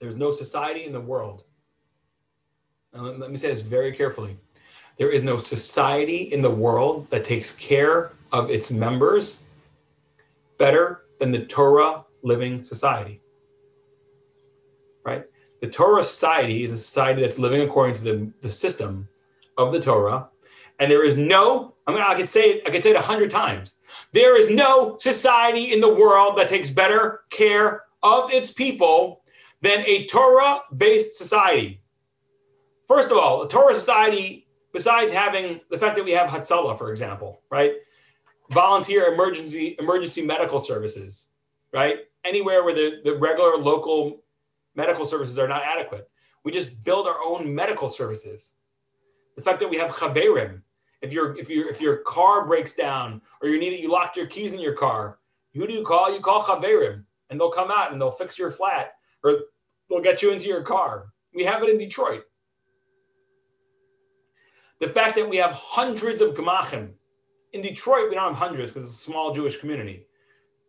there's 0.00 0.16
no 0.16 0.30
society 0.30 0.84
in 0.84 0.92
the 0.92 1.00
world. 1.00 1.44
And 2.92 3.18
let 3.18 3.30
me 3.30 3.36
say 3.36 3.48
this 3.48 3.60
very 3.60 3.92
carefully. 3.92 4.38
There 4.98 5.10
is 5.10 5.22
no 5.22 5.38
society 5.38 6.32
in 6.32 6.42
the 6.42 6.50
world 6.50 7.10
that 7.10 7.24
takes 7.24 7.52
care 7.52 8.12
of 8.32 8.50
its 8.50 8.70
members 8.70 9.42
better 10.58 11.02
than 11.18 11.30
the 11.30 11.44
Torah 11.44 12.04
living 12.22 12.62
society. 12.62 13.20
Right? 15.04 15.24
The 15.60 15.68
Torah 15.68 16.02
society 16.02 16.64
is 16.64 16.72
a 16.72 16.78
society 16.78 17.20
that's 17.20 17.38
living 17.38 17.60
according 17.60 17.96
to 17.96 18.02
the, 18.02 18.32
the 18.40 18.50
system 18.50 19.08
of 19.58 19.72
the 19.72 19.80
Torah. 19.80 20.28
And 20.78 20.90
there 20.90 21.04
is 21.04 21.16
no, 21.16 21.74
I 21.86 21.92
mean, 21.92 22.02
I 22.02 22.14
could 22.14 22.28
say 22.28 22.50
it, 22.50 22.62
I 22.66 22.70
could 22.70 22.82
say 22.82 22.90
it 22.90 22.96
a 22.96 23.00
hundred 23.00 23.30
times. 23.30 23.76
There 24.12 24.38
is 24.38 24.54
no 24.54 24.98
society 25.00 25.72
in 25.72 25.80
the 25.80 25.94
world 25.94 26.36
that 26.36 26.48
takes 26.48 26.70
better 26.70 27.22
care 27.30 27.84
of 28.02 28.30
its 28.30 28.52
people 28.52 29.22
than 29.62 29.84
a 29.86 30.06
Torah-based 30.06 31.16
society. 31.16 31.80
First 32.86 33.10
of 33.10 33.16
all, 33.16 33.42
a 33.42 33.48
Torah 33.48 33.74
society, 33.74 34.45
besides 34.76 35.10
having 35.10 35.58
the 35.70 35.78
fact 35.78 35.96
that 35.96 36.04
we 36.04 36.10
have 36.10 36.28
Hatzalah, 36.28 36.76
for 36.76 36.92
example, 36.92 37.40
right? 37.50 37.76
Volunteer 38.50 39.10
emergency 39.10 39.74
emergency 39.78 40.20
medical 40.20 40.58
services, 40.58 41.28
right? 41.72 42.00
Anywhere 42.26 42.62
where 42.62 42.74
the, 42.74 43.00
the 43.02 43.16
regular 43.16 43.56
local 43.56 44.22
medical 44.74 45.06
services 45.06 45.38
are 45.38 45.48
not 45.48 45.62
adequate. 45.62 46.10
We 46.44 46.52
just 46.52 46.84
build 46.84 47.06
our 47.06 47.16
own 47.24 47.54
medical 47.54 47.88
services. 47.88 48.52
The 49.36 49.40
fact 49.40 49.60
that 49.60 49.70
we 49.70 49.78
have 49.78 49.90
chaverim, 49.92 50.60
if 51.00 51.10
your 51.10 51.34
if 51.38 51.48
your 51.48 51.70
if 51.70 51.80
your 51.80 51.96
car 52.02 52.44
breaks 52.44 52.74
down 52.74 53.22
or 53.40 53.48
you 53.48 53.58
need 53.58 53.72
it, 53.72 53.80
you 53.80 53.90
locked 53.90 54.18
your 54.18 54.26
keys 54.26 54.52
in 54.52 54.60
your 54.60 54.74
car. 54.74 55.20
Who 55.54 55.66
do 55.66 55.72
you 55.72 55.84
call? 55.84 56.12
You 56.12 56.20
call 56.20 56.42
chaverim, 56.42 57.04
and 57.30 57.40
they'll 57.40 57.50
come 57.50 57.70
out 57.70 57.92
and 57.92 58.00
they'll 58.00 58.10
fix 58.10 58.38
your 58.38 58.50
flat 58.50 58.96
or 59.24 59.38
they'll 59.88 60.02
get 60.02 60.20
you 60.20 60.32
into 60.32 60.46
your 60.46 60.62
car. 60.62 61.14
We 61.34 61.44
have 61.44 61.62
it 61.62 61.70
in 61.70 61.78
Detroit. 61.78 62.24
The 64.80 64.88
fact 64.88 65.16
that 65.16 65.28
we 65.28 65.36
have 65.38 65.52
hundreds 65.52 66.20
of 66.20 66.34
gemachim 66.34 66.90
in 67.52 67.62
Detroit, 67.62 68.08
we 68.08 68.14
don't 68.14 68.34
have 68.34 68.36
hundreds 68.36 68.72
because 68.72 68.88
it's 68.88 69.00
a 69.00 69.04
small 69.04 69.34
Jewish 69.34 69.58
community, 69.58 70.06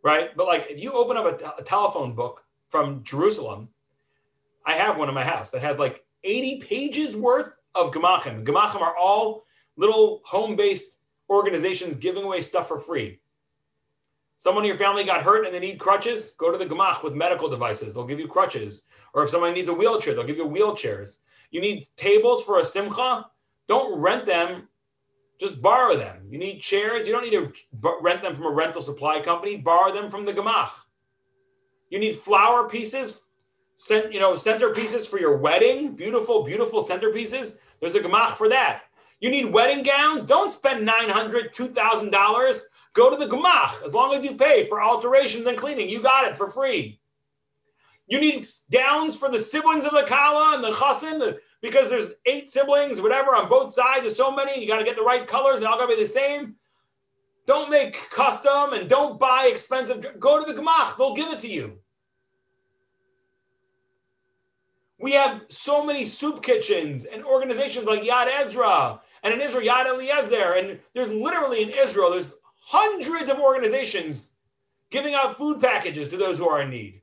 right? 0.03 0.35
But 0.35 0.47
like 0.47 0.67
if 0.69 0.81
you 0.81 0.93
open 0.93 1.17
up 1.17 1.25
a, 1.25 1.37
t- 1.37 1.51
a 1.59 1.63
telephone 1.63 2.13
book 2.13 2.43
from 2.69 3.03
Jerusalem, 3.03 3.69
I 4.65 4.73
have 4.73 4.97
one 4.97 5.09
in 5.09 5.15
my 5.15 5.23
house 5.23 5.51
that 5.51 5.61
has 5.61 5.77
like 5.77 6.05
80 6.23 6.59
pages 6.61 7.15
worth 7.15 7.57
of 7.75 7.91
gemachim. 7.91 8.45
Gemachim 8.45 8.81
are 8.81 8.95
all 8.97 9.43
little 9.75 10.21
home-based 10.25 10.99
organizations 11.29 11.95
giving 11.95 12.23
away 12.23 12.41
stuff 12.41 12.67
for 12.67 12.79
free. 12.79 13.19
Someone 14.37 14.63
in 14.63 14.67
your 14.67 14.77
family 14.77 15.03
got 15.03 15.23
hurt 15.23 15.45
and 15.45 15.53
they 15.53 15.59
need 15.59 15.79
crutches, 15.79 16.31
go 16.37 16.51
to 16.51 16.57
the 16.57 16.65
gemach 16.65 17.03
with 17.03 17.13
medical 17.13 17.49
devices. 17.49 17.95
They'll 17.95 18.05
give 18.05 18.19
you 18.19 18.27
crutches. 18.27 18.83
Or 19.13 19.23
if 19.23 19.31
somebody 19.31 19.53
needs 19.53 19.67
a 19.67 19.73
wheelchair, 19.73 20.13
they'll 20.13 20.25
give 20.25 20.37
you 20.37 20.47
wheelchairs. 20.47 21.17
You 21.49 21.59
need 21.59 21.85
tables 21.95 22.43
for 22.43 22.59
a 22.59 22.65
simcha, 22.65 23.25
don't 23.67 23.99
rent 23.99 24.25
them, 24.25 24.67
just 25.39 25.62
borrow 25.62 25.95
them. 25.95 26.27
You 26.30 26.38
need 26.38 26.62
chairs, 26.62 27.06
you 27.06 27.13
don't 27.13 27.23
need 27.23 27.32
to 27.32 27.53
rent 28.01 28.21
them 28.21 28.36
from 28.36 28.45
a 28.45 28.51
rental 28.51 28.82
supply 28.82 29.21
company, 29.21 29.58
borrow 29.58 29.93
them 29.93 30.10
from 30.10 30.25
the 30.25 30.34
gemach. 30.34 30.71
You 31.89 31.99
need 31.99 32.15
flower 32.15 32.67
pieces, 32.67 33.21
you 33.89 34.19
know, 34.19 34.34
centerpieces 34.34 35.08
for 35.08 35.19
your 35.19 35.38
wedding, 35.38 35.95
beautiful, 35.95 36.43
beautiful 36.43 36.84
centerpieces. 36.84 37.60
There's 37.80 37.95
a 37.95 37.99
gemach 37.99 38.32
for 38.32 38.49
that. 38.49 38.84
You 39.19 39.32
need 39.32 39.51
wedding 39.51 39.84
gowns? 39.84 40.25
Don't 40.25 40.51
spend 40.51 40.88
$900, 40.88 41.53
$2,000. 41.53 42.62
Go 42.93 43.10
to 43.10 43.15
the 43.15 43.34
gemach. 43.34 43.84
As 43.84 43.93
long 43.93 44.13
as 44.13 44.23
you 44.23 44.36
pay 44.36 44.65
for 44.67 44.82
alterations 44.82 45.47
and 45.47 45.58
cleaning, 45.58 45.89
you 45.89 46.01
got 46.01 46.25
it 46.25 46.36
for 46.36 46.47
free. 46.47 46.99
You 48.08 48.19
need 48.19 48.45
gowns 48.71 49.17
for 49.17 49.30
the 49.30 49.39
siblings 49.39 49.86
of 49.86 49.91
the 49.91 50.06
kala 50.08 50.56
and 50.56 50.63
the 50.63 50.71
chassan 50.71 51.19
the, 51.19 51.39
because 51.61 51.89
there's 51.89 52.13
eight 52.25 52.49
siblings, 52.49 53.01
whatever, 53.01 53.35
on 53.35 53.49
both 53.49 53.73
sides. 53.73 54.01
There's 54.01 54.15
so 54.15 54.31
many. 54.31 54.61
You 54.61 54.67
got 54.67 54.77
to 54.77 54.85
get 54.85 54.95
the 54.95 55.01
right 55.03 55.27
colors. 55.27 55.59
They're 55.59 55.69
all 55.69 55.77
got 55.77 55.89
to 55.89 55.95
be 55.95 56.01
the 56.01 56.07
same. 56.07 56.55
Don't 57.45 57.69
make 57.69 58.09
custom 58.09 58.73
and 58.73 58.89
don't 58.89 59.19
buy 59.19 59.49
expensive. 59.51 60.19
Go 60.19 60.43
to 60.43 60.53
the 60.53 60.59
gemach. 60.59 60.97
They'll 60.97 61.15
give 61.15 61.31
it 61.31 61.39
to 61.39 61.47
you. 61.47 61.79
We 64.99 65.13
have 65.13 65.45
so 65.49 65.85
many 65.85 66.05
soup 66.05 66.41
kitchens 66.43 67.05
and 67.05 67.23
organizations 67.23 67.85
like 67.85 68.01
Yad 68.01 68.27
Ezra 68.27 68.99
and 69.23 69.33
in 69.33 69.41
Israel, 69.41 69.67
Yad 69.67 69.85
Eliezer. 69.85 70.53
And 70.53 70.79
there's 70.93 71.10
literally 71.10 71.63
in 71.63 71.69
Israel, 71.69 72.12
there's 72.12 72.33
hundreds 72.60 73.29
of 73.29 73.39
organizations 73.39 74.33
giving 74.89 75.13
out 75.13 75.37
food 75.37 75.62
packages 75.62 76.10
to 76.10 76.17
those 76.17 76.37
who 76.37 76.49
are 76.49 76.62
in 76.62 76.69
need. 76.69 77.01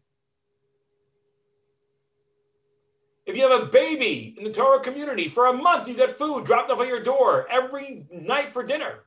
If 3.27 3.37
you 3.37 3.49
have 3.49 3.63
a 3.63 3.67
baby 3.67 4.35
in 4.37 4.45
the 4.45 4.53
Torah 4.53 4.81
community, 4.81 5.29
for 5.29 5.47
a 5.47 5.53
month 5.53 5.89
you 5.89 5.97
get 5.97 6.19
food 6.19 6.45
dropped 6.45 6.71
off 6.71 6.81
at 6.81 6.89
your 6.89 7.03
door 7.03 7.47
every 7.51 8.07
night 8.13 8.51
for 8.51 8.63
dinner. 8.63 9.01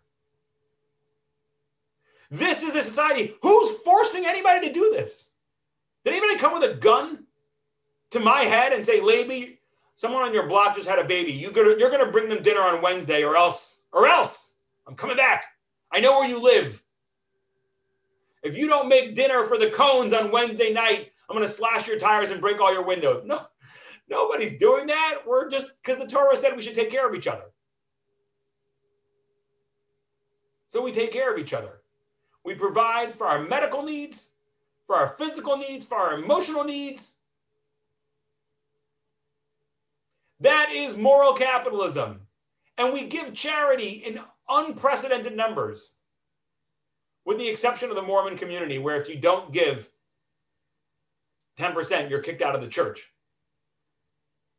This 2.30 2.64
is 2.64 2.76
a 2.76 2.82
society. 2.82 3.36
Who's 3.42 3.78
forcing 3.86 4.26
anybody 4.26 4.68
to 4.68 4.74
do 4.74 4.92
this? 4.92 5.30
Did 6.04 6.14
anybody 6.14 6.40
come 6.40 6.54
with 6.54 6.70
a 6.70 6.76
gun 6.76 7.26
to 8.12 8.20
my 8.20 8.42
head 8.42 8.74
and 8.74 8.84
say, 8.84 9.02
Lady, 9.02 9.60
someone 9.96 10.24
on 10.24 10.34
your 10.34 10.48
block 10.48 10.76
just 10.76 10.88
had 10.88 11.00
a 11.00 11.04
baby. 11.04 11.32
You 11.32 11.52
you're 11.54 11.90
going 11.90 12.06
to 12.06 12.12
bring 12.12 12.30
them 12.30 12.42
dinner 12.44 12.62
on 12.62 12.82
Wednesday 12.82 13.24
or 13.24 13.36
else, 13.36 13.80
or 13.92 14.08
else 14.08 14.56
I'm 14.88 14.96
coming 14.96 15.18
back. 15.18 15.46
I 15.92 16.00
know 16.00 16.20
where 16.20 16.28
you 16.28 16.42
live. 16.42 16.84
If 18.44 18.58
you 18.58 18.68
don't 18.68 18.88
make 18.88 19.16
dinner 19.16 19.44
for 19.44 19.58
the 19.58 19.68
Cohens 19.68 20.18
on 20.18 20.32
Wednesday 20.32 20.72
night, 20.72 21.12
I'm 21.30 21.36
going 21.36 21.48
to 21.48 21.52
slash 21.52 21.88
your 21.88 22.00
tires 22.00 22.32
and 22.32 22.40
break 22.40 22.62
all 22.62 22.72
your 22.72 22.86
windows. 22.86 23.24
No, 23.26 23.46
Nobody's 24.10 24.58
doing 24.58 24.88
that. 24.88 25.20
We're 25.26 25.50
just 25.50 25.72
because 25.84 26.00
the 26.00 26.08
Torah 26.08 26.36
said 26.36 26.56
we 26.56 26.62
should 26.62 26.76
take 26.76 26.92
care 26.92 27.08
of 27.08 27.16
each 27.16 27.28
other. 27.28 27.52
So 30.70 30.82
we 30.82 30.92
take 30.92 31.12
care 31.12 31.32
of 31.32 31.40
each 31.40 31.54
other. 31.54 31.82
We 32.44 32.56
provide 32.56 33.14
for 33.14 33.28
our 33.28 33.42
medical 33.42 33.84
needs, 33.84 34.34
for 34.86 34.96
our 34.96 35.10
physical 35.10 35.58
needs, 35.58 35.86
for 35.86 35.98
our 35.98 36.14
emotional 36.14 36.64
needs. 36.64 37.16
That 40.40 40.72
is 40.72 40.98
moral 40.98 41.34
capitalism. 41.34 42.22
And 42.78 42.94
we 42.94 43.08
give 43.08 43.34
charity 43.34 44.04
in 44.06 44.22
unprecedented 44.48 45.36
numbers, 45.36 45.92
with 47.26 47.38
the 47.38 47.50
exception 47.50 47.90
of 47.90 47.96
the 47.96 48.02
Mormon 48.02 48.38
community, 48.38 48.78
where 48.78 49.02
if 49.02 49.10
you 49.10 49.18
don't 49.18 49.52
give 49.52 49.90
10%, 51.60 52.10
you're 52.10 52.22
kicked 52.22 52.44
out 52.44 52.56
of 52.56 52.62
the 52.62 52.68
church. 52.68 53.12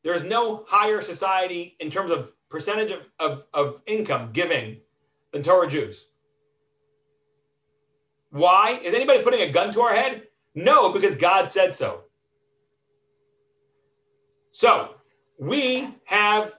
There 0.08 0.16
is 0.16 0.22
no 0.22 0.64
higher 0.66 1.02
society 1.02 1.76
in 1.80 1.90
terms 1.90 2.10
of 2.10 2.32
percentage 2.48 2.90
of, 2.90 3.00
of, 3.20 3.44
of 3.52 3.82
income 3.86 4.30
giving 4.32 4.78
than 5.32 5.42
Torah 5.42 5.68
Jews. 5.68 6.06
Why? 8.30 8.80
Is 8.82 8.94
anybody 8.94 9.22
putting 9.22 9.42
a 9.42 9.52
gun 9.52 9.70
to 9.74 9.82
our 9.82 9.94
head? 9.94 10.22
No, 10.54 10.94
because 10.94 11.14
God 11.14 11.50
said 11.50 11.74
so. 11.74 12.04
So 14.52 14.94
we 15.38 15.94
have 16.06 16.54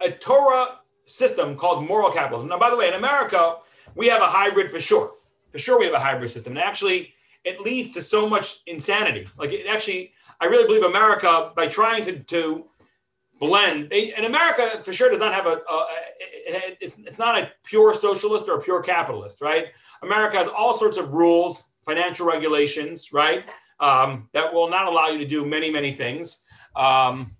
a 0.00 0.10
Torah 0.10 0.78
system 1.04 1.58
called 1.58 1.86
moral 1.86 2.10
capitalism. 2.10 2.48
Now, 2.48 2.58
by 2.58 2.70
the 2.70 2.76
way, 2.78 2.88
in 2.88 2.94
America, 2.94 3.56
we 3.94 4.08
have 4.08 4.22
a 4.22 4.28
hybrid 4.28 4.70
for 4.70 4.80
sure. 4.80 5.12
For 5.52 5.58
sure, 5.58 5.78
we 5.78 5.84
have 5.84 5.92
a 5.92 6.00
hybrid 6.00 6.30
system. 6.30 6.54
And 6.54 6.64
actually, 6.64 7.12
it 7.44 7.60
leads 7.60 7.92
to 7.96 8.00
so 8.00 8.26
much 8.26 8.60
insanity. 8.64 9.28
Like, 9.36 9.52
it 9.52 9.66
actually, 9.68 10.14
I 10.40 10.46
really 10.46 10.66
believe 10.66 10.84
America, 10.84 11.52
by 11.54 11.66
trying 11.66 12.02
to, 12.04 12.20
to 12.20 12.64
blend, 13.46 13.92
and 13.92 14.26
America 14.26 14.82
for 14.82 14.92
sure 14.92 15.10
does 15.10 15.18
not 15.18 15.34
have 15.34 15.46
a, 15.46 15.60
a 15.68 15.86
it's, 16.80 16.98
it's 16.98 17.18
not 17.18 17.38
a 17.38 17.50
pure 17.64 17.94
socialist 17.94 18.48
or 18.48 18.58
a 18.58 18.62
pure 18.62 18.82
capitalist, 18.82 19.40
right? 19.40 19.66
America 20.02 20.36
has 20.36 20.48
all 20.48 20.74
sorts 20.74 20.96
of 20.96 21.12
rules, 21.12 21.70
financial 21.84 22.26
regulations, 22.26 23.12
right? 23.12 23.50
Um, 23.80 24.28
that 24.32 24.52
will 24.52 24.68
not 24.68 24.86
allow 24.86 25.06
you 25.06 25.18
to 25.18 25.26
do 25.26 25.44
many, 25.46 25.70
many 25.70 25.92
things. 25.92 26.44
Um, 26.76 27.36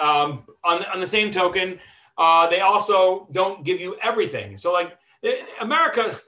um, 0.00 0.44
on, 0.64 0.84
on 0.86 1.00
the 1.00 1.06
same 1.06 1.30
token, 1.32 1.78
uh, 2.18 2.48
they 2.48 2.60
also 2.60 3.28
don't 3.32 3.64
give 3.64 3.80
you 3.80 3.96
everything. 4.02 4.56
So, 4.56 4.72
like 4.72 4.96
eh, 5.22 5.42
America, 5.60 6.18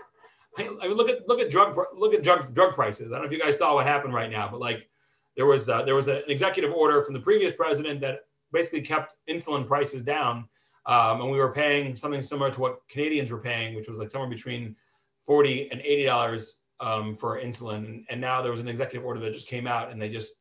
I 0.59 0.63
mean, 0.63 0.97
look 0.97 1.09
at 1.09 1.29
look 1.29 1.41
at 1.41 1.51
drug 1.51 1.79
look 1.97 2.15
at 2.15 2.23
drug 2.23 2.55
drug 2.55 2.75
prices. 2.75 3.13
I 3.13 3.17
don't 3.17 3.25
know 3.25 3.27
if 3.27 3.33
you 3.33 3.43
guys 3.43 3.59
saw 3.59 3.75
what 3.75 3.87
happened 3.87 4.15
right 4.15 4.31
now, 4.31 4.49
but 4.51 4.61
like 4.61 4.89
there 5.37 5.47
was 5.47 5.69
uh, 5.69 5.83
there 5.83 5.95
was 5.95 6.09
an 6.09 6.23
executive 6.29 6.73
order 6.73 7.03
from 7.03 7.15
the 7.15 7.21
previous 7.21 7.55
president 7.55 8.01
that 8.01 8.28
basically 8.53 8.83
kept 8.83 9.15
insulin 9.29 9.67
prices 9.67 10.05
down, 10.05 10.49
um, 10.87 11.21
and 11.21 11.31
we 11.31 11.39
were 11.39 11.53
paying 11.53 11.95
something 11.95 12.23
similar 12.23 12.51
to 12.51 12.61
what 12.61 12.81
Canadians 12.89 13.31
were 13.31 13.39
paying, 13.39 13.75
which 13.75 13.89
was 13.89 13.99
like 13.99 14.11
somewhere 14.11 14.31
between 14.31 14.77
forty 15.23 15.71
and 15.71 15.81
eighty 15.83 16.05
dollars 16.05 16.61
um, 16.81 17.17
for 17.17 17.41
insulin. 17.41 18.05
And 18.09 18.21
now 18.21 18.43
there 18.43 18.53
was 18.53 18.61
an 18.61 18.69
executive 18.69 19.05
order 19.05 19.21
that 19.21 19.33
just 19.33 19.49
came 19.49 19.67
out, 19.67 19.91
and 19.91 20.01
they 20.01 20.09
just 20.09 20.35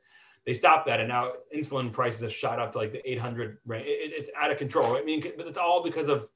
they 0.45 0.53
stopped 0.53 0.88
that, 0.88 1.01
and 1.01 1.10
now 1.10 1.34
insulin 1.53 1.91
prices 1.91 2.22
have 2.22 2.32
shot 2.32 2.58
up 2.58 2.72
to 2.72 2.78
like 2.78 2.93
the 2.93 3.12
800 3.12 3.58
range. 3.66 3.86
It, 3.86 4.14
it's 4.16 4.30
out 4.39 4.49
of 4.49 4.58
control. 4.58 4.95
I 4.95 5.03
mean, 5.03 5.22
but 5.36 5.45
it's 5.45 5.58
all 5.58 5.84
because 5.84 6.08
of 6.08 6.30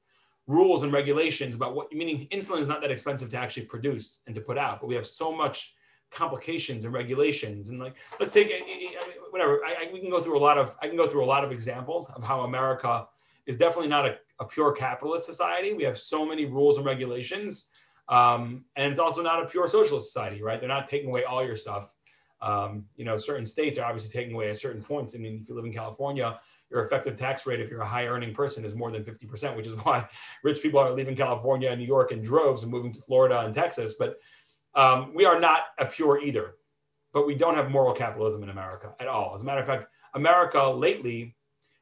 rules 0.46 0.82
and 0.82 0.92
regulations 0.92 1.54
about 1.54 1.74
what. 1.74 1.90
Meaning, 1.92 2.28
insulin 2.30 2.60
is 2.60 2.68
not 2.68 2.82
that 2.82 2.90
expensive 2.90 3.30
to 3.30 3.38
actually 3.38 3.64
produce 3.64 4.20
and 4.26 4.34
to 4.34 4.42
put 4.42 4.58
out, 4.58 4.80
but 4.80 4.86
we 4.86 4.94
have 4.94 5.06
so 5.06 5.34
much 5.34 5.74
complications 6.14 6.84
and 6.84 6.92
regulations 6.92 7.70
and 7.70 7.78
like 7.78 7.94
let's 8.20 8.32
take 8.32 8.52
whatever 9.30 9.60
I, 9.64 9.84
I, 9.84 9.92
we 9.92 10.00
can 10.00 10.10
go 10.10 10.20
through 10.20 10.38
a 10.38 10.40
lot 10.40 10.58
of 10.58 10.76
i 10.82 10.88
can 10.88 10.96
go 10.96 11.08
through 11.08 11.24
a 11.24 11.26
lot 11.26 11.44
of 11.44 11.52
examples 11.52 12.10
of 12.10 12.22
how 12.22 12.42
america 12.42 13.06
is 13.46 13.56
definitely 13.56 13.88
not 13.88 14.06
a, 14.06 14.16
a 14.40 14.44
pure 14.44 14.72
capitalist 14.72 15.26
society 15.26 15.72
we 15.72 15.84
have 15.84 15.98
so 15.98 16.26
many 16.26 16.44
rules 16.44 16.76
and 16.76 16.86
regulations 16.86 17.68
um, 18.08 18.64
and 18.76 18.90
it's 18.90 18.98
also 18.98 19.22
not 19.22 19.42
a 19.42 19.46
pure 19.46 19.68
socialist 19.68 20.12
society 20.12 20.42
right 20.42 20.60
they're 20.60 20.68
not 20.68 20.88
taking 20.88 21.08
away 21.08 21.24
all 21.24 21.44
your 21.44 21.56
stuff 21.56 21.94
um, 22.42 22.86
you 22.96 23.04
know, 23.04 23.16
certain 23.16 23.46
states 23.46 23.78
are 23.78 23.84
obviously 23.84 24.10
taking 24.10 24.34
away 24.34 24.50
at 24.50 24.58
certain 24.58 24.82
points. 24.82 25.14
I 25.14 25.18
mean, 25.18 25.38
if 25.40 25.48
you 25.48 25.54
live 25.54 25.64
in 25.64 25.72
California, 25.72 26.40
your 26.70 26.84
effective 26.84 27.16
tax 27.16 27.46
rate, 27.46 27.60
if 27.60 27.70
you're 27.70 27.82
a 27.82 27.86
high 27.86 28.06
earning 28.06 28.34
person, 28.34 28.64
is 28.64 28.74
more 28.74 28.90
than 28.90 29.04
50%, 29.04 29.56
which 29.56 29.66
is 29.66 29.72
why 29.84 30.08
rich 30.42 30.60
people 30.60 30.80
are 30.80 30.90
leaving 30.90 31.14
California 31.14 31.70
and 31.70 31.80
New 31.80 31.86
York 31.86 32.10
in 32.10 32.20
droves 32.20 32.64
and 32.64 32.72
moving 32.72 32.92
to 32.92 33.00
Florida 33.00 33.40
and 33.40 33.54
Texas. 33.54 33.94
But 33.98 34.18
um, 34.74 35.12
we 35.14 35.24
are 35.24 35.40
not 35.40 35.62
a 35.78 35.86
pure 35.86 36.20
either. 36.20 36.54
But 37.12 37.26
we 37.26 37.34
don't 37.34 37.56
have 37.56 37.70
moral 37.70 37.94
capitalism 37.94 38.42
in 38.42 38.48
America 38.48 38.94
at 38.98 39.06
all. 39.06 39.34
As 39.34 39.42
a 39.42 39.44
matter 39.44 39.60
of 39.60 39.66
fact, 39.66 39.86
America 40.14 40.62
lately 40.62 41.36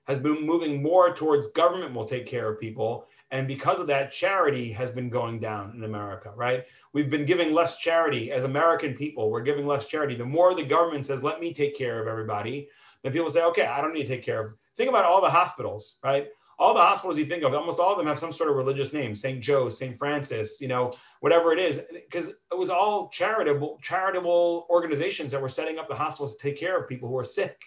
has 0.04 0.18
been 0.18 0.44
moving 0.44 0.82
more 0.82 1.14
towards 1.14 1.52
government 1.52 1.94
will 1.94 2.04
take 2.04 2.26
care 2.26 2.50
of 2.50 2.58
people. 2.58 3.06
And 3.30 3.46
because 3.46 3.78
of 3.78 3.86
that, 3.86 4.10
charity 4.10 4.72
has 4.72 4.90
been 4.90 5.08
going 5.08 5.38
down 5.38 5.72
in 5.76 5.84
America, 5.84 6.32
right? 6.34 6.64
We've 6.92 7.10
been 7.10 7.24
giving 7.24 7.54
less 7.54 7.78
charity 7.78 8.32
as 8.32 8.42
American 8.42 8.94
people. 8.94 9.30
We're 9.30 9.42
giving 9.42 9.68
less 9.68 9.86
charity. 9.86 10.16
The 10.16 10.24
more 10.24 10.52
the 10.52 10.64
government 10.64 11.06
says, 11.06 11.22
let 11.22 11.38
me 11.38 11.54
take 11.54 11.78
care 11.78 12.02
of 12.02 12.08
everybody, 12.08 12.68
then 13.04 13.12
people 13.12 13.30
say, 13.30 13.44
okay, 13.44 13.66
I 13.66 13.80
don't 13.80 13.94
need 13.94 14.08
to 14.08 14.16
take 14.16 14.24
care 14.24 14.40
of. 14.40 14.52
Think 14.76 14.88
about 14.88 15.04
all 15.04 15.20
the 15.20 15.30
hospitals, 15.30 15.98
right? 16.02 16.26
All 16.60 16.74
the 16.74 16.80
hospitals 16.80 17.18
you 17.18 17.24
think 17.24 17.42
of, 17.42 17.52
almost 17.54 17.80
all 17.80 17.90
of 17.92 17.98
them 17.98 18.06
have 18.06 18.18
some 18.18 18.32
sort 18.32 18.50
of 18.50 18.56
religious 18.56 18.92
name, 18.92 19.16
St. 19.16 19.40
Joe, 19.40 19.68
St. 19.68 19.98
Francis, 19.98 20.60
you 20.60 20.68
know, 20.68 20.92
whatever 21.20 21.52
it 21.52 21.58
is, 21.58 21.80
because 21.92 22.28
it 22.28 22.56
was 22.56 22.70
all 22.70 23.08
charitable, 23.08 23.80
charitable 23.82 24.66
organizations 24.70 25.32
that 25.32 25.42
were 25.42 25.48
setting 25.48 25.78
up 25.78 25.88
the 25.88 25.94
hospitals 25.94 26.36
to 26.36 26.42
take 26.42 26.60
care 26.60 26.78
of 26.78 26.88
people 26.88 27.08
who 27.08 27.18
are 27.18 27.24
sick. 27.24 27.60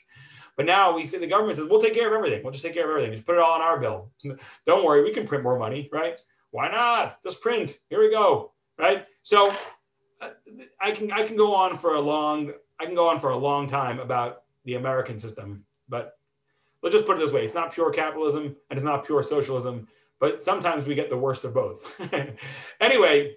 But 0.56 0.68
now 0.68 0.96
we 0.96 1.06
see 1.06 1.18
the 1.18 1.28
government 1.28 1.58
says, 1.58 1.68
we'll 1.68 1.82
take 1.82 1.96
care 1.96 2.08
of 2.08 2.14
everything. 2.14 2.44
We'll 2.44 2.54
just 2.54 2.64
take 2.64 2.76
care 2.76 2.86
of 2.86 2.92
everything. 2.92 3.12
Just 3.12 3.26
put 3.26 3.36
it 3.36 3.42
all 3.42 3.54
on 3.54 3.62
our 3.62 3.80
bill. 3.80 4.12
Don't 4.66 4.86
worry, 4.86 5.04
we 5.04 5.14
can 5.14 5.28
print 5.28 5.44
more 5.44 5.60
money, 5.60 5.90
right? 5.92 6.22
Why 6.52 6.70
not? 6.70 7.18
Just 7.24 7.42
print. 7.42 7.76
Here 7.90 8.00
we 8.00 8.12
go 8.12 8.54
right? 8.78 9.06
So 9.24 9.50
uh, 10.22 10.30
I 10.82 10.92
can 10.92 11.12
I 11.12 11.26
can 11.26 11.36
go 11.36 11.54
on 11.56 11.78
for 11.78 11.96
a 11.96 12.02
long 12.02 12.52
I 12.80 12.86
can 12.86 12.96
go 12.96 13.08
on 13.08 13.20
for 13.20 13.30
a 13.30 13.38
long 13.38 13.68
time 13.68 14.00
about 14.00 14.44
the 14.66 14.76
American 14.76 15.20
system, 15.20 15.66
but 15.90 16.18
let's 16.84 16.94
just 16.94 17.06
put 17.06 17.18
it 17.18 17.20
this 17.20 17.32
way: 17.32 17.46
it's 17.46 17.56
not 17.56 17.74
pure 17.74 17.92
capitalism 17.92 18.56
and 18.70 18.78
it's 18.78 18.86
not 18.86 19.06
pure 19.06 19.24
socialism, 19.24 19.88
but 20.20 20.42
sometimes 20.42 20.86
we 20.86 20.96
get 20.96 21.10
the 21.10 21.18
worst 21.18 21.44
of 21.44 21.54
both. 21.54 22.00
anyway. 22.82 23.36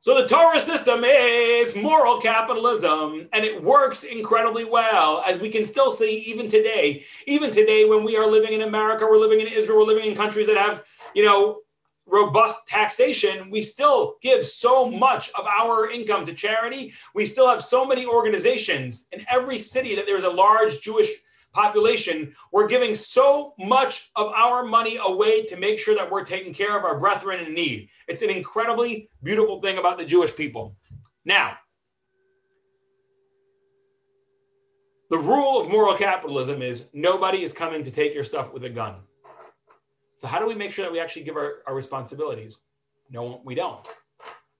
So 0.00 0.20
the 0.20 0.26
Torah 0.26 0.58
system 0.58 1.04
is 1.04 1.76
moral 1.76 2.20
capitalism 2.20 3.28
and 3.32 3.44
it 3.44 3.62
works 3.62 4.02
incredibly 4.02 4.64
well, 4.64 5.22
as 5.28 5.38
we 5.38 5.48
can 5.48 5.64
still 5.64 5.90
see 5.90 6.24
even 6.26 6.48
today. 6.48 7.04
Even 7.28 7.52
today, 7.52 7.84
when 7.84 8.02
we 8.02 8.16
are 8.16 8.28
living 8.28 8.52
in 8.52 8.62
America, 8.62 9.06
we're 9.08 9.18
living 9.18 9.38
in 9.40 9.46
Israel, 9.46 9.78
we're 9.78 9.84
living 9.84 10.10
in 10.10 10.16
countries 10.16 10.48
that 10.48 10.56
have, 10.56 10.82
you 11.14 11.24
know, 11.24 11.60
robust 12.06 12.66
taxation, 12.66 13.50
we 13.50 13.62
still 13.62 14.16
give 14.22 14.46
so 14.46 14.90
much 14.90 15.30
of 15.38 15.46
our 15.46 15.90
income 15.90 16.26
to 16.26 16.34
charity. 16.34 16.92
We 17.14 17.26
still 17.26 17.48
have 17.48 17.62
so 17.62 17.86
many 17.86 18.04
organizations 18.04 19.08
in 19.12 19.24
every 19.30 19.58
city 19.58 19.94
that 19.96 20.06
there's 20.06 20.24
a 20.24 20.30
large 20.30 20.80
Jewish 20.80 21.08
population. 21.52 22.34
We're 22.50 22.68
giving 22.68 22.94
so 22.94 23.54
much 23.58 24.10
of 24.16 24.28
our 24.28 24.64
money 24.64 24.98
away 25.04 25.44
to 25.46 25.56
make 25.56 25.78
sure 25.78 25.94
that 25.94 26.10
we're 26.10 26.24
taking 26.24 26.52
care 26.52 26.76
of 26.76 26.84
our 26.84 26.98
brethren 26.98 27.46
in 27.46 27.54
need. 27.54 27.88
It's 28.08 28.22
an 28.22 28.30
incredibly 28.30 29.10
beautiful 29.22 29.60
thing 29.60 29.78
about 29.78 29.98
the 29.98 30.04
Jewish 30.04 30.34
people. 30.34 30.76
Now, 31.24 31.56
the 35.10 35.18
rule 35.18 35.60
of 35.60 35.68
moral 35.68 35.94
capitalism 35.94 36.62
is 36.62 36.88
nobody 36.94 37.42
is 37.42 37.52
coming 37.52 37.84
to 37.84 37.90
take 37.90 38.14
your 38.14 38.24
stuff 38.24 38.52
with 38.52 38.64
a 38.64 38.70
gun. 38.70 38.96
So 40.16 40.26
how 40.26 40.38
do 40.38 40.46
we 40.46 40.54
make 40.54 40.72
sure 40.72 40.84
that 40.84 40.92
we 40.92 41.00
actually 41.00 41.24
give 41.24 41.36
our, 41.36 41.62
our 41.66 41.74
responsibilities? 41.74 42.56
No, 43.10 43.42
we 43.44 43.54
don't. 43.54 43.86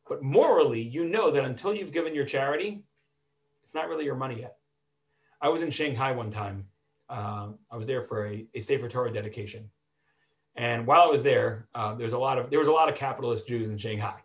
But 0.08 0.22
morally, 0.22 0.82
you 0.82 1.08
know 1.08 1.30
that 1.30 1.44
until 1.44 1.74
you've 1.74 1.92
given 1.92 2.14
your 2.14 2.26
charity, 2.26 2.84
it's 3.62 3.74
not 3.74 3.88
really 3.88 4.04
your 4.04 4.16
money 4.16 4.40
yet. 4.40 4.56
I 5.40 5.48
was 5.48 5.62
in 5.62 5.70
Shanghai 5.70 6.12
one 6.12 6.30
time. 6.30 6.66
Uh, 7.12 7.48
I 7.70 7.76
was 7.76 7.86
there 7.86 8.02
for 8.02 8.26
a, 8.26 8.46
a 8.54 8.60
Sefer 8.60 8.88
Torah 8.88 9.12
dedication. 9.12 9.70
And 10.56 10.86
while 10.86 11.02
I 11.02 11.06
was 11.06 11.22
there, 11.22 11.68
uh, 11.74 11.94
there's 11.94 12.14
a 12.14 12.18
lot 12.18 12.38
of 12.38 12.50
there 12.50 12.58
was 12.58 12.68
a 12.68 12.72
lot 12.72 12.88
of 12.88 12.94
capitalist 12.94 13.46
Jews 13.46 13.70
in 13.70 13.76
Shanghai. 13.76 14.16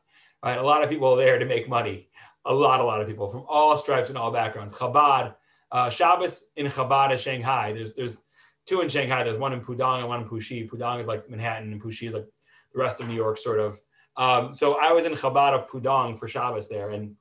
Right? 0.43 0.57
A 0.57 0.63
lot 0.63 0.83
of 0.83 0.89
people 0.89 1.15
there 1.15 1.37
to 1.37 1.45
make 1.45 1.67
money. 1.67 2.07
A 2.45 2.53
lot, 2.53 2.79
a 2.79 2.83
lot 2.83 3.01
of 3.01 3.07
people 3.07 3.29
from 3.29 3.43
all 3.49 3.77
stripes 3.77 4.07
and 4.07 4.17
all 4.17 4.31
backgrounds. 4.31 4.73
Chabad, 4.73 5.35
uh, 5.71 5.89
Shabbos 5.89 6.45
in 6.55 6.67
Chabad 6.67 7.11
in 7.11 7.17
Shanghai. 7.17 7.73
There's 7.73 7.93
there's 7.93 8.21
two 8.65 8.79
in 8.79 8.87
Shanghai. 8.87 9.23
There's 9.23 9.37
one 9.37 9.51
in 9.51 9.59
Pudong 9.61 9.99
and 9.99 10.07
one 10.07 10.21
in 10.21 10.29
Puxi. 10.29 10.69
Pudong 10.69 11.01
is 11.01 11.07
like 11.07 11.29
Manhattan, 11.29 11.73
and 11.73 11.81
Puxi 11.81 12.07
is 12.07 12.13
like 12.13 12.27
the 12.73 12.79
rest 12.79 13.01
of 13.01 13.07
New 13.07 13.15
York, 13.15 13.37
sort 13.37 13.59
of. 13.59 13.79
Um, 14.15 14.53
so 14.53 14.77
I 14.79 14.93
was 14.93 15.03
in 15.03 15.13
Chabad 15.13 15.53
of 15.53 15.69
Pudong 15.69 16.17
for 16.17 16.27
Shabbos 16.29 16.69
there, 16.69 16.91
and 16.91 17.15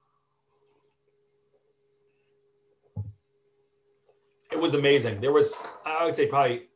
it 4.57 4.63
was 4.63 4.75
amazing. 4.75 5.21
There 5.21 5.33
was, 5.33 5.55
I 5.85 6.05
would 6.05 6.17
say, 6.17 6.27
probably 6.27 6.69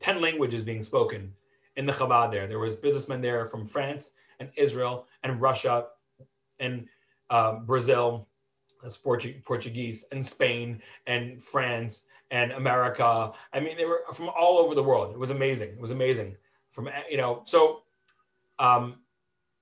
ten 0.00 0.20
languages 0.20 0.62
being 0.62 0.82
spoken 0.82 1.32
in 1.76 1.86
the 1.86 1.92
Chabad 1.92 2.30
there. 2.30 2.46
There 2.46 2.58
was 2.58 2.76
businessmen 2.76 3.20
there 3.20 3.48
from 3.48 3.66
France 3.66 4.12
and 4.38 4.50
Israel 4.56 5.06
and 5.22 5.40
Russia 5.40 5.86
and 6.60 6.86
uh, 7.30 7.56
Brazil, 7.60 8.28
that's 8.82 8.96
Portuguese, 8.96 10.06
and 10.12 10.24
Spain 10.24 10.82
and 11.06 11.42
France 11.42 12.06
and 12.30 12.52
America. 12.52 13.32
I 13.52 13.60
mean, 13.60 13.76
they 13.76 13.84
were 13.84 14.02
from 14.12 14.28
all 14.28 14.58
over 14.58 14.74
the 14.74 14.82
world. 14.82 15.12
It 15.12 15.18
was 15.18 15.30
amazing. 15.30 15.70
It 15.70 15.80
was 15.80 15.90
amazing. 15.90 16.36
From 16.70 16.88
you 17.10 17.16
know, 17.16 17.42
so 17.44 17.82
um, 18.58 18.96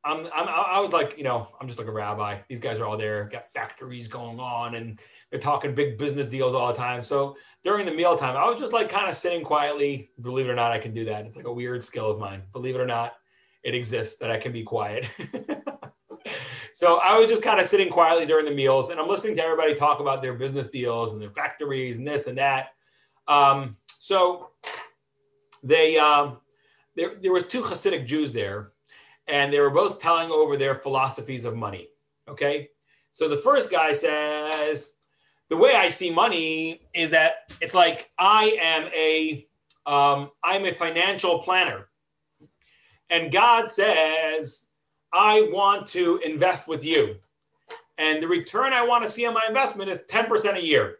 I'm, 0.05 0.27
I'm 0.35 0.49
I 0.49 0.81
was 0.81 0.93
like, 0.93 1.15
you 1.19 1.25
know, 1.25 1.49
I'm 1.61 1.67
just 1.67 1.79
like 1.79 1.89
a 1.89 1.93
rabbi. 1.93 2.39
These 2.49 2.61
guys 2.61 2.79
are 2.79 2.87
all 2.87 2.97
there, 2.97 3.29
got 3.31 3.53
factories 3.53 4.09
going 4.09 4.41
on, 4.41 4.75
and 4.75 4.99
they're 5.31 5.41
talking 5.41 5.75
big 5.75 5.99
business 5.99 6.27
deals 6.27 6.55
all 6.55 6.69
the 6.69 6.75
time. 6.75 7.03
So 7.03 7.37
during 7.63 7.85
the 7.85 7.93
mealtime, 7.93 8.37
I 8.37 8.49
was 8.49 8.59
just 8.59 8.73
like 8.73 8.89
kind 8.89 9.11
of 9.11 9.17
sitting 9.17 9.45
quietly. 9.45 10.11
Believe 10.21 10.47
it 10.47 10.51
or 10.51 10.55
not, 10.55 10.73
I 10.73 10.79
can 10.79 10.95
do 10.95 11.05
that. 11.07 11.27
It's 11.27 11.37
like 11.37 11.47
a 11.47 11.53
weird 11.53 11.85
skill 11.85 12.11
of 12.11 12.19
mine. 12.19 12.43
Believe 12.53 12.75
it 12.75 12.81
or 12.81 12.87
not, 12.87 13.15
it 13.63 13.75
exists 13.75 14.19
that 14.21 14.31
I 14.31 14.39
can 14.39 14.53
be 14.53 14.63
quiet. 14.63 15.07
so 16.75 16.99
I 16.99 17.19
was 17.19 17.29
just 17.29 17.43
kind 17.43 17.61
of 17.61 17.67
sitting 17.67 17.91
quietly 17.91 18.25
during 18.25 18.47
the 18.47 18.55
meals, 18.55 18.89
and 18.89 18.99
I'm 18.99 19.09
listening 19.09 19.37
to 19.37 19.43
everybody 19.43 19.75
talk 19.75 20.01
about 20.01 20.23
their 20.23 20.35
business 20.35 20.69
deals 20.69 21.13
and 21.13 21.21
their 21.21 21.31
factories 21.31 21.99
and 21.99 22.07
this 22.07 22.27
and 22.27 22.39
that. 22.39 22.69
Um, 23.29 23.77
so 23.99 24.51
they 25.63 25.99
um, 25.99 26.39
there 26.97 27.17
there 27.21 27.33
was 27.33 27.47
two 27.47 27.61
Hasidic 27.61 28.07
Jews 28.07 28.33
there, 28.33 28.73
and 29.31 29.53
they 29.53 29.61
were 29.61 29.70
both 29.70 30.01
telling 30.01 30.31
over 30.31 30.57
their 30.57 30.74
philosophies 30.74 31.45
of 31.45 31.57
money. 31.57 31.89
Okay, 32.28 32.68
so 33.12 33.28
the 33.28 33.37
first 33.37 33.70
guy 33.70 33.93
says 33.93 34.95
the 35.49 35.57
way 35.57 35.74
I 35.74 35.89
see 35.89 36.11
money 36.11 36.83
is 36.95 37.11
that 37.11 37.53
it's 37.61 37.74
like 37.74 38.11
I 38.18 38.57
am 38.61 38.91
a 38.95 39.47
um, 39.87 40.31
I'm 40.45 40.64
a 40.66 40.72
financial 40.72 41.41
planner, 41.41 41.89
and 43.09 43.33
God 43.33 43.70
says 43.70 44.68
I 45.12 45.49
want 45.53 45.87
to 45.89 46.18
invest 46.24 46.68
with 46.68 46.85
you, 46.85 47.16
and 47.99 48.22
the 48.22 48.28
return 48.28 48.72
I 48.72 48.85
want 48.85 49.05
to 49.05 49.11
see 49.11 49.26
on 49.26 49.35
my 49.35 49.45
investment 49.49 49.91
is 49.91 50.01
ten 50.09 50.26
percent 50.26 50.59
a 50.59 50.64
year. 50.64 50.97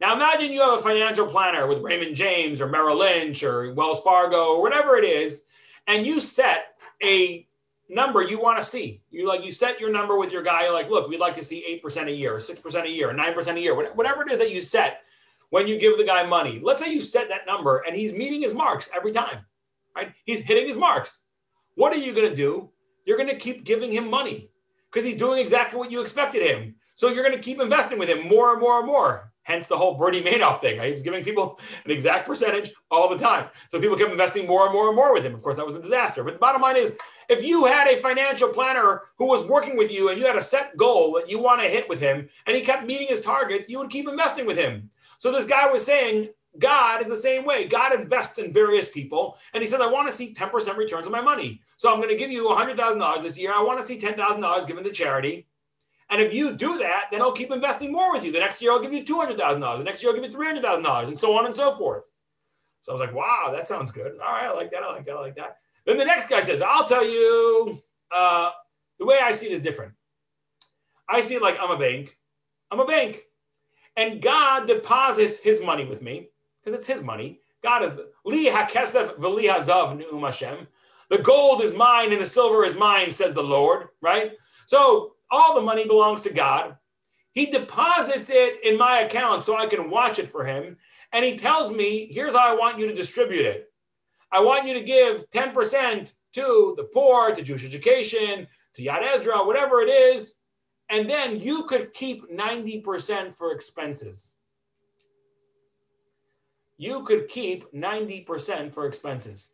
Now 0.00 0.14
imagine 0.14 0.52
you 0.52 0.60
have 0.60 0.78
a 0.78 0.82
financial 0.82 1.26
planner 1.26 1.66
with 1.66 1.82
Raymond 1.82 2.14
James 2.14 2.60
or 2.60 2.68
Merrill 2.68 2.98
Lynch 2.98 3.42
or 3.42 3.74
Wells 3.74 4.00
Fargo 4.02 4.54
or 4.54 4.62
whatever 4.62 4.96
it 4.96 5.04
is, 5.04 5.44
and 5.88 6.06
you 6.06 6.20
set 6.20 6.78
a 7.02 7.48
number 7.88 8.22
you 8.22 8.40
want 8.40 8.58
to 8.58 8.64
see. 8.64 9.02
You 9.10 9.26
like 9.26 9.44
you 9.44 9.50
set 9.50 9.80
your 9.80 9.90
number 9.90 10.16
with 10.18 10.30
your 10.30 10.42
guy. 10.42 10.64
You're 10.64 10.74
like, 10.74 10.90
look, 10.90 11.08
we'd 11.08 11.18
like 11.18 11.34
to 11.36 11.44
see 11.44 11.80
8% 11.84 12.08
a 12.08 12.12
year, 12.12 12.36
6% 12.36 12.84
a 12.84 12.90
year, 12.90 13.12
9% 13.12 13.54
a 13.54 13.60
year, 13.60 13.74
whatever 13.74 14.22
it 14.22 14.30
is 14.30 14.38
that 14.38 14.52
you 14.52 14.60
set 14.60 15.02
when 15.50 15.66
you 15.66 15.78
give 15.78 15.96
the 15.96 16.04
guy 16.04 16.24
money. 16.24 16.60
Let's 16.62 16.82
say 16.82 16.92
you 16.92 17.02
set 17.02 17.28
that 17.30 17.46
number 17.46 17.78
and 17.86 17.96
he's 17.96 18.12
meeting 18.12 18.42
his 18.42 18.54
marks 18.54 18.90
every 18.94 19.12
time, 19.12 19.38
right? 19.96 20.12
He's 20.24 20.42
hitting 20.42 20.68
his 20.68 20.76
marks. 20.76 21.22
What 21.74 21.92
are 21.92 21.98
you 21.98 22.14
going 22.14 22.28
to 22.28 22.36
do? 22.36 22.70
You're 23.06 23.16
going 23.16 23.30
to 23.30 23.36
keep 23.36 23.64
giving 23.64 23.90
him 23.90 24.10
money 24.10 24.50
because 24.92 25.06
he's 25.06 25.16
doing 25.16 25.40
exactly 25.40 25.78
what 25.78 25.90
you 25.90 26.02
expected 26.02 26.42
him. 26.42 26.74
So 26.94 27.08
you're 27.08 27.24
going 27.24 27.36
to 27.36 27.42
keep 27.42 27.60
investing 27.60 27.98
with 27.98 28.10
him 28.10 28.28
more 28.28 28.52
and 28.52 28.60
more 28.60 28.78
and 28.78 28.86
more. 28.86 29.27
Hence 29.48 29.66
the 29.66 29.78
whole 29.78 29.94
Bernie 29.94 30.20
Madoff 30.20 30.60
thing. 30.60 30.78
Right? 30.78 30.88
He 30.88 30.92
was 30.92 31.02
giving 31.02 31.24
people 31.24 31.58
an 31.86 31.90
exact 31.90 32.26
percentage 32.26 32.70
all 32.90 33.08
the 33.08 33.16
time. 33.16 33.48
So 33.70 33.80
people 33.80 33.96
kept 33.96 34.12
investing 34.12 34.46
more 34.46 34.66
and 34.66 34.74
more 34.74 34.88
and 34.88 34.94
more 34.94 35.14
with 35.14 35.24
him. 35.24 35.34
Of 35.34 35.42
course, 35.42 35.56
that 35.56 35.64
was 35.64 35.74
a 35.74 35.80
disaster. 35.80 36.22
But 36.22 36.34
the 36.34 36.38
bottom 36.38 36.60
line 36.60 36.76
is 36.76 36.92
if 37.30 37.42
you 37.42 37.64
had 37.64 37.88
a 37.88 37.96
financial 37.96 38.50
planner 38.50 39.04
who 39.16 39.26
was 39.26 39.46
working 39.46 39.78
with 39.78 39.90
you 39.90 40.10
and 40.10 40.20
you 40.20 40.26
had 40.26 40.36
a 40.36 40.42
set 40.42 40.76
goal 40.76 41.14
that 41.14 41.30
you 41.30 41.42
want 41.42 41.62
to 41.62 41.66
hit 41.66 41.88
with 41.88 41.98
him 41.98 42.28
and 42.46 42.56
he 42.58 42.62
kept 42.62 42.86
meeting 42.86 43.08
his 43.08 43.22
targets, 43.22 43.70
you 43.70 43.78
would 43.78 43.88
keep 43.88 44.06
investing 44.06 44.44
with 44.44 44.58
him. 44.58 44.90
So 45.16 45.32
this 45.32 45.46
guy 45.46 45.66
was 45.66 45.82
saying, 45.82 46.28
God 46.58 47.00
is 47.00 47.08
the 47.08 47.16
same 47.16 47.46
way. 47.46 47.66
God 47.66 47.98
invests 47.98 48.36
in 48.36 48.52
various 48.52 48.90
people. 48.90 49.38
And 49.54 49.62
he 49.62 49.68
says, 49.68 49.80
I 49.80 49.86
want 49.86 50.08
to 50.08 50.14
see 50.14 50.34
10% 50.34 50.76
returns 50.76 51.06
on 51.06 51.12
my 51.12 51.22
money. 51.22 51.62
So 51.78 51.90
I'm 51.90 52.00
going 52.00 52.10
to 52.10 52.16
give 52.16 52.30
you 52.30 52.48
$100,000 52.50 53.22
this 53.22 53.38
year. 53.38 53.54
I 53.54 53.62
want 53.62 53.80
to 53.80 53.86
see 53.86 53.98
$10,000 53.98 54.66
given 54.66 54.84
to 54.84 54.90
charity. 54.90 55.46
And 56.10 56.22
if 56.22 56.32
you 56.32 56.56
do 56.56 56.78
that, 56.78 57.04
then 57.10 57.20
I'll 57.20 57.32
keep 57.32 57.50
investing 57.50 57.92
more 57.92 58.12
with 58.12 58.24
you. 58.24 58.32
The 58.32 58.38
next 58.38 58.62
year, 58.62 58.72
I'll 58.72 58.80
give 58.80 58.94
you 58.94 59.04
$200,000. 59.04 59.78
The 59.78 59.84
next 59.84 60.02
year, 60.02 60.10
I'll 60.10 60.18
give 60.18 60.30
you 60.30 60.36
$300,000 60.36 61.08
and 61.08 61.18
so 61.18 61.36
on 61.36 61.46
and 61.46 61.54
so 61.54 61.72
forth. 61.72 62.08
So 62.82 62.92
I 62.92 62.94
was 62.94 63.00
like, 63.00 63.14
wow, 63.14 63.52
that 63.54 63.66
sounds 63.66 63.92
good. 63.92 64.12
All 64.12 64.32
right, 64.32 64.46
I 64.46 64.52
like 64.52 64.70
that. 64.70 64.82
I 64.82 64.92
like 64.92 65.04
that. 65.04 65.16
I 65.16 65.20
like 65.20 65.36
that. 65.36 65.58
Then 65.84 65.98
the 65.98 66.04
next 66.04 66.28
guy 66.30 66.40
says, 66.40 66.62
I'll 66.62 66.86
tell 66.86 67.04
you, 67.04 67.82
uh, 68.14 68.50
the 68.98 69.06
way 69.06 69.18
I 69.22 69.32
see 69.32 69.46
it 69.46 69.52
is 69.52 69.62
different. 69.62 69.92
I 71.08 71.20
see 71.20 71.34
it 71.34 71.42
like 71.42 71.58
I'm 71.60 71.70
a 71.70 71.78
bank. 71.78 72.16
I'm 72.70 72.80
a 72.80 72.86
bank. 72.86 73.22
And 73.96 74.22
God 74.22 74.66
deposits 74.66 75.40
his 75.40 75.60
money 75.60 75.84
with 75.84 76.02
me 76.02 76.28
because 76.62 76.78
it's 76.78 76.86
his 76.86 77.02
money. 77.02 77.40
God 77.62 77.82
is 77.82 77.98
li 78.24 78.48
hakesef 78.48 79.18
v'li 79.18 79.52
hazav 79.52 80.20
Hashem. 80.20 80.66
The 81.10 81.18
gold 81.18 81.62
is 81.62 81.72
mine 81.72 82.12
and 82.12 82.20
the 82.20 82.26
silver 82.26 82.64
is 82.64 82.76
mine, 82.76 83.10
says 83.10 83.34
the 83.34 83.42
Lord, 83.42 83.88
right? 84.00 84.32
So 84.66 85.14
all 85.30 85.54
the 85.54 85.60
money 85.60 85.86
belongs 85.86 86.20
to 86.22 86.30
God. 86.30 86.76
He 87.32 87.46
deposits 87.46 88.30
it 88.30 88.64
in 88.64 88.78
my 88.78 89.00
account 89.00 89.44
so 89.44 89.56
I 89.56 89.66
can 89.66 89.90
watch 89.90 90.18
it 90.18 90.28
for 90.28 90.44
him. 90.44 90.76
And 91.12 91.24
he 91.24 91.38
tells 91.38 91.70
me, 91.70 92.10
here's 92.12 92.34
how 92.34 92.52
I 92.52 92.56
want 92.56 92.78
you 92.78 92.88
to 92.88 92.94
distribute 92.94 93.46
it. 93.46 93.70
I 94.30 94.40
want 94.40 94.66
you 94.66 94.74
to 94.74 94.82
give 94.82 95.28
10% 95.30 96.14
to 96.34 96.74
the 96.76 96.84
poor, 96.84 97.34
to 97.34 97.42
Jewish 97.42 97.64
education, 97.64 98.46
to 98.74 98.82
Yad 98.82 99.02
Ezra, 99.02 99.44
whatever 99.44 99.80
it 99.80 99.88
is. 99.88 100.34
And 100.90 101.08
then 101.08 101.38
you 101.38 101.64
could 101.64 101.92
keep 101.92 102.30
90% 102.30 103.32
for 103.32 103.52
expenses. 103.52 104.34
You 106.76 107.04
could 107.04 107.28
keep 107.28 107.72
90% 107.72 108.72
for 108.72 108.86
expenses. 108.86 109.48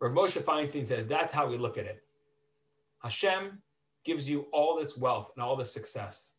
Rav 0.00 0.12
Moshe 0.12 0.40
Feinstein 0.42 0.86
says 0.86 1.08
that's 1.08 1.32
how 1.32 1.48
we 1.48 1.56
look 1.56 1.78
at 1.78 1.86
it. 1.86 2.05
Hashem 3.06 3.62
gives 4.04 4.28
you 4.28 4.46
all 4.52 4.76
this 4.76 4.98
wealth 4.98 5.30
and 5.36 5.42
all 5.44 5.54
this 5.54 5.72
success. 5.72 6.34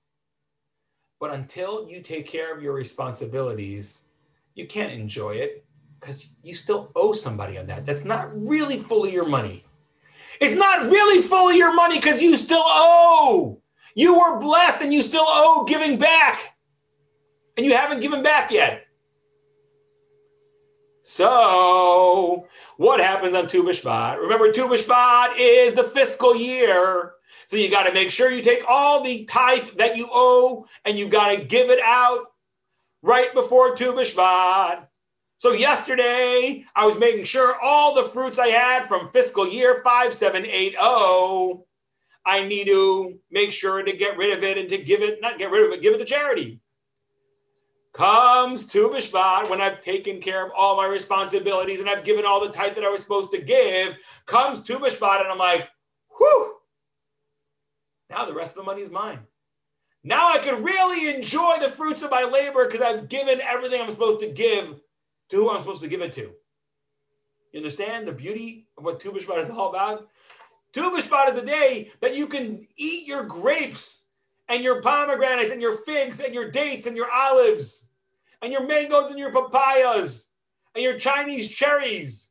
But 1.17 1.33
until 1.33 1.87
you 1.89 2.01
take 2.01 2.27
care 2.27 2.53
of 2.53 2.61
your 2.61 2.73
responsibilities, 2.73 4.01
you 4.53 4.67
can't 4.67 4.91
enjoy 4.91 5.31
it 5.35 5.65
because 5.99 6.33
you 6.43 6.55
still 6.55 6.91
owe 6.93 7.13
somebody 7.13 7.57
on 7.57 7.67
that. 7.67 7.85
That's 7.85 8.03
not 8.03 8.29
really 8.37 8.77
fully 8.77 9.13
your 9.13 9.27
money. 9.27 9.63
It's 10.41 10.55
not 10.55 10.83
really 10.83 11.21
fully 11.21 11.55
your 11.55 11.73
money 11.73 11.99
because 11.99 12.21
you 12.21 12.35
still 12.35 12.65
owe. 12.65 13.61
You 13.95 14.19
were 14.19 14.39
blessed 14.39 14.81
and 14.81 14.93
you 14.93 15.01
still 15.01 15.25
owe 15.25 15.63
giving 15.65 15.97
back. 15.97 16.57
And 17.55 17.65
you 17.65 17.77
haven't 17.77 18.01
given 18.01 18.23
back 18.23 18.51
yet. 18.51 18.86
So, 21.09 22.47
what 22.75 22.99
happens 22.99 23.33
on 23.33 23.47
Tu 23.47 23.63
B'Shvat? 23.63 24.19
Remember, 24.19 24.51
Tu 24.51 24.67
B'Shvat 24.67 25.35
is 25.39 25.73
the 25.73 25.85
fiscal 25.85 26.35
year. 26.35 27.13
So 27.47 27.55
you 27.55 27.71
got 27.71 27.83
to 27.83 27.93
make 27.93 28.11
sure 28.11 28.29
you 28.29 28.41
take 28.41 28.65
all 28.67 29.01
the 29.01 29.23
tithe 29.23 29.69
that 29.77 29.95
you 29.95 30.09
owe 30.11 30.65
and 30.83 30.99
you 30.99 31.07
got 31.07 31.33
to 31.33 31.45
give 31.45 31.69
it 31.69 31.79
out 31.81 32.25
right 33.01 33.33
before 33.33 33.73
Tu 33.73 33.93
B'Shvat. 33.93 34.85
So 35.37 35.53
yesterday, 35.53 36.65
I 36.75 36.85
was 36.85 36.99
making 36.99 37.23
sure 37.23 37.55
all 37.63 37.95
the 37.95 38.03
fruits 38.03 38.37
I 38.37 38.47
had 38.47 38.85
from 38.85 39.09
fiscal 39.09 39.47
year 39.47 39.81
5780, 39.85 40.75
I 42.25 42.45
need 42.45 42.65
to 42.65 43.17
make 43.31 43.53
sure 43.53 43.81
to 43.81 43.93
get 43.93 44.17
rid 44.17 44.37
of 44.37 44.43
it 44.43 44.57
and 44.57 44.67
to 44.67 44.77
give 44.77 45.01
it, 45.01 45.21
not 45.21 45.39
get 45.39 45.51
rid 45.51 45.65
of 45.65 45.71
it, 45.71 45.81
give 45.81 45.93
it 45.93 45.99
to 45.99 46.05
charity 46.05 46.59
comes 47.97 48.67
Tu 48.67 48.87
B'Shvat 48.89 49.49
when 49.49 49.59
I've 49.59 49.81
taken 49.81 50.21
care 50.21 50.45
of 50.45 50.51
all 50.55 50.77
my 50.77 50.85
responsibilities 50.85 51.79
and 51.79 51.89
I've 51.89 52.03
given 52.03 52.25
all 52.25 52.39
the 52.39 52.53
tithe 52.53 52.75
that 52.75 52.83
I 52.83 52.89
was 52.89 53.01
supposed 53.01 53.31
to 53.31 53.41
give, 53.41 53.97
comes 54.27 54.61
Tu 54.61 54.77
B'Shvat 54.77 55.21
and 55.21 55.29
I'm 55.29 55.39
like, 55.39 55.67
whew, 56.15 56.57
now 58.11 58.25
the 58.25 58.35
rest 58.35 58.51
of 58.51 58.57
the 58.57 58.71
money 58.71 58.83
is 58.83 58.91
mine. 58.91 59.19
Now 60.03 60.31
I 60.31 60.37
can 60.37 60.63
really 60.63 61.13
enjoy 61.13 61.55
the 61.59 61.71
fruits 61.71 62.03
of 62.03 62.11
my 62.11 62.23
labor 62.23 62.67
because 62.67 62.81
I've 62.81 63.09
given 63.09 63.41
everything 63.41 63.81
I'm 63.81 63.89
supposed 63.89 64.21
to 64.21 64.29
give 64.29 64.79
to 65.29 65.35
who 65.35 65.49
I'm 65.49 65.61
supposed 65.61 65.81
to 65.81 65.89
give 65.89 66.01
it 66.01 66.13
to. 66.13 66.31
You 67.51 67.57
understand 67.57 68.07
the 68.07 68.13
beauty 68.13 68.67
of 68.77 68.83
what 68.83 68.99
Tu 68.99 69.11
B'Shvat 69.11 69.41
is 69.41 69.49
all 69.49 69.69
about? 69.69 70.07
Tu 70.71 70.81
B'Shvat 70.81 71.29
is 71.29 71.41
the 71.41 71.47
day 71.47 71.91
that 72.01 72.15
you 72.15 72.27
can 72.27 72.67
eat 72.77 73.07
your 73.07 73.23
grapes 73.23 74.05
and 74.49 74.63
your 74.63 74.83
pomegranates 74.83 75.51
and 75.51 75.63
your 75.63 75.77
figs 75.77 76.19
and 76.19 76.31
your 76.31 76.51
dates 76.51 76.85
and 76.85 76.95
your 76.95 77.11
olives 77.11 77.85
and 78.41 78.51
your 78.51 78.65
mangoes 78.65 79.09
and 79.09 79.19
your 79.19 79.31
papayas 79.31 80.29
and 80.75 80.83
your 80.83 80.97
Chinese 80.97 81.49
cherries 81.49 82.29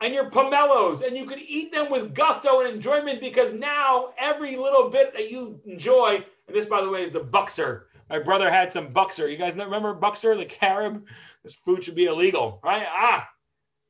and 0.00 0.14
your 0.14 0.30
pomelos, 0.30 1.06
and 1.06 1.16
you 1.16 1.26
can 1.26 1.38
eat 1.46 1.72
them 1.72 1.90
with 1.90 2.14
gusto 2.14 2.60
and 2.60 2.74
enjoyment 2.74 3.20
because 3.20 3.52
now 3.52 4.10
every 4.18 4.56
little 4.56 4.88
bit 4.88 5.12
that 5.12 5.30
you 5.30 5.60
enjoy, 5.66 6.24
and 6.46 6.56
this, 6.56 6.66
by 6.66 6.80
the 6.80 6.88
way, 6.88 7.02
is 7.02 7.10
the 7.10 7.20
Buxer. 7.20 7.82
My 8.08 8.18
brother 8.18 8.50
had 8.50 8.72
some 8.72 8.92
Buxer. 8.94 9.30
You 9.30 9.36
guys 9.36 9.54
remember 9.54 9.94
Buxer, 9.94 10.36
the 10.36 10.46
carob? 10.46 11.04
This 11.42 11.54
food 11.54 11.84
should 11.84 11.94
be 11.94 12.06
illegal, 12.06 12.60
right? 12.64 12.86
Ah, 12.88 13.28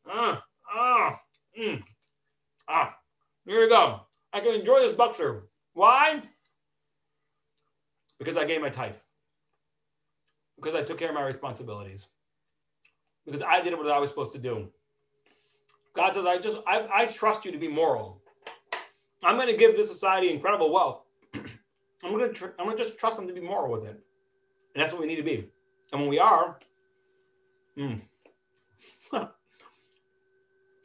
ah, 0.08 0.42
ah, 0.72 1.20
mm, 1.58 1.82
ah. 2.68 2.94
Here 3.46 3.60
we 3.60 3.68
go. 3.68 4.00
I 4.32 4.40
can 4.40 4.54
enjoy 4.54 4.80
this 4.80 4.92
Buxer. 4.92 5.42
Why? 5.74 6.22
Because 8.18 8.36
I 8.36 8.44
gave 8.44 8.60
my 8.60 8.68
tithe 8.68 8.96
because 10.60 10.74
I 10.74 10.82
took 10.82 10.98
care 10.98 11.08
of 11.08 11.14
my 11.14 11.22
responsibilities. 11.22 12.08
Because 13.24 13.42
I 13.42 13.60
did 13.62 13.76
what 13.76 13.90
I 13.90 13.98
was 13.98 14.10
supposed 14.10 14.32
to 14.32 14.38
do. 14.38 14.68
God 15.94 16.14
says, 16.14 16.26
I 16.26 16.38
just, 16.38 16.58
I, 16.66 16.88
I 16.92 17.06
trust 17.06 17.44
you 17.44 17.52
to 17.52 17.58
be 17.58 17.68
moral. 17.68 18.22
I'm 19.22 19.36
going 19.36 19.48
to 19.48 19.56
give 19.56 19.76
this 19.76 19.90
society 19.90 20.30
incredible 20.30 20.72
wealth. 20.72 21.02
I'm 22.04 22.12
gonna 22.12 22.32
tr- 22.32 22.54
I'm 22.58 22.64
gonna 22.64 22.78
just 22.78 22.98
trust 22.98 23.18
them 23.18 23.28
to 23.28 23.34
be 23.34 23.40
moral 23.40 23.70
with 23.70 23.84
it, 23.84 24.00
and 24.74 24.82
that's 24.82 24.92
what 24.92 25.02
we 25.02 25.06
need 25.06 25.16
to 25.16 25.22
be. 25.22 25.50
And 25.92 26.00
when 26.00 26.08
we 26.08 26.18
are, 26.18 26.58
mm, 27.76 28.00
I 29.12 29.26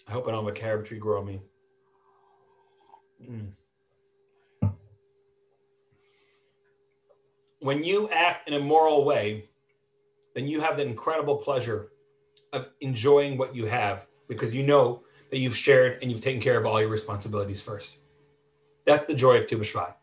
hope 0.09 0.27
I 0.27 0.31
don't 0.31 0.43
have 0.43 0.47
a 0.47 0.51
carob 0.51 0.85
tree 0.85 0.99
grow 0.99 1.19
on 1.19 1.25
me. 1.25 1.41
Mm. 3.23 3.51
When 7.59 7.83
you 7.83 8.09
act 8.09 8.49
in 8.49 8.55
a 8.55 8.59
moral 8.59 9.05
way, 9.05 9.49
then 10.35 10.47
you 10.47 10.61
have 10.61 10.77
the 10.77 10.85
incredible 10.85 11.37
pleasure 11.37 11.91
of 12.53 12.69
enjoying 12.81 13.37
what 13.37 13.55
you 13.55 13.65
have 13.65 14.07
because 14.27 14.53
you 14.53 14.63
know 14.63 15.01
that 15.31 15.39
you've 15.39 15.57
shared 15.57 16.01
and 16.01 16.11
you've 16.11 16.21
taken 16.21 16.41
care 16.41 16.57
of 16.57 16.65
all 16.65 16.79
your 16.79 16.89
responsibilities 16.89 17.61
first. 17.61 17.97
That's 18.85 19.05
the 19.05 19.15
joy 19.15 19.37
of 19.37 19.47
Tu 19.47 19.57
B'Shvat. 19.57 19.95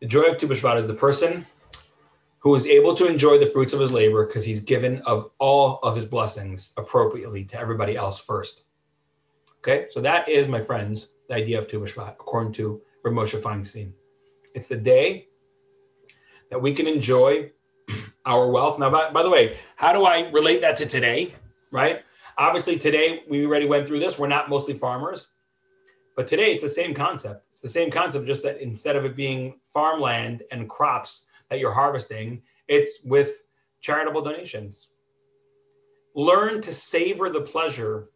The 0.00 0.06
joy 0.06 0.24
of 0.24 0.38
Tu 0.38 0.46
B'Shvat 0.46 0.78
is 0.78 0.86
the 0.86 0.94
person 0.94 1.46
who 2.40 2.54
is 2.54 2.66
able 2.66 2.94
to 2.94 3.06
enjoy 3.06 3.38
the 3.38 3.46
fruits 3.46 3.72
of 3.72 3.80
his 3.80 3.92
labor 3.92 4.26
because 4.26 4.44
he's 4.44 4.60
given 4.60 4.98
of 5.02 5.30
all 5.38 5.78
of 5.82 5.96
his 5.96 6.04
blessings 6.04 6.74
appropriately 6.76 7.44
to 7.44 7.58
everybody 7.58 7.96
else 7.96 8.20
first. 8.20 8.64
Okay, 9.58 9.86
so 9.90 10.00
that 10.00 10.28
is, 10.28 10.46
my 10.46 10.60
friends, 10.60 11.08
the 11.28 11.34
idea 11.34 11.58
of 11.58 11.68
Tu 11.68 11.80
B'Shvat, 11.80 12.12
according 12.12 12.52
to 12.54 12.80
Rav 13.04 13.14
Moshe 13.14 13.40
Feinstein. 13.40 13.92
It's 14.54 14.68
the 14.68 14.76
day 14.76 15.28
that 16.50 16.60
we 16.60 16.72
can 16.72 16.86
enjoy 16.86 17.50
our 18.26 18.50
wealth. 18.50 18.78
Now, 18.78 18.90
by, 18.90 19.10
by 19.10 19.22
the 19.22 19.30
way, 19.30 19.58
how 19.76 19.92
do 19.92 20.04
I 20.04 20.28
relate 20.30 20.60
that 20.60 20.76
to 20.78 20.86
today? 20.86 21.34
Right? 21.70 22.02
Obviously, 22.36 22.78
today 22.78 23.22
we 23.28 23.46
already 23.46 23.66
went 23.66 23.86
through 23.86 24.00
this. 24.00 24.18
We're 24.18 24.28
not 24.28 24.50
mostly 24.50 24.74
farmers, 24.74 25.30
but 26.16 26.26
today 26.26 26.52
it's 26.52 26.62
the 26.62 26.68
same 26.68 26.92
concept. 26.92 27.46
It's 27.52 27.62
the 27.62 27.68
same 27.68 27.90
concept, 27.90 28.26
just 28.26 28.42
that 28.42 28.60
instead 28.60 28.96
of 28.96 29.04
it 29.04 29.16
being 29.16 29.60
farmland 29.72 30.42
and 30.50 30.68
crops 30.68 31.26
that 31.48 31.60
you're 31.60 31.72
harvesting, 31.72 32.42
it's 32.68 33.00
with 33.04 33.44
charitable 33.80 34.22
donations. 34.22 34.88
Learn 36.14 36.60
to 36.62 36.74
savor 36.74 37.30
the 37.30 37.40
pleasure 37.40 38.10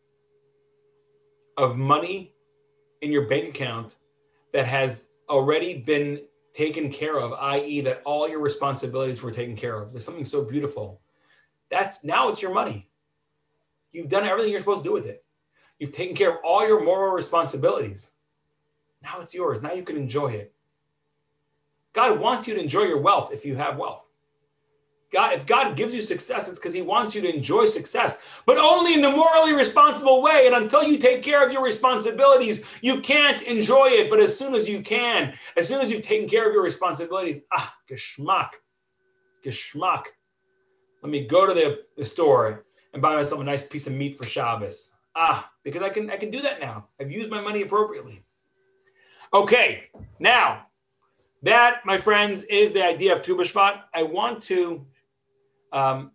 of 1.57 1.77
money 1.77 2.35
in 3.03 3.13
your 3.13 3.27
bank 3.29 3.49
account 3.49 3.97
that 4.53 4.67
has 4.67 5.11
already 5.29 5.79
been 5.79 6.21
taken 6.55 6.91
care 6.91 7.19
of, 7.19 7.33
i.e., 7.33 7.81
that 7.83 8.03
all 8.05 8.29
your 8.29 8.41
responsibilities 8.41 9.23
were 9.23 9.33
taken 9.33 9.57
care 9.57 9.81
of. 9.81 9.93
There's 9.93 10.05
something 10.05 10.25
so 10.25 10.45
beautiful. 10.45 11.01
That's 11.71 12.03
now 12.05 12.29
it's 12.29 12.43
your 12.43 12.53
money. 12.53 12.91
You've 13.93 14.09
done 14.09 14.27
everything 14.27 14.51
you're 14.51 14.61
supposed 14.61 14.83
to 14.83 14.89
do 14.89 14.93
with 14.93 15.07
it. 15.07 15.25
You've 15.79 15.93
taken 15.93 16.15
care 16.15 16.31
of 16.31 16.39
all 16.45 16.67
your 16.67 16.85
moral 16.85 17.13
responsibilities. 17.13 18.13
Now 19.03 19.21
it's 19.21 19.35
yours. 19.35 19.63
Now 19.63 19.73
you 19.73 19.83
can 19.83 19.97
enjoy 19.97 20.29
it. 20.29 20.55
God 21.93 22.21
wants 22.21 22.47
you 22.47 22.55
to 22.55 22.61
enjoy 22.61 22.83
your 22.83 23.01
wealth 23.01 23.33
if 23.33 23.45
you 23.45 23.57
have 23.57 23.79
wealth. 23.79 24.07
God, 25.13 25.33
if 25.33 25.45
God 25.45 25.77
gives 25.77 25.93
you 25.93 26.03
success, 26.03 26.49
it's 26.49 26.59
because 26.59 26.73
He 26.73 26.83
wants 26.83 27.15
you 27.15 27.21
to 27.23 27.35
enjoy 27.35 27.67
success, 27.67 28.23
but 28.47 28.59
only 28.59 28.95
in 28.95 29.01
the 29.01 29.11
morally 29.11 29.53
responsible 29.53 30.23
way. 30.23 30.47
And 30.47 30.55
until 30.55 30.85
you 30.85 30.99
take 30.99 31.23
care 31.23 31.45
of 31.45 31.53
your 31.53 31.65
responsibilities, 31.65 32.65
you 32.81 33.01
can't 33.01 33.43
enjoy 33.43 33.87
it. 33.89 34.09
But 34.09 34.21
as 34.21 34.39
soon 34.39 34.55
as 34.55 34.69
you 34.69 34.83
can, 34.83 35.35
as 35.57 35.67
soon 35.67 35.81
as 35.81 35.91
you've 35.91 36.03
taken 36.03 36.29
care 36.29 36.47
of 36.47 36.55
your 36.55 36.63
responsibilities, 36.63 37.43
ah, 37.53 37.75
geschmack, 37.91 38.51
geschmack. 39.45 40.05
Let 41.03 41.11
me 41.11 41.27
go 41.27 41.45
to 41.47 41.55
the, 41.55 41.81
the 41.97 42.05
store 42.05 42.67
and 42.93 43.03
buy 43.03 43.15
myself 43.17 43.41
a 43.41 43.45
nice 43.45 43.67
piece 43.67 43.89
of 43.89 43.95
meat 43.95 44.17
for 44.17 44.27
Shabbos. 44.27 44.95
Ah, 45.17 45.51
because 45.65 45.83
I 45.83 45.89
can 45.89 46.09
I 46.09 46.19
can 46.19 46.31
do 46.31 46.41
that 46.43 46.61
now. 46.61 46.87
I've 47.01 47.11
used 47.11 47.31
my 47.31 47.41
money 47.41 47.63
appropriately. 47.63 48.25
Okay, 49.35 49.85
now 50.21 50.67
that, 51.43 51.87
my 51.87 51.99
friends, 51.99 52.43
is 52.43 52.73
the 52.73 52.85
idea 52.87 53.15
of 53.15 53.23
Tu 53.23 53.35
B'Shvat. 53.35 53.83
I 53.95 54.03
want 54.03 54.43
to 54.45 54.87
um, 55.73 56.12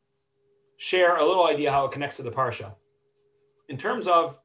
share 0.77 1.17
a 1.17 1.25
little 1.25 1.47
idea 1.47 1.71
how 1.71 1.85
it 1.85 1.91
connects 1.91 2.17
to 2.17 2.23
the 2.23 2.31
Parsha. 2.31 2.75
In 3.69 3.77
terms 3.77 4.07
of 4.07 4.39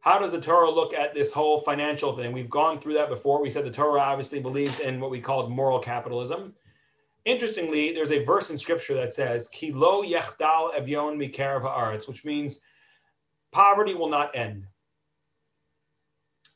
how 0.00 0.18
does 0.18 0.32
the 0.32 0.40
Torah 0.40 0.70
look 0.70 0.94
at 0.94 1.14
this 1.14 1.32
whole 1.32 1.60
financial 1.60 2.14
thing? 2.14 2.32
We've 2.32 2.50
gone 2.50 2.78
through 2.78 2.94
that 2.94 3.08
before. 3.08 3.42
We 3.42 3.50
said 3.50 3.64
the 3.64 3.70
Torah 3.70 4.00
obviously 4.00 4.40
believes 4.40 4.78
in 4.80 5.00
what 5.00 5.10
we 5.10 5.20
call 5.20 5.48
moral 5.48 5.80
capitalism. 5.80 6.54
Interestingly, 7.24 7.92
there's 7.92 8.12
a 8.12 8.22
verse 8.22 8.50
in 8.50 8.56
scripture 8.56 8.94
that 8.94 9.12
says, 9.12 9.48
Ki 9.48 9.72
lo 9.72 10.04
yechdal 10.04 10.74
evyon 10.78 11.16
mikarav 11.16 11.62
haaretz, 11.62 12.06
which 12.06 12.24
means 12.24 12.60
poverty 13.50 13.94
will 13.94 14.08
not 14.08 14.34
end. 14.36 14.66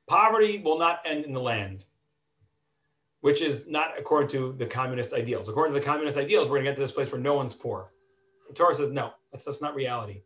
Poverty 0.06 0.62
will 0.64 0.78
not 0.78 1.00
end 1.04 1.24
in 1.24 1.32
the 1.32 1.40
land, 1.40 1.84
which 3.20 3.42
is 3.42 3.68
not 3.68 3.98
according 3.98 4.28
to 4.30 4.52
the 4.52 4.66
communist 4.66 5.12
ideals. 5.12 5.48
According 5.48 5.74
to 5.74 5.80
the 5.80 5.86
communist 5.86 6.18
ideals, 6.18 6.48
we're 6.48 6.56
going 6.56 6.64
to 6.64 6.70
get 6.70 6.76
to 6.76 6.80
this 6.80 6.92
place 6.92 7.12
where 7.12 7.20
no 7.20 7.34
one's 7.34 7.54
poor. 7.54 7.92
The 8.48 8.54
Torah 8.54 8.74
says, 8.74 8.90
no, 8.90 9.12
that's, 9.30 9.44
that's 9.44 9.60
not 9.60 9.74
reality. 9.74 10.22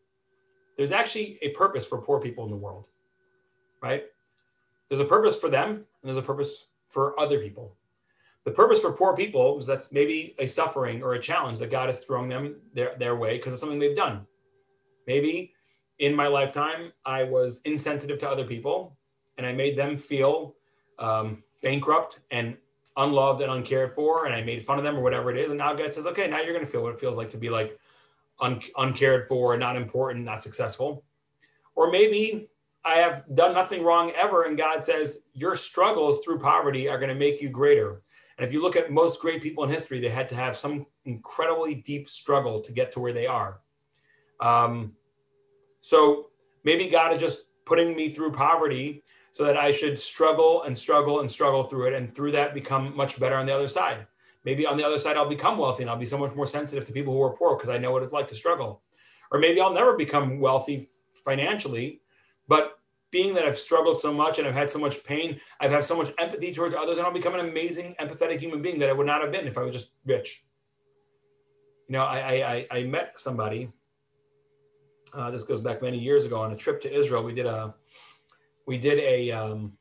There's 0.76 0.92
actually 0.92 1.38
a 1.42 1.50
purpose 1.50 1.84
for 1.86 1.98
poor 1.98 2.20
people 2.20 2.44
in 2.44 2.50
the 2.50 2.56
world, 2.56 2.86
right? 3.82 4.04
There's 4.88 5.00
a 5.00 5.04
purpose 5.04 5.36
for 5.36 5.48
them, 5.48 5.70
and 5.70 5.84
there's 6.02 6.18
a 6.18 6.22
purpose 6.22 6.66
for 6.88 7.18
other 7.18 7.38
people. 7.40 7.76
The 8.44 8.50
purpose 8.50 8.80
for 8.80 8.92
poor 8.92 9.16
people 9.16 9.58
is 9.58 9.66
that's 9.66 9.90
maybe 9.90 10.34
a 10.38 10.46
suffering 10.46 11.02
or 11.02 11.14
a 11.14 11.20
challenge 11.20 11.58
that 11.60 11.70
God 11.70 11.88
is 11.88 12.00
throwing 12.00 12.28
them 12.28 12.56
their, 12.74 12.94
their 12.98 13.16
way 13.16 13.38
because 13.38 13.54
of 13.54 13.58
something 13.58 13.78
they've 13.78 13.96
done. 13.96 14.26
Maybe 15.06 15.52
in 15.98 16.14
my 16.14 16.26
lifetime, 16.26 16.92
I 17.06 17.24
was 17.24 17.60
insensitive 17.64 18.18
to 18.18 18.28
other 18.28 18.44
people 18.44 18.96
and 19.38 19.46
I 19.46 19.52
made 19.52 19.78
them 19.78 19.96
feel 19.96 20.54
um, 20.98 21.42
bankrupt 21.62 22.20
and 22.30 22.56
unloved 22.96 23.40
and 23.40 23.50
uncared 23.50 23.94
for, 23.94 24.26
and 24.26 24.34
I 24.34 24.42
made 24.42 24.64
fun 24.64 24.78
of 24.78 24.84
them 24.84 24.96
or 24.96 25.02
whatever 25.02 25.30
it 25.30 25.36
is. 25.36 25.50
And 25.50 25.58
now 25.58 25.74
God 25.74 25.92
says, 25.92 26.06
okay, 26.06 26.28
now 26.28 26.40
you're 26.40 26.52
going 26.52 26.64
to 26.64 26.70
feel 26.70 26.82
what 26.82 26.94
it 26.94 27.00
feels 27.00 27.16
like 27.16 27.30
to 27.30 27.36
be 27.36 27.50
like 27.50 27.78
un- 28.40 28.60
uncared 28.76 29.26
for, 29.28 29.56
not 29.56 29.76
important, 29.76 30.24
not 30.24 30.42
successful. 30.42 31.04
Or 31.74 31.90
maybe 31.90 32.48
I 32.84 32.96
have 32.96 33.24
done 33.34 33.54
nothing 33.54 33.82
wrong 33.82 34.12
ever, 34.12 34.44
and 34.44 34.58
God 34.58 34.84
says, 34.84 35.22
your 35.32 35.56
struggles 35.56 36.22
through 36.24 36.38
poverty 36.38 36.88
are 36.88 36.98
going 36.98 37.08
to 37.08 37.14
make 37.14 37.40
you 37.40 37.48
greater. 37.48 38.02
And 38.36 38.46
if 38.46 38.52
you 38.52 38.60
look 38.60 38.74
at 38.74 38.90
most 38.90 39.20
great 39.20 39.42
people 39.42 39.62
in 39.62 39.70
history, 39.70 40.00
they 40.00 40.08
had 40.08 40.28
to 40.30 40.34
have 40.34 40.56
some 40.56 40.86
incredibly 41.04 41.76
deep 41.76 42.10
struggle 42.10 42.60
to 42.60 42.72
get 42.72 42.92
to 42.92 43.00
where 43.00 43.12
they 43.12 43.26
are. 43.26 43.60
Um, 44.40 44.94
so 45.80 46.30
maybe 46.64 46.88
God 46.88 47.14
is 47.14 47.20
just 47.20 47.44
putting 47.64 47.94
me 47.94 48.08
through 48.08 48.32
poverty 48.32 49.03
so 49.34 49.44
that 49.44 49.56
I 49.56 49.72
should 49.72 50.00
struggle 50.00 50.62
and 50.62 50.78
struggle 50.78 51.20
and 51.20 51.30
struggle 51.30 51.64
through 51.64 51.88
it, 51.88 51.94
and 51.94 52.14
through 52.14 52.32
that 52.32 52.54
become 52.54 52.96
much 52.96 53.18
better 53.18 53.34
on 53.34 53.46
the 53.46 53.54
other 53.54 53.68
side. 53.68 54.06
Maybe 54.44 54.64
on 54.64 54.76
the 54.76 54.86
other 54.86 54.98
side, 54.98 55.16
I'll 55.16 55.28
become 55.28 55.58
wealthy 55.58 55.82
and 55.82 55.90
I'll 55.90 55.98
be 55.98 56.06
so 56.06 56.18
much 56.18 56.34
more 56.36 56.46
sensitive 56.46 56.86
to 56.86 56.92
people 56.92 57.12
who 57.12 57.22
are 57.22 57.36
poor 57.36 57.56
because 57.56 57.68
I 57.68 57.78
know 57.78 57.90
what 57.90 58.04
it's 58.04 58.12
like 58.12 58.28
to 58.28 58.36
struggle. 58.36 58.82
Or 59.32 59.40
maybe 59.40 59.60
I'll 59.60 59.72
never 59.72 59.96
become 59.96 60.38
wealthy 60.38 60.88
financially, 61.24 62.02
but 62.46 62.78
being 63.10 63.34
that 63.34 63.44
I've 63.44 63.58
struggled 63.58 63.98
so 63.98 64.12
much 64.12 64.38
and 64.38 64.46
I've 64.46 64.54
had 64.54 64.70
so 64.70 64.78
much 64.78 65.02
pain, 65.02 65.40
I've 65.58 65.72
had 65.72 65.84
so 65.84 65.96
much 65.96 66.12
empathy 66.18 66.54
towards 66.54 66.74
others, 66.74 66.98
and 66.98 67.06
I'll 67.06 67.12
become 67.12 67.34
an 67.34 67.48
amazing, 67.48 67.96
empathetic 68.00 68.38
human 68.38 68.62
being 68.62 68.78
that 68.80 68.88
I 68.88 68.92
would 68.92 69.06
not 69.06 69.20
have 69.20 69.32
been 69.32 69.48
if 69.48 69.58
I 69.58 69.62
was 69.62 69.72
just 69.72 69.90
rich. 70.04 70.44
You 71.88 71.94
know, 71.94 72.04
I 72.04 72.66
I, 72.70 72.78
I 72.78 72.82
met 72.84 73.18
somebody. 73.18 73.72
Uh, 75.12 75.30
this 75.30 75.42
goes 75.42 75.60
back 75.60 75.80
many 75.80 75.98
years 75.98 76.24
ago 76.24 76.40
on 76.40 76.52
a 76.52 76.56
trip 76.56 76.80
to 76.82 76.92
Israel. 76.92 77.22
We 77.24 77.34
did 77.34 77.46
a 77.46 77.74
we 78.66 78.78
did 78.78 78.98
a 78.98 79.30
um, 79.30 79.72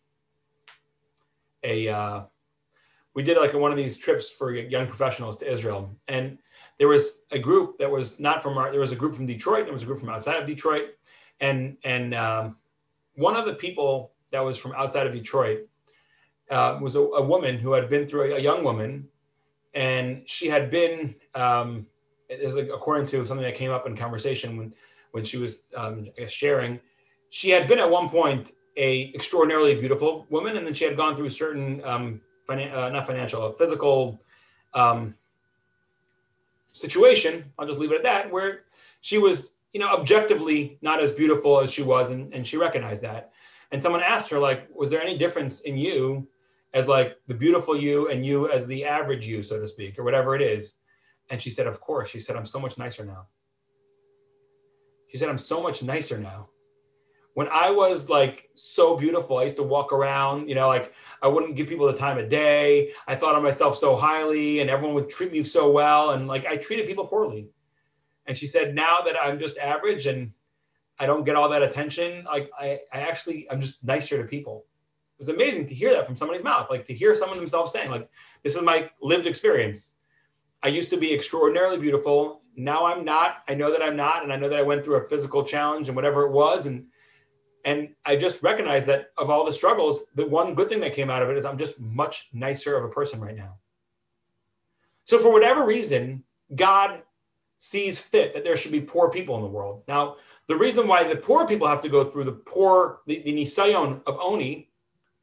a 1.63 1.87
uh, 1.89 2.23
we 3.13 3.23
did 3.23 3.37
like 3.37 3.53
one 3.53 3.71
of 3.71 3.77
these 3.77 3.97
trips 3.97 4.29
for 4.31 4.53
young 4.53 4.87
professionals 4.87 5.37
to 5.37 5.51
Israel, 5.51 5.95
and 6.07 6.37
there 6.79 6.87
was 6.87 7.23
a 7.31 7.39
group 7.39 7.77
that 7.77 7.89
was 7.89 8.19
not 8.19 8.41
from 8.41 8.57
our. 8.57 8.71
There 8.71 8.79
was 8.79 8.91
a 8.91 8.95
group 8.95 9.15
from 9.15 9.25
Detroit. 9.25 9.59
And 9.59 9.67
there 9.67 9.73
was 9.73 9.83
a 9.83 9.85
group 9.85 9.99
from 9.99 10.09
outside 10.09 10.37
of 10.37 10.47
Detroit, 10.47 10.95
and 11.39 11.77
and 11.83 12.13
um, 12.13 12.57
one 13.15 13.35
of 13.35 13.45
the 13.45 13.53
people 13.53 14.13
that 14.31 14.39
was 14.39 14.57
from 14.57 14.73
outside 14.73 15.05
of 15.05 15.13
Detroit 15.13 15.67
uh, 16.49 16.79
was 16.81 16.95
a, 16.95 17.01
a, 17.01 17.23
woman 17.23 17.59
who 17.59 17.73
had 17.73 17.87
been 17.89 18.07
through 18.07 18.33
a, 18.33 18.37
a 18.37 18.39
young 18.39 18.63
woman, 18.63 19.07
and 19.73 20.23
she 20.25 20.47
had 20.47 20.69
been. 20.69 21.15
Um, 21.35 21.87
is 22.29 22.55
like 22.55 22.69
according 22.73 23.05
to 23.05 23.23
something 23.27 23.45
that 23.45 23.53
came 23.53 23.69
up 23.69 23.85
in 23.85 23.95
conversation 23.95 24.57
when 24.57 24.73
when 25.11 25.23
she 25.23 25.37
was 25.37 25.65
um, 25.75 26.07
sharing, 26.27 26.79
she 27.29 27.51
had 27.51 27.67
been 27.67 27.77
at 27.77 27.87
one 27.87 28.09
point 28.09 28.53
a 28.77 29.11
extraordinarily 29.13 29.75
beautiful 29.75 30.25
woman, 30.29 30.57
and 30.57 30.65
then 30.65 30.73
she 30.73 30.85
had 30.85 30.97
gone 30.97 31.15
through 31.15 31.29
certain 31.29 31.83
um, 31.83 32.21
finan- 32.49 32.73
uh, 32.73 32.89
not 32.89 33.05
financial, 33.05 33.51
physical 33.51 34.21
um, 34.73 35.15
situation. 36.73 37.45
I'll 37.57 37.67
just 37.67 37.79
leave 37.79 37.91
it 37.91 37.97
at 37.97 38.03
that, 38.03 38.31
where 38.31 38.63
she 39.01 39.17
was, 39.17 39.53
you 39.73 39.79
know, 39.79 39.89
objectively 39.89 40.77
not 40.81 41.01
as 41.01 41.11
beautiful 41.11 41.59
as 41.59 41.71
she 41.71 41.83
was, 41.83 42.09
and, 42.11 42.33
and 42.33 42.47
she 42.47 42.57
recognized 42.57 43.03
that. 43.03 43.31
And 43.71 43.81
someone 43.81 44.01
asked 44.01 44.29
her, 44.29 44.39
like, 44.39 44.67
was 44.75 44.89
there 44.89 45.01
any 45.01 45.17
difference 45.17 45.61
in 45.61 45.77
you 45.77 46.27
as 46.73 46.87
like 46.87 47.17
the 47.27 47.33
beautiful 47.33 47.75
you 47.77 48.09
and 48.09 48.25
you 48.25 48.51
as 48.51 48.67
the 48.67 48.85
average 48.85 49.27
you, 49.27 49.43
so 49.43 49.59
to 49.59 49.67
speak, 49.67 49.99
or 49.99 50.03
whatever 50.03 50.35
it 50.35 50.41
is? 50.41 50.75
And 51.29 51.41
she 51.41 51.49
said, 51.49 51.67
of 51.67 51.79
course. 51.79 52.09
She 52.09 52.19
said, 52.19 52.35
I'm 52.35 52.45
so 52.45 52.59
much 52.59 52.77
nicer 52.77 53.05
now. 53.05 53.27
She 55.09 55.17
said, 55.17 55.29
I'm 55.29 55.37
so 55.37 55.61
much 55.61 55.81
nicer 55.81 56.17
now 56.17 56.49
when 57.33 57.47
I 57.47 57.71
was 57.71 58.09
like 58.09 58.49
so 58.55 58.95
beautiful, 58.95 59.37
I 59.37 59.43
used 59.43 59.55
to 59.55 59.63
walk 59.63 59.91
around, 59.91 60.49
you 60.49 60.55
know, 60.55 60.67
like 60.67 60.93
I 61.21 61.27
wouldn't 61.27 61.55
give 61.55 61.67
people 61.67 61.87
the 61.87 61.97
time 61.97 62.17
of 62.17 62.29
day. 62.29 62.91
I 63.07 63.15
thought 63.15 63.35
of 63.35 63.43
myself 63.43 63.77
so 63.77 63.95
highly 63.95 64.59
and 64.59 64.69
everyone 64.69 64.95
would 64.95 65.09
treat 65.09 65.31
me 65.31 65.43
so 65.43 65.71
well. 65.71 66.11
And 66.11 66.27
like 66.27 66.45
I 66.45 66.57
treated 66.57 66.85
people 66.87 67.07
poorly. 67.07 67.49
And 68.25 68.37
she 68.37 68.45
said, 68.45 68.75
now 68.75 69.01
that 69.01 69.15
I'm 69.21 69.39
just 69.39 69.57
average 69.57 70.05
and 70.05 70.31
I 70.99 71.05
don't 71.05 71.25
get 71.25 71.35
all 71.35 71.49
that 71.49 71.63
attention, 71.63 72.23
like 72.25 72.51
I, 72.57 72.81
I 72.91 73.01
actually, 73.01 73.49
I'm 73.49 73.61
just 73.61 73.83
nicer 73.83 74.21
to 74.21 74.27
people. 74.27 74.65
It 75.17 75.21
was 75.21 75.29
amazing 75.29 75.65
to 75.67 75.73
hear 75.73 75.93
that 75.93 76.05
from 76.05 76.15
somebody's 76.15 76.43
mouth, 76.43 76.67
like 76.69 76.85
to 76.85 76.93
hear 76.93 77.15
someone 77.15 77.37
themselves 77.39 77.71
saying, 77.71 77.89
like, 77.89 78.09
this 78.43 78.55
is 78.55 78.61
my 78.61 78.89
lived 79.01 79.25
experience. 79.25 79.95
I 80.61 80.67
used 80.67 80.89
to 80.91 80.97
be 80.97 81.13
extraordinarily 81.13 81.79
beautiful. 81.79 82.41
Now 82.55 82.85
I'm 82.85 83.03
not. 83.03 83.37
I 83.47 83.53
know 83.53 83.71
that 83.71 83.81
I'm 83.81 83.95
not. 83.95 84.23
And 84.23 84.31
I 84.31 84.35
know 84.35 84.49
that 84.49 84.59
I 84.59 84.63
went 84.63 84.83
through 84.85 84.95
a 84.95 85.09
physical 85.09 85.43
challenge 85.43 85.87
and 85.87 85.95
whatever 85.95 86.23
it 86.23 86.31
was. 86.31 86.67
And 86.67 86.87
and 87.65 87.89
I 88.05 88.15
just 88.15 88.43
recognize 88.43 88.85
that 88.85 89.11
of 89.17 89.29
all 89.29 89.45
the 89.45 89.53
struggles, 89.53 90.05
the 90.15 90.27
one 90.27 90.53
good 90.53 90.69
thing 90.69 90.81
that 90.81 90.93
came 90.93 91.09
out 91.09 91.21
of 91.21 91.29
it 91.29 91.37
is 91.37 91.45
I'm 91.45 91.57
just 91.57 91.79
much 91.79 92.29
nicer 92.33 92.75
of 92.77 92.83
a 92.83 92.89
person 92.89 93.21
right 93.21 93.35
now. 93.35 93.57
So, 95.05 95.17
for 95.17 95.31
whatever 95.31 95.65
reason, 95.65 96.23
God 96.55 97.01
sees 97.59 97.99
fit 97.99 98.33
that 98.33 98.43
there 98.43 98.57
should 98.57 98.73
be 98.73 98.81
poor 98.81 99.09
people 99.09 99.35
in 99.37 99.41
the 99.41 99.47
world. 99.47 99.83
Now, 99.87 100.17
the 100.47 100.55
reason 100.55 100.87
why 100.87 101.05
the 101.05 101.15
poor 101.15 101.47
people 101.47 101.67
have 101.67 101.81
to 101.83 101.89
go 101.89 102.03
through 102.03 102.25
the 102.25 102.33
poor, 102.33 102.99
the, 103.07 103.21
the 103.23 103.33
nisayon 103.33 104.01
of 104.05 104.17
Oni, 104.19 104.69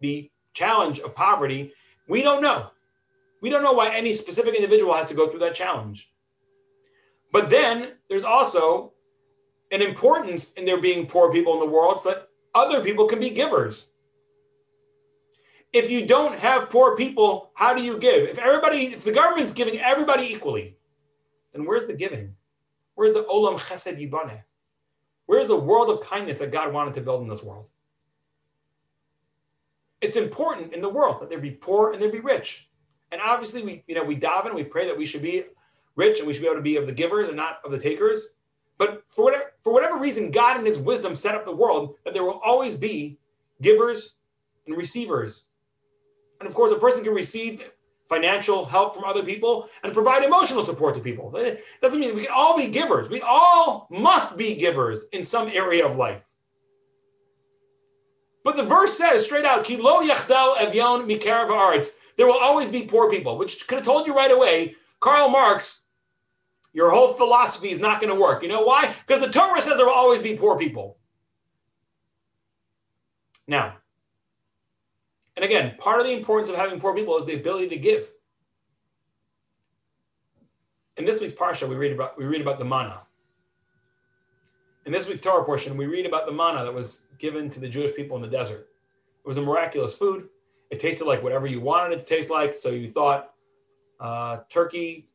the 0.01 0.31
challenge 0.55 1.01
of 1.01 1.15
poverty, 1.15 1.75
we 2.09 2.23
don't 2.23 2.41
know. 2.41 2.71
We 3.43 3.51
don't 3.51 3.63
know 3.63 3.73
why 3.73 3.91
any 3.91 4.15
specific 4.15 4.55
individual 4.55 4.95
has 4.95 5.07
to 5.09 5.15
go 5.15 5.29
through 5.29 5.41
that 5.41 5.55
challenge. 5.55 6.11
But 7.33 7.51
then 7.51 7.93
there's 8.09 8.25
also 8.25 8.95
an 9.71 9.83
importance 9.83 10.55
in 10.55 10.65
there 10.65 10.81
being 10.81 11.07
poor 11.07 11.33
people 11.33 11.53
in 11.55 11.61
the 11.61 11.67
world 11.67 12.01
so 12.03 12.11
that 12.11 12.30
other 12.55 12.83
people 12.83 13.07
can 13.07 13.21
be 13.21 13.31
givers. 13.31 13.87
If 15.73 15.89
you 15.89 16.07
don't 16.07 16.37
have 16.37 16.69
poor 16.69 16.97
people, 16.97 17.53
how 17.55 17.75
do 17.75 17.83
you 17.83 17.99
give? 17.99 18.29
If 18.29 18.39
everybody, 18.39 18.87
if 18.87 19.05
the 19.05 19.13
government's 19.13 19.53
giving 19.53 19.79
everybody 19.79 20.25
equally, 20.25 20.77
then 21.53 21.65
where's 21.65 21.87
the 21.87 21.93
giving? 21.93 22.35
Where's 22.95 23.13
the 23.13 23.23
olam 23.25 23.59
chesed 23.59 24.01
yibane? 24.01 24.43
Where's 25.27 25.49
the 25.49 25.57
world 25.57 25.91
of 25.91 26.07
kindness 26.07 26.39
that 26.39 26.51
God 26.51 26.73
wanted 26.73 26.95
to 26.95 27.01
build 27.01 27.23
in 27.23 27.29
this 27.29 27.43
world? 27.43 27.67
It's 30.01 30.17
important 30.17 30.73
in 30.73 30.81
the 30.81 30.89
world 30.89 31.21
that 31.21 31.29
there 31.29 31.39
be 31.39 31.53
poor 31.53 31.93
and 31.93 32.03
there 32.03 32.11
be 32.11 32.21
rich. 32.21 32.69
And 33.13 33.21
obviously, 33.21 33.63
we 33.63 33.85
you 33.87 33.95
know 33.95 34.03
we 34.03 34.17
daven, 34.17 34.55
we 34.55 34.65
pray 34.65 34.87
that 34.87 34.97
we 34.97 35.07
should 35.07 35.23
be 35.23 35.45
rich 35.95 36.19
and 36.19 36.27
we 36.27 36.35
should 36.35 36.43
be 36.43 36.49
able 36.49 36.57
to 36.57 36.63
be 36.63 36.77
of 36.77 36.87
the 36.87 36.93
givers 36.93 37.29
and 37.29 37.37
not 37.37 37.61
of 37.65 37.71
the 37.71 37.79
takers. 37.79 38.31
But 38.81 39.05
for 39.09 39.27
whatever, 39.27 39.53
for 39.63 39.75
whatever 39.75 39.99
reason, 39.99 40.31
God 40.31 40.59
in 40.59 40.65
his 40.65 40.79
wisdom 40.79 41.15
set 41.15 41.35
up 41.35 41.45
the 41.45 41.55
world 41.55 41.97
that 42.05 42.15
there 42.15 42.25
will 42.25 42.41
always 42.43 42.75
be 42.75 43.19
givers 43.61 44.15
and 44.67 44.75
receivers. 44.75 45.45
And 46.41 46.49
of 46.49 46.55
course, 46.55 46.73
a 46.73 46.77
person 46.77 47.05
can 47.05 47.13
receive 47.13 47.63
financial 48.09 48.65
help 48.65 48.95
from 48.95 49.05
other 49.05 49.23
people 49.23 49.69
and 49.83 49.93
provide 49.93 50.25
emotional 50.25 50.65
support 50.65 50.95
to 50.95 51.03
people. 51.03 51.37
It 51.37 51.63
doesn't 51.83 52.01
mean 52.01 52.17
we 52.17 52.23
can 52.23 52.33
all 52.35 52.57
be 52.57 52.69
givers. 52.69 53.11
We 53.11 53.21
all 53.21 53.87
must 53.91 54.39
be 54.39 54.55
givers 54.55 55.05
in 55.13 55.25
some 55.25 55.49
area 55.49 55.87
of 55.87 55.97
life. 55.97 56.23
But 58.45 58.57
the 58.57 58.65
verse 58.65 58.97
says 58.97 59.27
straight 59.27 59.45
out, 59.45 59.63
Ki 59.63 59.77
lo 59.77 60.01
yachdel 60.01 60.57
evyon 60.57 61.07
mikarav. 61.07 61.87
There 62.17 62.27
will 62.27 62.39
always 62.39 62.71
be 62.71 62.87
poor 62.87 63.11
people, 63.11 63.37
which 63.37 63.69
could 63.69 63.77
have 63.77 63.85
told 63.85 64.07
you 64.07 64.17
right 64.17 64.33
away. 64.33 64.77
Karl 65.01 65.29
Marx 65.29 65.80
your 66.73 66.91
whole 66.91 67.13
philosophy 67.13 67.69
is 67.71 67.81
not 67.81 68.01
going 68.01 68.13
to 68.13 68.21
work. 68.21 68.43
You 68.43 68.49
know 68.49 68.63
why? 68.63 68.95
Because 69.07 69.25
the 69.25 69.33
Torah 69.33 69.61
says 69.61 69.77
there 69.77 69.87
will 69.87 69.93
always 69.93 70.23
be 70.23 70.37
poor 70.37 70.57
people. 70.57 70.99
Now, 73.47 73.77
and 75.37 75.45
again, 75.45 75.75
part 75.79 76.01
of 76.01 76.07
the 76.07 76.13
importance 76.13 76.49
of 76.49 76.57
having 76.57 76.81
poor 76.81 76.95
people 76.95 77.17
is 77.19 77.25
the 77.25 77.35
ability 77.35 77.69
to 77.71 77.77
give. 77.77 78.11
In 80.97 81.05
this 81.05 81.21
week's 81.21 81.35
parsha, 81.35 81.69
we 81.69 81.77
read 81.77 81.93
about 81.93 82.19
we 82.19 82.27
read 82.27 82.43
about 82.43 82.59
the 82.59 82.65
manna. 82.65 83.01
In 84.87 84.93
this 84.93 85.09
week's 85.09 85.21
Torah 85.21 85.45
portion, 85.45 85.77
we 85.77 85.87
read 85.87 86.07
about 86.07 86.27
the 86.27 86.33
manna 86.33 86.65
that 86.65 86.73
was 86.73 87.05
given 87.19 87.51
to 87.51 87.61
the 87.61 87.69
Jewish 87.69 87.95
people 87.95 88.17
in 88.17 88.23
the 88.23 88.29
desert. 88.29 88.69
It 89.25 89.29
was 89.29 89.37
a 89.37 89.43
miraculous 89.43 89.95
food. 89.95 90.29
It 90.71 90.81
tasted 90.81 91.07
like 91.07 91.23
whatever 91.23 91.47
you 91.47 91.61
wanted 91.61 91.99
it 91.99 92.07
to 92.07 92.15
taste 92.15 92.31
like. 92.31 92.55
So 92.57 92.71
you 92.71 92.89
thought 92.89 93.33
uh, 93.99 94.39
turkey, 94.49 95.09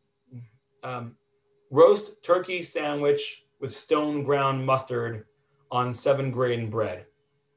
um, 0.84 1.16
roast 1.72 2.24
turkey 2.24 2.62
sandwich 2.62 3.46
with 3.60 3.76
stone 3.76 4.24
ground 4.24 4.66
mustard 4.66 5.26
on 5.72 5.94
seven 5.94 6.32
grain 6.32 6.70
bread. 6.70 7.06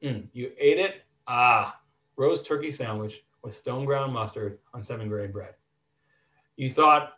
Mm, 0.03 0.27
you 0.33 0.51
ate 0.57 0.77
it? 0.77 1.03
Ah, 1.27 1.79
roast 2.15 2.45
turkey 2.45 2.71
sandwich 2.71 3.23
with 3.43 3.55
stone 3.55 3.85
ground 3.85 4.13
mustard 4.13 4.59
on 4.73 4.83
seven 4.83 5.09
grain 5.09 5.31
bread. 5.31 5.53
You 6.55 6.69
thought 6.69 7.13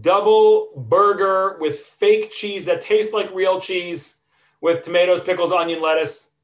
double 0.00 0.72
burger 0.88 1.58
with 1.58 1.78
fake 1.78 2.30
cheese 2.30 2.64
that 2.64 2.80
tastes 2.80 3.12
like 3.12 3.32
real 3.34 3.60
cheese 3.60 4.20
with 4.60 4.84
tomatoes, 4.84 5.20
pickles, 5.20 5.52
onion, 5.52 5.82
lettuce 5.82 6.34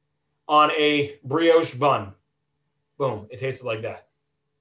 on 0.47 0.71
a 0.71 1.17
brioche 1.23 1.75
bun. 1.75 2.13
Boom, 2.97 3.27
it 3.31 3.39
tasted 3.39 3.65
like 3.65 3.81
that. 3.81 4.07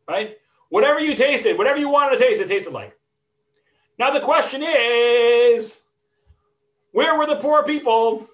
Right? 0.09 0.39
Whatever 0.69 1.01
you 1.01 1.15
tasted, 1.15 1.59
whatever 1.59 1.79
you 1.79 1.91
wanted 1.91 2.19
to 2.19 2.25
taste, 2.25 2.41
it 2.41 2.49
tasted 2.49 2.73
like. 2.73 2.98
Now 3.99 4.11
the 4.11 4.21
question 4.21 4.63
is, 4.65 5.89
where 6.93 7.19
were 7.19 7.27
the 7.27 7.37
poor 7.37 7.65
people? 7.65 8.29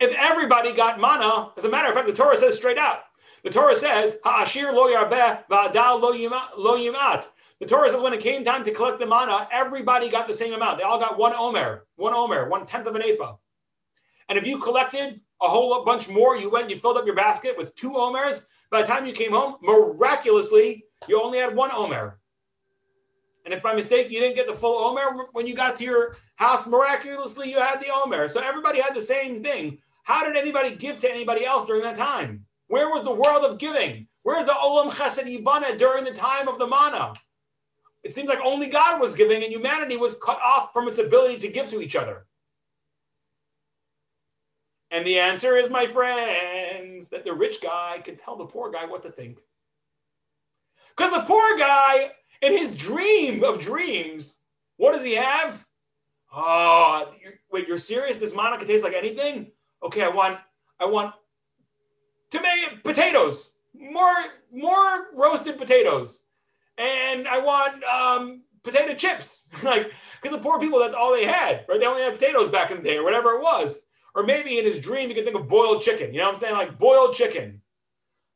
If 0.00 0.12
everybody 0.16 0.72
got 0.72 1.00
manna, 1.00 1.50
as 1.56 1.64
a 1.64 1.68
matter 1.68 1.88
of 1.88 1.94
fact, 1.94 2.06
the 2.06 2.14
Torah 2.14 2.36
says 2.36 2.56
straight 2.56 2.78
out. 2.78 3.00
The 3.44 3.50
Torah 3.50 3.76
says, 3.76 4.18
Ha'ashir 4.24 4.72
lo 4.72 4.88
yarbeh 4.88 5.44
va'adal 5.50 6.00
lo 6.00 6.78
yimat. 6.78 7.26
The 7.60 7.66
Torah 7.66 7.90
says 7.90 8.00
when 8.00 8.12
it 8.12 8.20
came 8.20 8.44
time 8.44 8.64
to 8.64 8.70
collect 8.72 9.00
the 9.00 9.06
manna, 9.06 9.48
everybody 9.52 10.08
got 10.08 10.28
the 10.28 10.34
same 10.34 10.54
amount. 10.54 10.78
They 10.78 10.84
all 10.84 10.98
got 10.98 11.18
one 11.18 11.34
omer, 11.34 11.86
one 11.96 12.14
omer, 12.14 12.48
one 12.48 12.66
tenth 12.66 12.86
of 12.86 12.94
an 12.94 13.02
ephah. 13.02 13.36
And 14.28 14.38
if 14.38 14.46
you 14.46 14.58
collected 14.58 15.20
a 15.42 15.48
whole 15.48 15.84
bunch 15.84 16.08
more, 16.08 16.36
you 16.36 16.50
went 16.50 16.70
you 16.70 16.76
filled 16.76 16.96
up 16.96 17.06
your 17.06 17.16
basket 17.16 17.56
with 17.58 17.74
two 17.74 17.96
omers. 17.96 18.46
By 18.70 18.82
the 18.82 18.88
time 18.88 19.06
you 19.06 19.12
came 19.12 19.32
home, 19.32 19.56
miraculously, 19.62 20.84
you 21.08 21.22
only 21.22 21.38
had 21.38 21.56
one 21.56 21.70
omer. 21.72 22.17
And 23.48 23.54
if 23.54 23.62
by 23.62 23.72
mistake 23.72 24.10
you 24.10 24.20
didn't 24.20 24.36
get 24.36 24.46
the 24.46 24.52
full 24.52 24.76
Omer, 24.76 25.28
when 25.32 25.46
you 25.46 25.54
got 25.54 25.74
to 25.76 25.84
your 25.84 26.16
house, 26.36 26.66
miraculously 26.66 27.50
you 27.50 27.58
had 27.58 27.80
the 27.80 27.90
Omer. 27.90 28.28
So 28.28 28.40
everybody 28.40 28.78
had 28.78 28.94
the 28.94 29.00
same 29.00 29.42
thing. 29.42 29.78
How 30.02 30.22
did 30.22 30.36
anybody 30.36 30.76
give 30.76 30.98
to 31.00 31.10
anybody 31.10 31.46
else 31.46 31.66
during 31.66 31.80
that 31.80 31.96
time? 31.96 32.44
Where 32.66 32.90
was 32.90 33.04
the 33.04 33.10
world 33.10 33.46
of 33.46 33.56
giving? 33.56 34.06
Where's 34.22 34.44
the 34.44 34.52
Olam 34.52 34.90
Chesed 34.90 35.24
Yibane 35.24 35.78
during 35.78 36.04
the 36.04 36.12
time 36.12 36.46
of 36.46 36.58
the 36.58 36.66
manna? 36.66 37.14
It 38.02 38.14
seems 38.14 38.28
like 38.28 38.40
only 38.44 38.68
God 38.68 39.00
was 39.00 39.14
giving 39.14 39.42
and 39.42 39.50
humanity 39.50 39.96
was 39.96 40.18
cut 40.22 40.38
off 40.44 40.74
from 40.74 40.86
its 40.86 40.98
ability 40.98 41.38
to 41.38 41.48
give 41.48 41.70
to 41.70 41.80
each 41.80 41.96
other. 41.96 42.26
And 44.90 45.06
the 45.06 45.20
answer 45.20 45.56
is, 45.56 45.70
my 45.70 45.86
friends, 45.86 47.08
that 47.08 47.24
the 47.24 47.32
rich 47.32 47.62
guy 47.62 48.02
can 48.04 48.18
tell 48.18 48.36
the 48.36 48.44
poor 48.44 48.70
guy 48.70 48.84
what 48.84 49.04
to 49.04 49.10
think. 49.10 49.38
Because 50.94 51.14
the 51.14 51.22
poor 51.22 51.56
guy 51.56 52.10
in 52.42 52.52
his 52.52 52.74
dream 52.74 53.44
of 53.44 53.60
dreams, 53.60 54.40
what 54.76 54.92
does 54.92 55.04
he 55.04 55.14
have? 55.14 55.66
Oh, 56.34 57.10
you're, 57.22 57.34
wait, 57.50 57.68
you're 57.68 57.78
serious? 57.78 58.16
This 58.16 58.34
manna 58.34 58.58
can 58.58 58.66
taste 58.66 58.84
like 58.84 58.94
anything? 58.94 59.50
Okay, 59.82 60.02
I 60.02 60.08
want, 60.08 60.38
I 60.80 60.86
want 60.86 61.14
tomato 62.30 62.76
potatoes, 62.84 63.50
more, 63.74 64.14
more 64.52 65.08
roasted 65.14 65.58
potatoes, 65.58 66.24
and 66.76 67.26
I 67.26 67.38
want 67.38 67.82
um, 67.84 68.42
potato 68.62 68.94
chips. 68.94 69.48
like, 69.62 69.90
because 70.20 70.36
the 70.36 70.42
poor 70.42 70.58
people, 70.58 70.78
that's 70.78 70.94
all 70.94 71.12
they 71.12 71.24
had, 71.24 71.64
right? 71.68 71.80
They 71.80 71.86
only 71.86 72.02
had 72.02 72.18
potatoes 72.18 72.50
back 72.50 72.70
in 72.70 72.78
the 72.78 72.82
day, 72.82 72.96
or 72.96 73.04
whatever 73.04 73.30
it 73.32 73.42
was. 73.42 73.82
Or 74.14 74.24
maybe 74.24 74.58
in 74.58 74.64
his 74.64 74.80
dream, 74.80 75.08
he 75.08 75.14
can 75.14 75.24
think 75.24 75.36
of 75.36 75.48
boiled 75.48 75.82
chicken. 75.82 76.12
You 76.12 76.18
know 76.18 76.26
what 76.26 76.34
I'm 76.34 76.40
saying? 76.40 76.54
Like 76.54 76.78
boiled 76.78 77.14
chicken. 77.14 77.60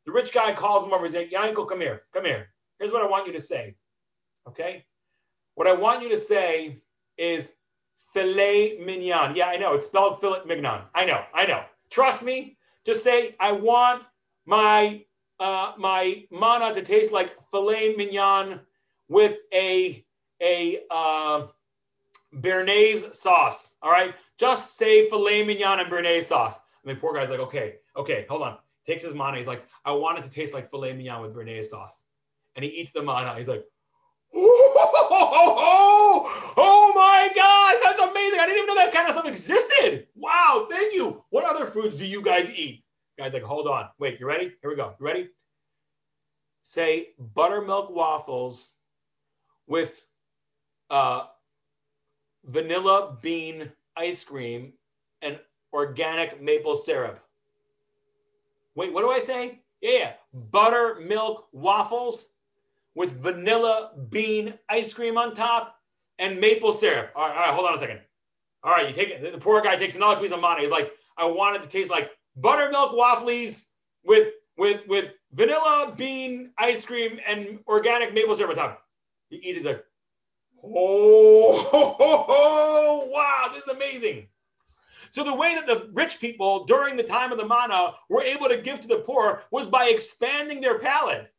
The 0.07 0.13
rich 0.13 0.33
guy 0.33 0.53
calls 0.53 0.85
him 0.85 0.93
over. 0.93 1.05
He's 1.05 1.15
like, 1.15 1.31
Yankel, 1.31 1.69
come 1.69 1.81
here, 1.81 2.03
come 2.13 2.25
here. 2.25 2.49
Here's 2.79 2.93
what 2.93 3.03
I 3.03 3.09
want 3.09 3.27
you 3.27 3.33
to 3.33 3.41
say. 3.41 3.77
Okay. 4.49 4.85
What 5.55 5.67
I 5.67 5.73
want 5.73 6.03
you 6.03 6.09
to 6.11 6.19
say 6.19 6.83
is 7.17 7.57
filet 8.13 8.79
mignon. 8.85 9.37
Yeah, 9.37 9.47
I 9.47 9.57
know. 9.57 9.75
It's 9.75 9.87
spelled 9.87 10.21
filet 10.21 10.41
mignon. 10.47 10.83
I 10.95 11.05
know. 11.05 11.25
I 11.35 11.47
know. 11.47 11.65
Trust 11.91 12.23
me. 12.23 12.57
Just 12.85 13.05
say, 13.05 13.37
I 13.39 13.53
want 13.53 14.03
my 14.47 15.05
uh, 15.39 15.73
my 15.79 16.25
manna 16.31 16.75
to 16.75 16.83
taste 16.83 17.13
like 17.13 17.37
filet 17.51 17.95
mignon 17.97 18.61
with 19.09 19.39
a 19.53 20.05
a 20.41 20.81
uh, 20.91 21.47
béarnaise 22.35 23.15
sauce. 23.15 23.77
All 23.83 23.91
right. 23.91 24.15
Just 24.39 24.77
say 24.77 25.09
filet 25.09 25.45
mignon 25.47 25.81
and 25.81 25.91
béarnaise 25.91 26.25
sauce. 26.25 26.59
And 26.85 26.97
the 26.97 27.01
poor 27.01 27.15
guy's 27.15 27.31
like, 27.31 27.41
okay, 27.41 27.77
okay, 27.97 28.27
hold 28.29 28.43
on. 28.43 28.57
Takes 28.87 29.05
his 29.05 29.15
manna. 29.15 29.39
He's 29.39 29.47
like, 29.47 29.65
I 29.85 29.93
want 29.93 30.19
it 30.19 30.23
to 30.23 30.31
taste 30.31 30.55
like 30.55 30.71
filet 30.71 30.95
mignon 30.95 31.23
with 31.23 31.35
béarnaise 31.35 31.67
sauce. 31.67 32.05
And 32.57 32.65
he 32.65 32.71
eats 32.71 32.93
the 32.93 33.03
manna. 33.03 33.35
He's 33.39 33.49
like, 33.49 33.65
Oh, 34.35 36.25
oh 36.57 36.93
my 36.95 37.31
gosh, 37.35 37.77
that's 37.83 38.01
amazing. 38.11 38.41
I 38.41 38.47
didn't 38.47 38.59
even 38.59 38.69
know 38.69 38.75
that 38.77 38.93
kind 38.93 39.09
of 39.09 39.15
stuff 39.15 39.27
existed. 39.27 40.07
Wow, 40.15 40.67
thank 40.71 40.95
you. 40.95 41.25
What 41.31 41.45
other 41.45 41.67
foods 41.67 41.99
do 41.99 42.07
you 42.07 42.23
guys 42.23 42.49
eat? 42.51 42.85
Guys, 43.19 43.33
like, 43.33 43.43
hold 43.43 43.69
on. 43.69 43.89
Wait, 43.99 44.19
you 44.19 44.27
ready? 44.27 44.53
Here 44.61 44.71
we 44.71 44.77
go. 44.77 44.95
You 44.99 45.07
ready? 45.07 45.29
Say 46.63 47.09
buttermilk 47.19 47.95
waffles 47.95 48.71
with 49.67 50.05
uh, 50.91 51.25
vanilla 52.45 53.17
bean 53.21 53.73
ice 53.97 54.25
cream 54.25 54.75
and 55.21 55.39
organic 55.73 56.43
maple 56.43 56.77
syrup. 56.77 57.21
Wait, 58.75 58.93
what 58.93 59.03
do 59.03 59.11
I 59.11 59.19
say? 59.19 59.61
Yeah, 59.81 60.13
buttermilk 60.33 61.49
waffles 61.53 62.27
with 62.95 63.23
vanilla 63.23 63.93
bean 64.11 64.55
ice 64.69 64.93
cream 64.93 65.17
on 65.17 65.35
top 65.35 65.77
and 66.19 66.41
maple 66.41 66.73
syrup. 66.73 67.11
All 67.15 67.27
right, 67.27 67.37
all 67.37 67.43
right, 67.43 67.55
hold 67.55 67.67
on 67.67 67.75
a 67.75 67.79
second. 67.79 68.01
All 68.63 68.71
right, 68.71 68.89
you 68.89 68.95
take 68.95 69.11
it. 69.11 69.33
The 69.33 69.39
poor 69.39 69.61
guy 69.63 69.77
takes 69.77 69.97
another 69.97 70.21
piece 70.21 70.33
of 70.33 70.41
manna. 70.41 70.61
He's 70.61 70.71
like, 70.71 70.93
I 71.17 71.25
want 71.27 71.57
it 71.57 71.63
to 71.63 71.69
taste 71.69 71.91
like 71.91 72.11
buttermilk 72.37 72.95
waffles 72.95 73.67
with 74.05 74.33
with 74.57 74.87
with 74.87 75.13
vanilla 75.33 75.95
bean 75.97 76.51
ice 76.59 76.85
cream 76.85 77.19
and 77.27 77.59
organic 77.67 78.15
maple 78.15 78.35
syrup 78.35 78.51
on 78.51 78.57
top. 78.57 78.83
He 79.31 79.37
eats 79.37 79.59
it 79.59 79.65
like, 79.65 79.85
oh, 80.63 81.71
oh, 81.73 81.97
oh, 81.99 82.27
oh, 82.29 83.07
wow, 83.11 83.51
this 83.53 83.63
is 83.63 83.69
amazing. 83.69 84.29
So 85.11 85.25
the 85.25 85.35
way 85.35 85.55
that 85.55 85.67
the 85.67 85.91
rich 85.93 86.21
people 86.21 86.65
during 86.65 86.97
the 86.97 87.03
time 87.03 87.33
of 87.33 87.39
the 87.39 87.47
manna 87.47 87.95
were 88.09 88.23
able 88.23 88.49
to 88.49 88.63
give 88.63 88.81
to 88.81 88.89
the 88.89 89.01
poor 89.07 89.43
was 89.51 89.67
by 89.67 89.89
expanding 89.89 90.61
their 90.61 90.79
palate. 90.79 91.31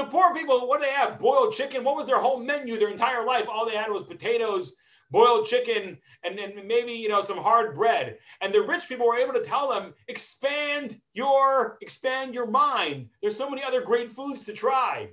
The 0.00 0.06
poor 0.06 0.32
people, 0.34 0.66
what 0.66 0.80
do 0.80 0.86
they 0.86 0.92
have? 0.94 1.18
Boiled 1.18 1.52
chicken. 1.52 1.84
What 1.84 1.94
was 1.94 2.06
their 2.06 2.20
whole 2.20 2.40
menu 2.40 2.78
their 2.78 2.88
entire 2.88 3.26
life? 3.26 3.44
All 3.50 3.66
they 3.66 3.76
had 3.76 3.90
was 3.90 4.04
potatoes, 4.04 4.74
boiled 5.10 5.46
chicken, 5.46 5.98
and 6.24 6.38
then 6.38 6.66
maybe 6.66 6.92
you 6.92 7.10
know 7.10 7.20
some 7.20 7.36
hard 7.36 7.74
bread. 7.74 8.16
And 8.40 8.54
the 8.54 8.62
rich 8.62 8.88
people 8.88 9.06
were 9.06 9.18
able 9.18 9.34
to 9.34 9.44
tell 9.44 9.68
them, 9.68 9.92
expand 10.08 10.98
your 11.12 11.76
expand 11.82 12.32
your 12.32 12.46
mind. 12.46 13.10
There's 13.20 13.36
so 13.36 13.50
many 13.50 13.62
other 13.62 13.82
great 13.82 14.10
foods 14.10 14.42
to 14.44 14.54
try. 14.54 15.10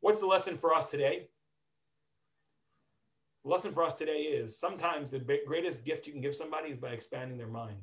What's 0.00 0.20
the 0.20 0.26
lesson 0.26 0.56
for 0.56 0.74
us 0.74 0.90
today? 0.90 1.28
The 3.44 3.50
lesson 3.50 3.74
for 3.74 3.82
us 3.82 3.92
today 3.92 4.20
is 4.20 4.58
sometimes 4.58 5.10
the 5.10 5.40
greatest 5.46 5.84
gift 5.84 6.06
you 6.06 6.14
can 6.14 6.22
give 6.22 6.34
somebody 6.34 6.70
is 6.70 6.78
by 6.78 6.92
expanding 6.92 7.36
their 7.36 7.48
mind. 7.48 7.80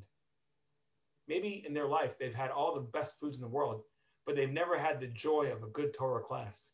Maybe 1.28 1.62
in 1.64 1.74
their 1.74 1.86
life 1.86 2.18
they've 2.18 2.34
had 2.34 2.50
all 2.50 2.74
the 2.74 2.80
best 2.80 3.20
foods 3.20 3.36
in 3.36 3.42
the 3.42 3.48
world, 3.48 3.82
but 4.26 4.34
they've 4.34 4.52
never 4.52 4.76
had 4.76 5.00
the 5.00 5.06
joy 5.06 5.52
of 5.52 5.62
a 5.62 5.68
good 5.68 5.94
Torah 5.94 6.22
class. 6.22 6.72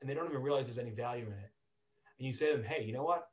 And 0.00 0.08
they 0.08 0.14
don't 0.14 0.28
even 0.28 0.42
realize 0.42 0.66
there's 0.66 0.78
any 0.78 0.94
value 0.94 1.26
in 1.26 1.32
it. 1.32 1.50
And 2.18 2.26
you 2.26 2.32
say 2.32 2.52
to 2.52 2.58
them, 2.58 2.64
hey, 2.64 2.84
you 2.84 2.92
know 2.92 3.02
what? 3.02 3.26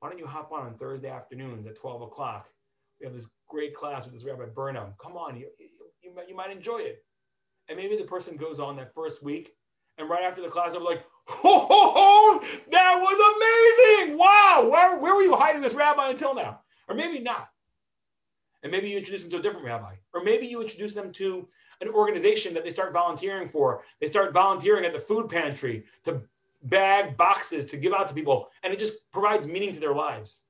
Why 0.00 0.10
don't 0.10 0.18
you 0.18 0.26
hop 0.26 0.52
on 0.52 0.66
on 0.66 0.76
Thursday 0.76 1.08
afternoons 1.08 1.66
at 1.66 1.76
12 1.76 2.02
o'clock? 2.02 2.48
We 3.00 3.06
have 3.06 3.14
this 3.14 3.30
great 3.48 3.74
class 3.74 4.04
with 4.04 4.14
this 4.14 4.24
Rabbi 4.24 4.46
Burnham. 4.46 4.94
Come 5.00 5.16
on, 5.16 5.36
you, 5.36 5.48
you, 6.02 6.12
you 6.28 6.34
might 6.34 6.50
enjoy 6.50 6.78
it. 6.78 7.04
And 7.68 7.78
maybe 7.78 7.96
the 7.96 8.04
person 8.04 8.36
goes 8.36 8.60
on 8.60 8.76
that 8.76 8.94
first 8.94 9.22
week, 9.22 9.52
and 9.98 10.08
right 10.08 10.22
after 10.22 10.42
the 10.42 10.48
class, 10.48 10.74
I'm 10.74 10.84
like, 10.84 11.04
ho, 11.26 11.58
ho, 11.60 11.92
ho, 11.94 12.40
that 12.70 12.94
was 13.00 14.06
amazing. 14.06 14.18
Wow, 14.18 14.68
where, 14.70 14.98
where 15.00 15.14
were 15.14 15.22
you 15.22 15.34
hiding 15.36 15.62
this 15.62 15.74
rabbi 15.74 16.10
until 16.10 16.34
now? 16.34 16.60
Or 16.88 16.94
maybe 16.94 17.20
not. 17.20 17.48
And 18.62 18.70
maybe 18.70 18.88
you 18.88 18.98
introduce 18.98 19.22
them 19.22 19.30
to 19.30 19.38
a 19.38 19.42
different 19.42 19.66
rabbi. 19.66 19.94
Or 20.12 20.22
maybe 20.22 20.46
you 20.46 20.62
introduce 20.62 20.94
them 20.94 21.12
to 21.14 21.48
an 21.80 21.88
organization 21.88 22.54
that 22.54 22.64
they 22.64 22.70
start 22.70 22.92
volunteering 22.92 23.48
for. 23.48 23.82
They 24.00 24.06
start 24.06 24.32
volunteering 24.32 24.84
at 24.84 24.92
the 24.92 24.98
food 24.98 25.28
pantry 25.28 25.84
to 26.04 26.22
bag 26.62 27.16
boxes 27.16 27.66
to 27.66 27.76
give 27.76 27.92
out 27.92 28.08
to 28.08 28.14
people, 28.14 28.48
and 28.62 28.72
it 28.72 28.78
just 28.78 29.10
provides 29.10 29.46
meaning 29.46 29.74
to 29.74 29.80
their 29.80 29.94
lives. 29.94 30.40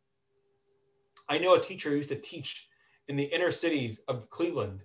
I 1.28 1.38
know 1.38 1.54
a 1.54 1.60
teacher 1.60 1.90
who 1.90 1.96
used 1.96 2.08
to 2.10 2.16
teach 2.16 2.68
in 3.08 3.16
the 3.16 3.24
inner 3.24 3.50
cities 3.50 4.00
of 4.08 4.30
Cleveland, 4.30 4.82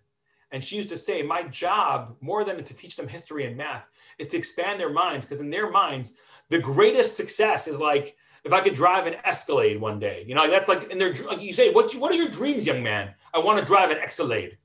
and 0.51 0.63
she 0.63 0.75
used 0.75 0.89
to 0.89 0.97
say, 0.97 1.21
My 1.21 1.43
job, 1.43 2.15
more 2.19 2.43
than 2.43 2.63
to 2.63 2.73
teach 2.73 2.95
them 2.95 3.07
history 3.07 3.45
and 3.45 3.55
math, 3.55 3.85
is 4.17 4.27
to 4.29 4.37
expand 4.37 4.79
their 4.79 4.91
minds, 4.91 5.25
because 5.25 5.39
in 5.39 5.49
their 5.49 5.69
minds, 5.69 6.15
the 6.49 6.59
greatest 6.59 7.15
success 7.15 7.67
is 7.67 7.79
like, 7.79 8.15
if 8.43 8.53
I 8.53 8.61
could 8.61 8.73
drive 8.73 9.05
an 9.05 9.15
Escalade 9.23 9.79
one 9.79 9.99
day, 9.99 10.25
you 10.27 10.33
know, 10.33 10.49
that's 10.49 10.67
like 10.67 10.91
in 10.91 10.97
their, 10.97 11.13
like 11.13 11.41
you 11.41 11.53
say, 11.53 11.71
what, 11.71 11.93
what 11.95 12.11
are 12.11 12.15
your 12.15 12.29
dreams, 12.29 12.65
young 12.65 12.81
man? 12.81 13.13
I 13.33 13.39
want 13.39 13.59
to 13.59 13.65
drive 13.65 13.91
an 13.91 13.99
Escalade 13.99 14.57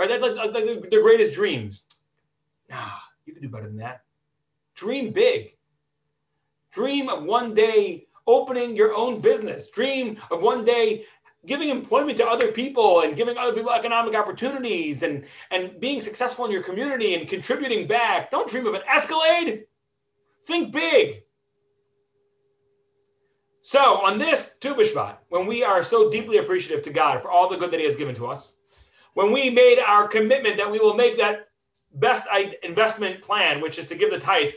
right? 0.00 0.08
That's 0.08 0.22
like, 0.22 0.36
like, 0.36 0.66
like 0.66 0.90
their 0.90 1.02
greatest 1.02 1.34
dreams. 1.34 1.84
Nah, 2.70 2.88
you 3.26 3.34
can 3.34 3.42
do 3.42 3.50
better 3.50 3.66
than 3.66 3.76
that. 3.76 4.02
Dream 4.74 5.12
big. 5.12 5.56
Dream 6.72 7.10
of 7.10 7.24
one 7.24 7.54
day 7.54 8.06
opening 8.26 8.74
your 8.74 8.94
own 8.94 9.20
business. 9.20 9.70
Dream 9.70 10.16
of 10.30 10.40
one 10.40 10.64
day 10.64 11.04
giving 11.46 11.68
employment 11.68 12.16
to 12.16 12.26
other 12.26 12.50
people 12.50 13.02
and 13.02 13.14
giving 13.14 13.36
other 13.36 13.52
people 13.52 13.70
economic 13.70 14.14
opportunities 14.14 15.02
and, 15.02 15.26
and 15.50 15.78
being 15.80 16.00
successful 16.00 16.46
in 16.46 16.50
your 16.50 16.62
community 16.62 17.14
and 17.14 17.28
contributing 17.28 17.86
back. 17.86 18.30
Don't 18.30 18.48
dream 18.48 18.66
of 18.66 18.74
an 18.74 18.82
Escalade. 18.88 19.64
Think 20.46 20.72
big. 20.72 21.24
So, 23.62 24.02
on 24.04 24.16
this 24.16 24.56
Tu 24.60 24.74
B'Shvat, 24.74 25.16
when 25.28 25.46
we 25.46 25.62
are 25.62 25.82
so 25.82 26.10
deeply 26.10 26.38
appreciative 26.38 26.82
to 26.84 26.90
God 26.90 27.20
for 27.20 27.30
all 27.30 27.50
the 27.50 27.58
good 27.58 27.70
that 27.70 27.80
He 27.80 27.86
has 27.86 27.96
given 27.96 28.14
to 28.14 28.26
us, 28.26 28.56
when 29.14 29.32
we 29.32 29.50
made 29.50 29.78
our 29.78 30.08
commitment 30.08 30.56
that 30.56 30.70
we 30.70 30.78
will 30.78 30.94
make 30.94 31.18
that 31.18 31.48
best 31.94 32.26
investment 32.62 33.22
plan, 33.22 33.60
which 33.60 33.78
is 33.78 33.86
to 33.88 33.94
give 33.94 34.10
the 34.10 34.20
tithe, 34.20 34.52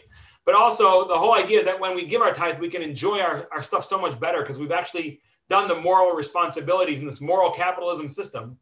but 0.46 0.56
also 0.56 1.08
the 1.08 1.18
whole 1.18 1.34
idea 1.34 1.60
is 1.60 1.66
that 1.66 1.80
when 1.80 1.96
we 1.96 2.06
give 2.06 2.22
our 2.22 2.34
tithe, 2.34 2.60
we 2.60 2.70
can 2.70 2.82
enjoy 2.82 3.20
our, 3.20 3.48
our 3.52 3.64
stuff 3.64 3.86
so 3.86 4.00
much 4.00 4.20
better 4.20 4.42
because 4.42 4.60
we've 4.60 4.72
actually 4.72 5.22
done 5.50 5.68
the 5.68 5.80
moral 5.80 6.16
responsibilities 6.16 7.00
in 7.00 7.06
this 7.06 7.22
moral 7.22 7.52
capitalism 7.52 8.10
system. 8.10 8.58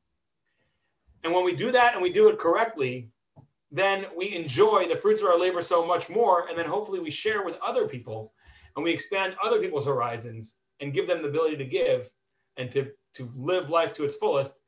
And 1.24 1.34
when 1.34 1.46
we 1.46 1.56
do 1.56 1.72
that 1.72 1.94
and 1.94 2.02
we 2.02 2.12
do 2.12 2.30
it 2.30 2.39
correctly, 2.39 3.10
then 3.72 4.06
we 4.18 4.36
enjoy 4.36 4.88
the 4.88 4.98
fruits 4.98 5.22
of 5.22 5.28
our 5.28 5.39
labor 5.39 5.62
so 5.62 5.86
much 5.86 6.10
more. 6.10 6.48
And 6.48 6.58
then 6.58 6.66
hopefully 6.66 7.00
we 7.00 7.12
share 7.12 7.44
with 7.44 7.56
other 7.66 7.88
people 7.88 8.34
and 8.76 8.84
we 8.84 8.92
expand 8.92 9.36
other 9.44 9.60
people's 9.60 9.86
horizons 9.86 10.58
and 10.80 10.94
give 10.94 11.08
them 11.08 11.22
the 11.22 11.30
ability 11.30 11.58
to 11.58 11.66
give 11.66 12.10
and 12.58 12.72
to, 12.72 12.92
to 13.14 13.30
live 13.36 13.70
life 13.70 13.94
to 13.96 14.04
its 14.04 14.16
fullest 14.16 14.61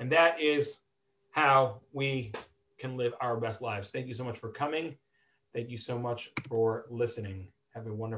and 0.00 0.10
that 0.10 0.40
is 0.40 0.80
how 1.30 1.80
we 1.92 2.32
can 2.78 2.96
live 2.96 3.12
our 3.20 3.36
best 3.36 3.60
lives. 3.60 3.90
Thank 3.90 4.08
you 4.08 4.14
so 4.14 4.24
much 4.24 4.38
for 4.38 4.50
coming. 4.50 4.96
Thank 5.54 5.70
you 5.70 5.76
so 5.76 5.98
much 5.98 6.32
for 6.48 6.86
listening. 6.88 7.48
Have 7.74 7.86
a 7.86 7.92
wonderful 7.92 8.08